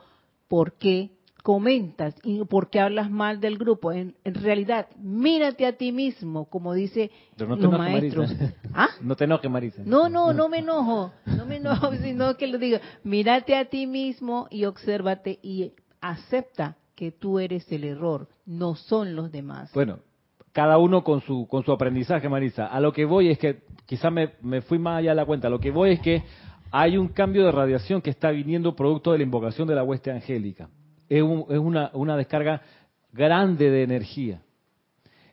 ¿por 0.48 0.74
qué 0.74 1.10
comentas 1.42 2.14
y 2.22 2.44
por 2.44 2.70
qué 2.70 2.80
hablas 2.80 3.10
mal 3.10 3.40
del 3.40 3.58
grupo. 3.58 3.92
En, 3.92 4.14
en, 4.24 4.34
realidad, 4.34 4.88
mírate 4.98 5.66
a 5.66 5.76
ti 5.76 5.92
mismo, 5.92 6.46
como 6.46 6.74
dice 6.74 7.10
no 7.38 7.56
los 7.56 7.72
maestros. 7.72 8.34
¿Ah? 8.74 8.88
No 9.00 9.16
te 9.16 9.24
enojes, 9.24 9.50
Marisa. 9.50 9.82
No, 9.84 10.08
no, 10.08 10.32
no 10.32 10.48
me 10.48 10.58
enojo, 10.58 11.12
no 11.26 11.46
me 11.46 11.56
enojo, 11.56 11.92
sino 12.02 12.36
que 12.36 12.46
lo 12.46 12.58
digo. 12.58 12.78
Mírate 13.04 13.56
a 13.56 13.64
ti 13.66 13.86
mismo 13.86 14.46
y 14.50 14.64
obsérvate 14.64 15.38
y 15.42 15.72
acepta 16.00 16.76
que 16.94 17.12
tú 17.12 17.38
eres 17.38 17.70
el 17.72 17.84
error, 17.84 18.28
no 18.44 18.74
son 18.74 19.16
los 19.16 19.32
demás. 19.32 19.70
Bueno, 19.72 20.00
cada 20.52 20.78
uno 20.78 21.04
con 21.04 21.20
su 21.20 21.46
con 21.48 21.64
su 21.64 21.72
aprendizaje, 21.72 22.28
Marisa. 22.28 22.66
A 22.66 22.80
lo 22.80 22.92
que 22.92 23.04
voy 23.04 23.28
es 23.28 23.38
que, 23.38 23.60
quizá 23.86 24.10
me, 24.10 24.30
me 24.42 24.60
fui 24.60 24.78
más 24.78 24.98
allá 24.98 25.10
de 25.10 25.16
la 25.16 25.26
cuenta, 25.26 25.48
a 25.48 25.50
lo 25.50 25.60
que 25.60 25.70
voy 25.70 25.92
es 25.92 26.00
que 26.00 26.22
hay 26.70 26.96
un 26.96 27.08
cambio 27.08 27.44
de 27.44 27.52
radiación 27.52 28.00
que 28.00 28.10
está 28.10 28.30
viniendo 28.30 28.76
producto 28.76 29.12
de 29.12 29.18
la 29.18 29.24
invocación 29.24 29.66
de 29.66 29.74
la 29.74 29.82
hueste 29.82 30.10
angélica 30.10 30.68
es, 31.10 31.22
un, 31.22 31.44
es 31.50 31.58
una, 31.58 31.90
una, 31.92 32.16
descarga 32.16 32.62
grande 33.12 33.68
de 33.68 33.82
energía. 33.82 34.40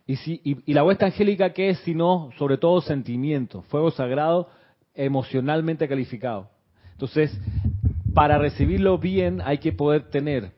Y, 0.05 0.15
si, 0.17 0.41
y, 0.43 0.57
y 0.65 0.73
la 0.73 0.83
huesta 0.83 1.05
angélica, 1.05 1.53
¿qué 1.53 1.69
es 1.69 1.79
sino, 1.79 2.31
sobre 2.37 2.57
todo, 2.57 2.81
sentimiento, 2.81 3.61
fuego 3.63 3.91
sagrado, 3.91 4.49
emocionalmente 4.95 5.87
calificado? 5.87 6.49
Entonces, 6.93 7.39
para 8.13 8.39
recibirlo 8.39 8.97
bien 8.97 9.41
hay 9.45 9.59
que 9.59 9.71
poder 9.71 10.09
tener 10.09 10.51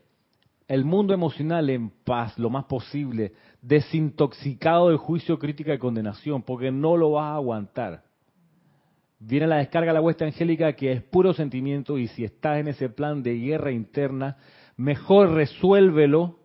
el 0.66 0.84
mundo 0.84 1.12
emocional 1.12 1.68
en 1.68 1.90
paz, 1.90 2.38
lo 2.38 2.48
más 2.48 2.64
posible, 2.64 3.32
desintoxicado 3.62 4.90
de 4.90 4.96
juicio, 4.96 5.38
crítica 5.38 5.74
y 5.74 5.78
condenación, 5.78 6.42
porque 6.42 6.70
no 6.70 6.96
lo 6.96 7.12
vas 7.12 7.32
a 7.32 7.34
aguantar. 7.34 8.04
Viene 9.18 9.46
la 9.46 9.56
descarga 9.56 9.90
de 9.90 9.94
la 9.94 10.00
huesta 10.00 10.24
angélica 10.24 10.72
que 10.72 10.92
es 10.92 11.02
puro 11.02 11.34
sentimiento 11.34 11.98
y 11.98 12.08
si 12.08 12.24
estás 12.24 12.58
en 12.58 12.68
ese 12.68 12.88
plan 12.88 13.22
de 13.22 13.34
guerra 13.36 13.70
interna, 13.70 14.38
mejor 14.76 15.32
resuélvelo, 15.32 16.38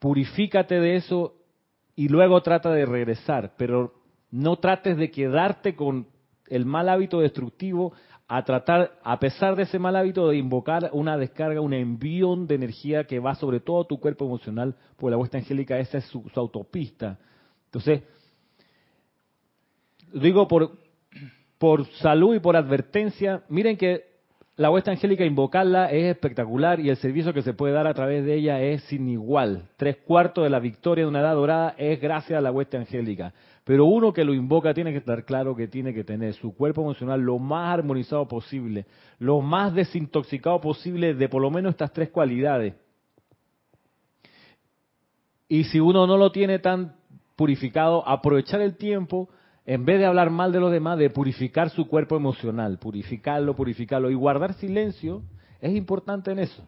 purifícate 0.00 0.80
de 0.80 0.96
eso 0.96 1.36
y 1.94 2.08
luego 2.08 2.42
trata 2.42 2.72
de 2.72 2.86
regresar, 2.86 3.54
pero 3.56 3.94
no 4.30 4.56
trates 4.56 4.96
de 4.96 5.10
quedarte 5.12 5.76
con 5.76 6.08
el 6.48 6.66
mal 6.66 6.88
hábito 6.88 7.20
destructivo 7.20 7.92
a 8.28 8.44
tratar, 8.44 8.98
a 9.04 9.18
pesar 9.20 9.54
de 9.54 9.62
ese 9.62 9.78
mal 9.78 9.94
hábito, 9.94 10.28
de 10.28 10.36
invocar 10.36 10.90
una 10.92 11.16
descarga, 11.16 11.60
un 11.60 11.74
envión 11.74 12.46
de 12.46 12.56
energía 12.56 13.04
que 13.04 13.20
va 13.20 13.36
sobre 13.36 13.60
todo 13.60 13.84
tu 13.84 14.00
cuerpo 14.00 14.24
emocional, 14.24 14.74
porque 14.96 15.12
la 15.12 15.16
vuestra 15.16 15.38
angélica 15.38 15.78
esa 15.78 15.98
es 15.98 16.04
su, 16.06 16.28
autopista. 16.34 17.18
Entonces, 17.66 18.02
digo 20.12 20.48
por, 20.48 20.72
por 21.58 21.86
salud 21.86 22.34
y 22.34 22.40
por 22.40 22.56
advertencia, 22.56 23.42
miren 23.48 23.76
que 23.76 24.16
la 24.56 24.70
huesta 24.70 24.90
angélica 24.90 25.24
invocarla 25.24 25.92
es 25.92 26.04
espectacular 26.04 26.80
y 26.80 26.88
el 26.88 26.96
servicio 26.96 27.34
que 27.34 27.42
se 27.42 27.52
puede 27.52 27.74
dar 27.74 27.86
a 27.86 27.94
través 27.94 28.24
de 28.24 28.34
ella 28.34 28.60
es 28.60 28.82
sin 28.84 29.06
igual. 29.08 29.68
Tres 29.76 29.98
cuartos 29.98 30.44
de 30.44 30.50
la 30.50 30.60
victoria 30.60 31.04
de 31.04 31.10
una 31.10 31.20
edad 31.20 31.34
dorada 31.34 31.74
es 31.76 32.00
gracias 32.00 32.38
a 32.38 32.40
la 32.40 32.50
huesta 32.50 32.78
angélica. 32.78 33.34
Pero 33.66 33.84
uno 33.84 34.12
que 34.12 34.22
lo 34.22 34.32
invoca 34.32 34.72
tiene 34.72 34.92
que 34.92 34.98
estar 34.98 35.24
claro 35.24 35.56
que 35.56 35.66
tiene 35.66 35.92
que 35.92 36.04
tener 36.04 36.34
su 36.34 36.54
cuerpo 36.54 36.82
emocional 36.82 37.20
lo 37.20 37.40
más 37.40 37.74
armonizado 37.74 38.28
posible, 38.28 38.86
lo 39.18 39.40
más 39.40 39.74
desintoxicado 39.74 40.60
posible 40.60 41.14
de 41.14 41.28
por 41.28 41.42
lo 41.42 41.50
menos 41.50 41.70
estas 41.70 41.92
tres 41.92 42.10
cualidades. 42.10 42.74
Y 45.48 45.64
si 45.64 45.80
uno 45.80 46.06
no 46.06 46.16
lo 46.16 46.30
tiene 46.30 46.60
tan 46.60 46.94
purificado, 47.34 48.06
aprovechar 48.08 48.60
el 48.60 48.76
tiempo 48.76 49.30
en 49.64 49.84
vez 49.84 49.98
de 49.98 50.06
hablar 50.06 50.30
mal 50.30 50.52
de 50.52 50.60
los 50.60 50.70
demás, 50.70 50.96
de 50.96 51.10
purificar 51.10 51.70
su 51.70 51.88
cuerpo 51.88 52.14
emocional, 52.14 52.78
purificarlo, 52.78 53.56
purificarlo 53.56 54.12
y 54.12 54.14
guardar 54.14 54.54
silencio, 54.54 55.24
es 55.60 55.74
importante 55.74 56.30
en 56.30 56.38
eso. 56.38 56.64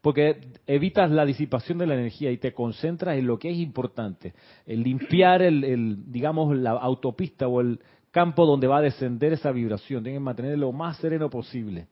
Porque 0.00 0.40
evitas 0.66 1.10
la 1.10 1.24
disipación 1.24 1.78
de 1.78 1.86
la 1.86 1.94
energía 1.94 2.30
y 2.30 2.38
te 2.38 2.52
concentras 2.52 3.18
en 3.18 3.26
lo 3.26 3.38
que 3.38 3.50
es 3.50 3.58
importante, 3.58 4.34
en 4.66 4.82
limpiar 4.82 5.42
el, 5.42 6.10
digamos, 6.10 6.56
la 6.56 6.70
autopista 6.70 7.48
o 7.48 7.60
el 7.60 7.80
campo 8.10 8.46
donde 8.46 8.68
va 8.68 8.78
a 8.78 8.82
descender 8.82 9.32
esa 9.32 9.50
vibración. 9.50 10.02
Tienes 10.02 10.20
que 10.20 10.24
mantenerlo 10.24 10.66
lo 10.66 10.72
más 10.72 10.96
sereno 10.98 11.28
posible. 11.28 11.88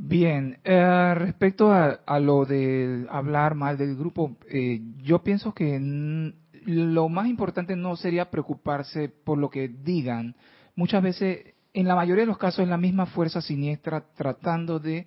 Bien, 0.00 0.58
eh, 0.62 1.14
respecto 1.14 1.72
a, 1.72 2.20
lo 2.20 2.44
de 2.44 3.06
hablar 3.10 3.56
mal 3.56 3.76
del 3.76 3.96
grupo, 3.96 4.36
eh, 4.48 4.80
yo 5.02 5.24
pienso 5.24 5.52
que 5.52 6.32
lo 6.66 7.08
más 7.08 7.26
importante 7.26 7.74
no 7.74 7.96
sería 7.96 8.30
preocuparse 8.30 9.08
por 9.08 9.38
lo 9.38 9.50
que 9.50 9.68
digan. 9.68 10.36
Muchas 10.76 11.02
veces, 11.02 11.54
en 11.72 11.88
la 11.88 11.96
mayoría 11.96 12.22
de 12.22 12.28
los 12.28 12.38
casos, 12.38 12.60
es 12.60 12.68
la 12.68 12.76
misma 12.76 13.06
fuerza 13.06 13.40
siniestra 13.40 14.04
tratando 14.14 14.78
de 14.78 15.06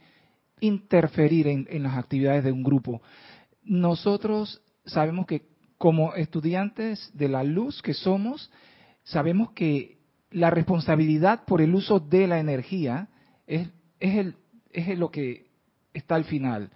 interferir 0.61 1.47
en, 1.47 1.83
las 1.83 1.97
actividades 1.97 2.43
de 2.45 2.51
un 2.51 2.63
grupo. 2.63 3.01
Nosotros 3.63 4.61
sabemos 4.85 5.25
que 5.25 5.43
como 5.77 6.13
estudiantes 6.13 7.11
de 7.13 7.27
la 7.27 7.43
luz 7.43 7.81
que 7.81 7.93
somos, 7.93 8.51
sabemos 9.03 9.51
que 9.51 9.97
la 10.29 10.49
responsabilidad 10.49 11.43
por 11.45 11.61
el 11.61 11.75
uso 11.75 11.99
de 11.99 12.27
la 12.27 12.39
energía 12.39 13.09
es, 13.47 13.67
es, 13.99 14.15
el, 14.15 14.35
es 14.71 14.97
lo 14.97 15.11
que 15.11 15.47
está 15.93 16.15
al 16.15 16.23
final. 16.23 16.69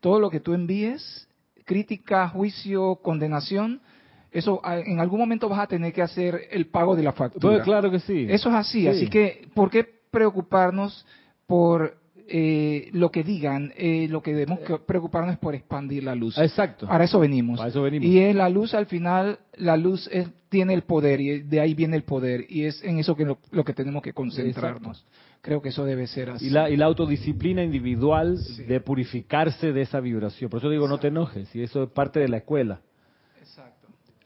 Todo 0.00 0.18
lo 0.20 0.30
que 0.30 0.40
tú 0.40 0.54
envíes, 0.54 1.28
crítica, 1.64 2.28
juicio, 2.28 2.96
condenación, 3.02 3.82
eso 4.30 4.60
ah, 4.64 4.78
en 4.78 4.98
algún 4.98 5.18
momento 5.18 5.48
vas 5.48 5.60
a 5.60 5.66
tener 5.66 5.92
que 5.92 6.00
hacer 6.00 6.48
el 6.50 6.68
pago 6.68 6.96
de 6.96 7.02
la 7.02 7.12
factura. 7.12 7.54
Pues 7.54 7.64
claro 7.64 7.90
que 7.90 8.00
sí. 8.00 8.26
Eso 8.30 8.48
es 8.48 8.54
así, 8.54 8.88
así 8.88 9.08
que 9.08 9.48
¿por 9.54 9.70
qué 9.70 9.84
preocuparnos 10.10 11.04
por 11.46 12.01
eh, 12.28 12.90
lo 12.92 13.10
que 13.10 13.22
digan? 13.22 13.72
Eh, 13.76 14.06
lo 14.10 14.22
que 14.22 14.32
debemos 14.32 14.60
preocuparnos 14.86 15.34
es 15.34 15.38
por 15.38 15.54
expandir 15.54 16.04
la 16.04 16.14
luz. 16.14 16.38
Exacto. 16.38 16.86
Para 16.86 17.04
eso 17.04 17.20
venimos. 17.20 17.58
Para 17.58 17.70
eso 17.70 17.82
venimos. 17.82 18.06
Y 18.06 18.18
es 18.18 18.34
la 18.34 18.48
luz 18.48 18.74
al 18.74 18.86
final, 18.86 19.38
la 19.56 19.76
luz 19.76 20.08
tiene 20.48 20.74
el 20.74 20.82
poder 20.82 21.20
y 21.20 21.42
de 21.42 21.60
ahí 21.60 21.74
viene 21.74 21.96
el 21.96 22.04
poder 22.04 22.44
y 22.48 22.64
es 22.64 22.82
en 22.84 22.98
eso 22.98 23.16
que 23.16 23.24
lo, 23.24 23.64
que 23.64 23.72
tenemos 23.72 24.02
que 24.02 24.12
concentrarnos. 24.12 25.04
Creo 25.40 25.60
que 25.60 25.70
eso 25.70 25.84
debe 25.84 26.06
ser 26.06 26.30
así. 26.30 26.46
Y 26.46 26.50
la, 26.50 26.70
y 26.70 26.76
la 26.76 26.86
autodisciplina 26.86 27.64
individual 27.64 28.38
de 28.68 28.80
purificarse 28.80 29.72
de 29.72 29.82
esa 29.82 29.98
vibración. 29.98 30.50
Por 30.50 30.60
eso 30.60 30.70
digo, 30.70 30.86
no 30.86 30.98
te 30.98 31.08
enojes, 31.08 31.54
y 31.54 31.62
eso 31.62 31.84
es 31.84 31.90
parte 31.90 32.20
de 32.20 32.28
la 32.28 32.38
escuela 32.38 32.80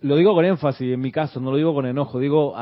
lo 0.01 0.17
digo 0.17 0.35
con 0.35 0.45
énfasis 0.45 0.93
en 0.93 1.01
mi 1.01 1.11
caso, 1.11 1.41
no 1.41 1.51
lo 1.51 1.57
digo 1.57 1.75
con 1.75 1.87
enojo, 1.87 2.19
digo 2.19 2.55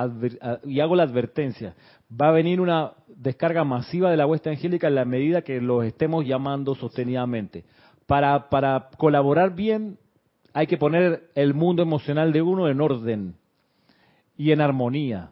y 0.64 0.80
hago 0.80 0.94
la 0.94 1.02
advertencia. 1.02 1.74
Va 2.10 2.28
a 2.28 2.32
venir 2.32 2.60
una 2.60 2.92
descarga 3.08 3.64
masiva 3.64 4.10
de 4.10 4.16
la 4.16 4.26
huesta 4.26 4.50
angélica 4.50 4.88
en 4.88 4.94
la 4.94 5.04
medida 5.04 5.42
que 5.42 5.60
los 5.60 5.84
estemos 5.84 6.24
llamando 6.24 6.74
sostenidamente. 6.74 7.64
Para, 8.06 8.48
para 8.48 8.88
colaborar 8.98 9.54
bien 9.54 9.98
hay 10.52 10.66
que 10.66 10.76
poner 10.76 11.30
el 11.34 11.54
mundo 11.54 11.82
emocional 11.82 12.32
de 12.32 12.42
uno 12.42 12.68
en 12.68 12.80
orden 12.80 13.34
y 14.36 14.52
en 14.52 14.60
armonía. 14.60 15.30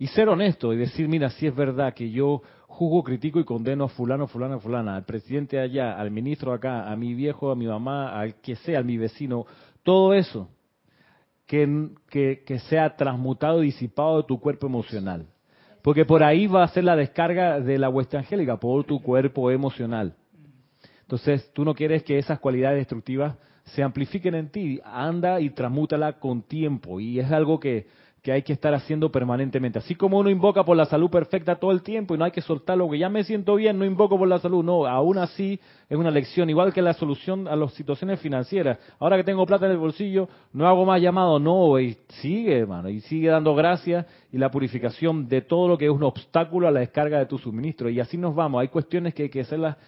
Y 0.00 0.08
ser 0.08 0.28
honesto 0.28 0.72
y 0.72 0.76
decir, 0.76 1.08
mira, 1.08 1.30
si 1.30 1.46
es 1.46 1.54
verdad 1.54 1.94
que 1.94 2.10
yo 2.10 2.42
juzgo, 2.66 3.02
critico 3.02 3.40
y 3.40 3.44
condeno 3.44 3.84
a 3.84 3.88
fulano, 3.88 4.26
fulano, 4.28 4.60
fulana, 4.60 4.96
al 4.96 5.04
presidente 5.04 5.58
allá, 5.58 5.98
al 5.98 6.10
ministro 6.10 6.52
acá, 6.52 6.90
a 6.90 6.96
mi 6.96 7.14
viejo, 7.14 7.50
a 7.50 7.56
mi 7.56 7.66
mamá, 7.66 8.18
al 8.18 8.36
que 8.36 8.56
sea, 8.56 8.80
a 8.80 8.82
mi 8.84 8.96
vecino, 8.96 9.46
todo 9.82 10.14
eso 10.14 10.48
que, 11.48 12.42
que, 12.44 12.58
sea 12.68 12.94
transmutado 12.94 13.60
disipado 13.60 14.18
de 14.18 14.24
tu 14.24 14.38
cuerpo 14.38 14.66
emocional. 14.66 15.26
Porque 15.82 16.04
por 16.04 16.22
ahí 16.22 16.46
va 16.46 16.62
a 16.62 16.68
ser 16.68 16.84
la 16.84 16.94
descarga 16.94 17.58
de 17.58 17.78
la 17.78 17.88
huesta 17.88 18.18
angélica, 18.18 18.58
por 18.58 18.84
tu 18.84 19.00
cuerpo 19.00 19.50
emocional. 19.50 20.14
Entonces, 21.00 21.50
tú 21.54 21.64
no 21.64 21.74
quieres 21.74 22.02
que 22.02 22.18
esas 22.18 22.38
cualidades 22.38 22.80
destructivas 22.80 23.34
se 23.64 23.82
amplifiquen 23.82 24.34
en 24.34 24.50
ti. 24.50 24.78
Anda 24.84 25.40
y 25.40 25.48
transmútala 25.48 26.18
con 26.18 26.42
tiempo. 26.42 27.00
Y 27.00 27.18
es 27.18 27.32
algo 27.32 27.58
que, 27.58 27.86
que 28.28 28.32
hay 28.32 28.42
que 28.42 28.52
estar 28.52 28.74
haciendo 28.74 29.10
permanentemente. 29.10 29.78
Así 29.78 29.94
como 29.94 30.18
uno 30.18 30.28
invoca 30.28 30.62
por 30.62 30.76
la 30.76 30.84
salud 30.84 31.08
perfecta 31.08 31.56
todo 31.56 31.72
el 31.72 31.80
tiempo 31.80 32.14
y 32.14 32.18
no 32.18 32.26
hay 32.26 32.30
que 32.30 32.42
soltarlo, 32.42 32.86
que 32.90 32.98
ya 32.98 33.08
me 33.08 33.24
siento 33.24 33.54
bien, 33.54 33.78
no 33.78 33.86
invoco 33.86 34.18
por 34.18 34.28
la 34.28 34.38
salud. 34.38 34.62
No, 34.62 34.86
aún 34.86 35.16
así 35.16 35.58
es 35.88 35.96
una 35.96 36.10
lección, 36.10 36.50
igual 36.50 36.74
que 36.74 36.82
la 36.82 36.92
solución 36.92 37.48
a 37.48 37.56
las 37.56 37.72
situaciones 37.72 38.20
financieras. 38.20 38.78
Ahora 38.98 39.16
que 39.16 39.24
tengo 39.24 39.46
plata 39.46 39.64
en 39.64 39.72
el 39.72 39.78
bolsillo, 39.78 40.28
no 40.52 40.68
hago 40.68 40.84
más 40.84 41.00
llamado, 41.00 41.38
no, 41.38 41.80
y 41.80 41.96
sigue, 42.20 42.58
hermano, 42.58 42.90
y 42.90 43.00
sigue 43.00 43.28
dando 43.28 43.54
gracias 43.54 44.04
y 44.30 44.36
la 44.36 44.50
purificación 44.50 45.26
de 45.26 45.40
todo 45.40 45.66
lo 45.66 45.78
que 45.78 45.86
es 45.86 45.90
un 45.90 46.02
obstáculo 46.02 46.68
a 46.68 46.70
la 46.70 46.80
descarga 46.80 47.18
de 47.18 47.24
tu 47.24 47.38
suministro. 47.38 47.88
Y 47.88 47.98
así 47.98 48.18
nos 48.18 48.34
vamos. 48.34 48.60
Hay 48.60 48.68
cuestiones 48.68 49.14
que 49.14 49.22
hay 49.22 49.30
que 49.30 49.40
hacerlas 49.40 49.78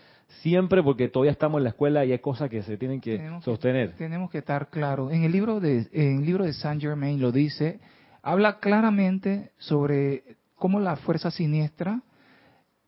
siempre 0.41 0.83
porque 0.83 1.09
todavía 1.09 1.33
estamos 1.33 1.59
en 1.59 1.65
la 1.65 1.71
escuela 1.71 2.07
y 2.07 2.13
hay 2.13 2.21
cosas 2.21 2.49
que 2.49 2.63
se 2.63 2.79
tienen 2.79 3.03
que 3.03 3.21
sostener. 3.43 3.97
tenemos 3.99 4.31
que 4.31 4.39
estar 4.39 4.71
claros. 4.71 5.13
En 5.13 5.25
el 5.25 5.33
libro 5.33 5.61
de 5.61 5.89
en 5.93 6.21
el 6.21 6.25
libro 6.25 6.47
de 6.47 6.55
Saint 6.55 6.81
Germain 6.81 7.21
lo 7.21 7.33
dice 7.33 7.81
habla 8.23 8.59
claramente 8.59 9.53
sobre 9.59 10.37
cómo 10.57 10.81
la 10.81 10.97
fuerza 10.97 11.31
siniestra 11.31 12.03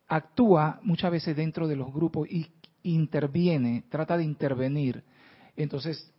actúa 0.07 0.79
muchas 0.83 1.11
veces 1.11 1.35
dentro 1.35 1.67
de 1.67 1.75
los 1.75 1.91
grupos 1.91 2.29
y 2.29 2.51
interviene, 2.83 3.83
trata 3.89 4.17
de 4.17 4.23
intervenir. 4.23 5.03
Entonces, 5.55 6.13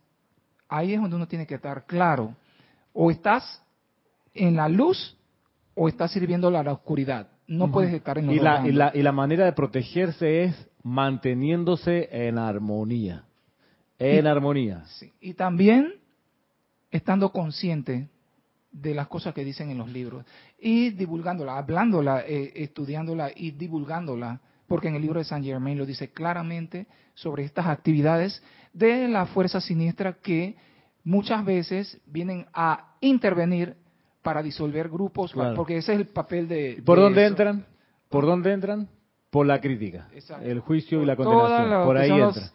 ahí 0.67 0.93
es 0.93 1.01
donde 1.01 1.15
uno 1.15 1.27
tiene 1.27 1.47
que 1.47 1.55
estar 1.55 1.85
claro. 1.85 2.35
O 2.93 3.11
estás 3.11 3.63
en 4.33 4.55
la 4.55 4.67
luz 4.67 5.17
o 5.75 5.87
estás 5.87 6.11
sirviendo 6.11 6.47
a 6.47 6.63
la 6.63 6.71
oscuridad. 6.71 7.29
No 7.47 7.71
puedes 7.71 7.93
estar 7.93 8.17
en 8.17 8.27
los 8.27 8.35
y 8.35 8.39
la, 8.39 8.67
y 8.67 8.71
la, 8.71 8.91
y 8.93 9.03
la 9.03 9.11
manera 9.11 9.45
de 9.45 9.53
protegerse 9.53 10.45
es 10.45 10.69
manteniéndose 10.81 12.09
en 12.11 12.37
armonía. 12.37 13.25
En 13.99 14.25
armonía. 14.27 14.83
Y 15.21 15.35
también 15.35 15.93
estando 16.91 17.31
consciente 17.31 18.09
de 18.81 18.93
las 18.93 19.07
cosas 19.07 19.33
que 19.33 19.45
dicen 19.45 19.71
en 19.71 19.77
los 19.77 19.89
libros 19.89 20.25
y 20.59 20.89
divulgándola, 20.89 21.57
hablándola, 21.57 22.23
eh, 22.27 22.51
estudiándola 22.55 23.31
y 23.33 23.51
divulgándola, 23.51 24.41
porque 24.67 24.89
en 24.89 24.95
el 24.95 25.01
libro 25.01 25.19
de 25.19 25.25
Saint 25.25 25.45
Germain 25.45 25.77
lo 25.77 25.85
dice 25.85 26.11
claramente 26.11 26.87
sobre 27.13 27.45
estas 27.45 27.67
actividades 27.67 28.43
de 28.73 29.07
la 29.07 29.27
fuerza 29.27 29.61
siniestra 29.61 30.13
que 30.13 30.57
muchas 31.05 31.45
veces 31.45 32.01
vienen 32.05 32.47
a 32.53 32.95
intervenir 32.99 33.77
para 34.21 34.43
disolver 34.43 34.89
grupos, 34.89 35.33
porque 35.55 35.77
ese 35.77 35.93
es 35.93 35.99
el 35.99 36.07
papel 36.07 36.47
de... 36.47 36.81
¿Por 36.85 36.99
dónde 36.99 37.25
entran? 37.25 37.65
¿Por 38.09 38.25
dónde 38.25 38.51
entran? 38.51 38.89
Por 39.29 39.45
la 39.45 39.61
crítica, 39.61 40.09
el 40.41 40.59
juicio 40.59 41.01
y 41.01 41.05
la 41.05 41.15
condenación. 41.15 41.85
Por 41.85 41.97
ahí 41.97 42.11
entra. 42.11 42.51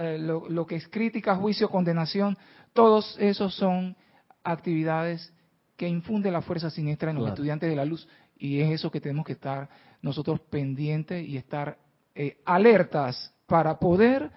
Eh, 0.00 0.18
lo 0.18 0.66
que 0.66 0.76
es 0.76 0.88
crítica, 0.88 1.36
juicio, 1.36 1.68
condenación, 1.68 2.36
todos 2.72 3.16
esos 3.20 3.54
son 3.54 3.94
actividades 4.42 5.32
que 5.76 5.88
infunde 5.88 6.30
la 6.30 6.42
fuerza 6.42 6.70
siniestra 6.70 7.10
en 7.10 7.18
los 7.18 7.28
estudiantes 7.28 7.68
de 7.68 7.76
la 7.76 7.84
luz. 7.84 8.06
Y 8.36 8.60
es 8.60 8.70
eso 8.72 8.90
que 8.90 9.00
tenemos 9.00 9.24
que 9.24 9.32
estar 9.32 9.68
nosotros 10.00 10.40
pendientes 10.40 11.26
y 11.26 11.36
estar 11.36 11.78
eh, 12.14 12.38
alertas 12.44 13.32
para 13.46 13.78
poder 13.78 14.30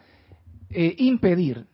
eh, 0.69 0.95
impedir, 0.99 1.65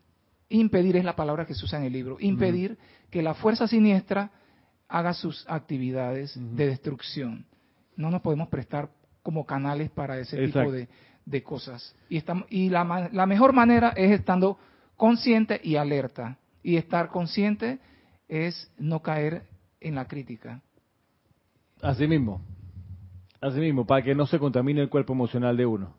impedir 0.50 0.98
es 0.98 1.06
la 1.06 1.16
palabra 1.16 1.46
que 1.46 1.54
se 1.54 1.66
usa 1.66 1.80
en 1.80 1.86
el 1.86 1.94
libro, 1.94 2.18
impedir 2.20 2.78
que 3.10 3.22
la 3.22 3.34
fuerza 3.34 3.68
siniestra 3.68 4.32
haga 4.88 5.14
sus 5.14 5.46
actividades 5.48 6.34
de 6.36 6.68
destrucción. 6.68 7.46
No 7.96 8.10
nos 8.10 8.22
podemos 8.22 8.50
prestar 8.50 8.90
como 9.24 9.46
canales 9.46 9.90
para 9.90 10.20
ese 10.20 10.46
tipo 10.48 10.72
de, 10.72 10.88
cosas. 11.44 11.96
Y, 12.10 12.18
estamos, 12.18 12.46
y 12.50 12.70
la, 12.70 13.10
la 13.12 13.26
mejor 13.26 13.54
manera 13.54 13.90
es 13.96 14.12
estando 14.12 14.58
consciente 14.98 15.62
y 15.64 15.76
alerta. 15.76 16.38
Y 16.64 16.76
estar 16.78 17.10
consciente 17.10 17.80
es 18.28 18.72
no 18.78 19.02
caer 19.02 19.44
en 19.82 19.96
la 19.96 20.08
crítica. 20.08 20.62
Así 21.82 22.08
mismo. 22.08 22.42
Así 23.42 23.60
mismo, 23.60 23.86
para 23.86 24.04
que 24.04 24.14
no 24.14 24.28
se 24.28 24.38
contamine 24.38 24.82
el 24.82 24.90
cuerpo 24.90 25.14
emocional 25.14 25.58
de 25.58 25.66
uno 25.66 25.96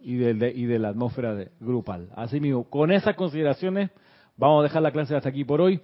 y 0.00 0.16
de, 0.16 0.50
y 0.50 0.64
de 0.64 0.78
la 0.78 0.88
atmósfera 0.88 1.36
grupal. 1.60 2.08
Así 2.16 2.40
mismo, 2.40 2.64
con 2.64 2.90
esas 2.90 3.14
consideraciones, 3.14 3.90
vamos 4.38 4.60
a 4.60 4.62
dejar 4.64 4.82
la 4.82 4.90
clase 4.90 5.14
hasta 5.14 5.28
aquí 5.28 5.44
por 5.44 5.60
hoy. 5.60 5.80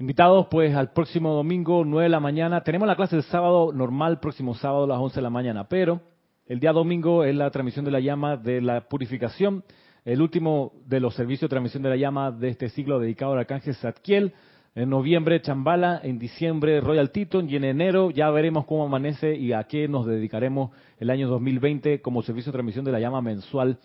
Invitados 0.00 0.48
pues 0.50 0.74
al 0.74 0.90
próximo 0.90 1.32
domingo, 1.32 1.84
9 1.84 2.04
de 2.04 2.08
la 2.08 2.18
mañana. 2.18 2.62
Tenemos 2.62 2.88
la 2.88 2.96
clase 2.96 3.16
de 3.16 3.22
sábado 3.22 3.72
normal, 3.72 4.18
próximo 4.18 4.54
sábado 4.54 4.84
a 4.84 4.88
las 4.88 4.98
11 4.98 5.14
de 5.14 5.22
la 5.22 5.30
mañana, 5.30 5.68
pero 5.68 6.00
el 6.46 6.58
día 6.58 6.72
domingo 6.72 7.22
es 7.22 7.36
la 7.36 7.50
transmisión 7.50 7.84
de 7.84 7.92
la 7.92 8.00
llama 8.00 8.36
de 8.36 8.60
la 8.60 8.88
purificación, 8.88 9.62
el 10.04 10.20
último 10.20 10.72
de 10.86 10.98
los 10.98 11.14
servicios 11.14 11.48
de 11.48 11.52
transmisión 11.52 11.84
de 11.84 11.90
la 11.90 11.96
llama 11.96 12.32
de 12.32 12.48
este 12.48 12.68
siglo 12.68 12.98
dedicado 12.98 13.34
al 13.34 13.38
arcángel 13.38 13.76
Zadkiel. 13.76 14.32
En 14.74 14.88
noviembre 14.88 15.42
Chambala, 15.42 16.00
en 16.02 16.18
diciembre 16.18 16.80
Royal 16.80 17.10
Teton 17.10 17.48
y 17.50 17.56
en 17.56 17.64
enero 17.64 18.10
ya 18.10 18.30
veremos 18.30 18.64
cómo 18.64 18.84
amanece 18.84 19.36
y 19.36 19.52
a 19.52 19.64
qué 19.64 19.86
nos 19.86 20.06
dedicaremos 20.06 20.70
el 20.98 21.10
año 21.10 21.28
2020 21.28 22.00
como 22.00 22.22
servicio 22.22 22.50
de 22.50 22.56
transmisión 22.56 22.84
de 22.86 22.92
la 22.92 22.98
llama 22.98 23.20
mensual. 23.20 23.78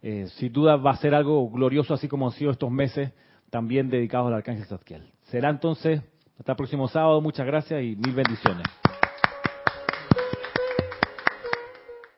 Eh, 0.00 0.26
sin 0.38 0.50
duda 0.50 0.76
va 0.76 0.92
a 0.92 0.96
ser 0.96 1.14
algo 1.14 1.50
glorioso 1.50 1.92
así 1.92 2.08
como 2.08 2.26
han 2.26 2.32
sido 2.32 2.50
estos 2.50 2.70
meses 2.70 3.12
también 3.50 3.90
dedicados 3.90 4.28
al 4.28 4.34
arcángel 4.34 4.64
Zadkiel. 4.64 5.02
Será 5.24 5.50
entonces 5.50 6.00
hasta 6.38 6.52
el 6.52 6.56
próximo 6.56 6.88
sábado. 6.88 7.20
Muchas 7.20 7.46
gracias 7.46 7.82
y 7.82 7.94
mil 7.94 8.14
bendiciones. 8.14 8.81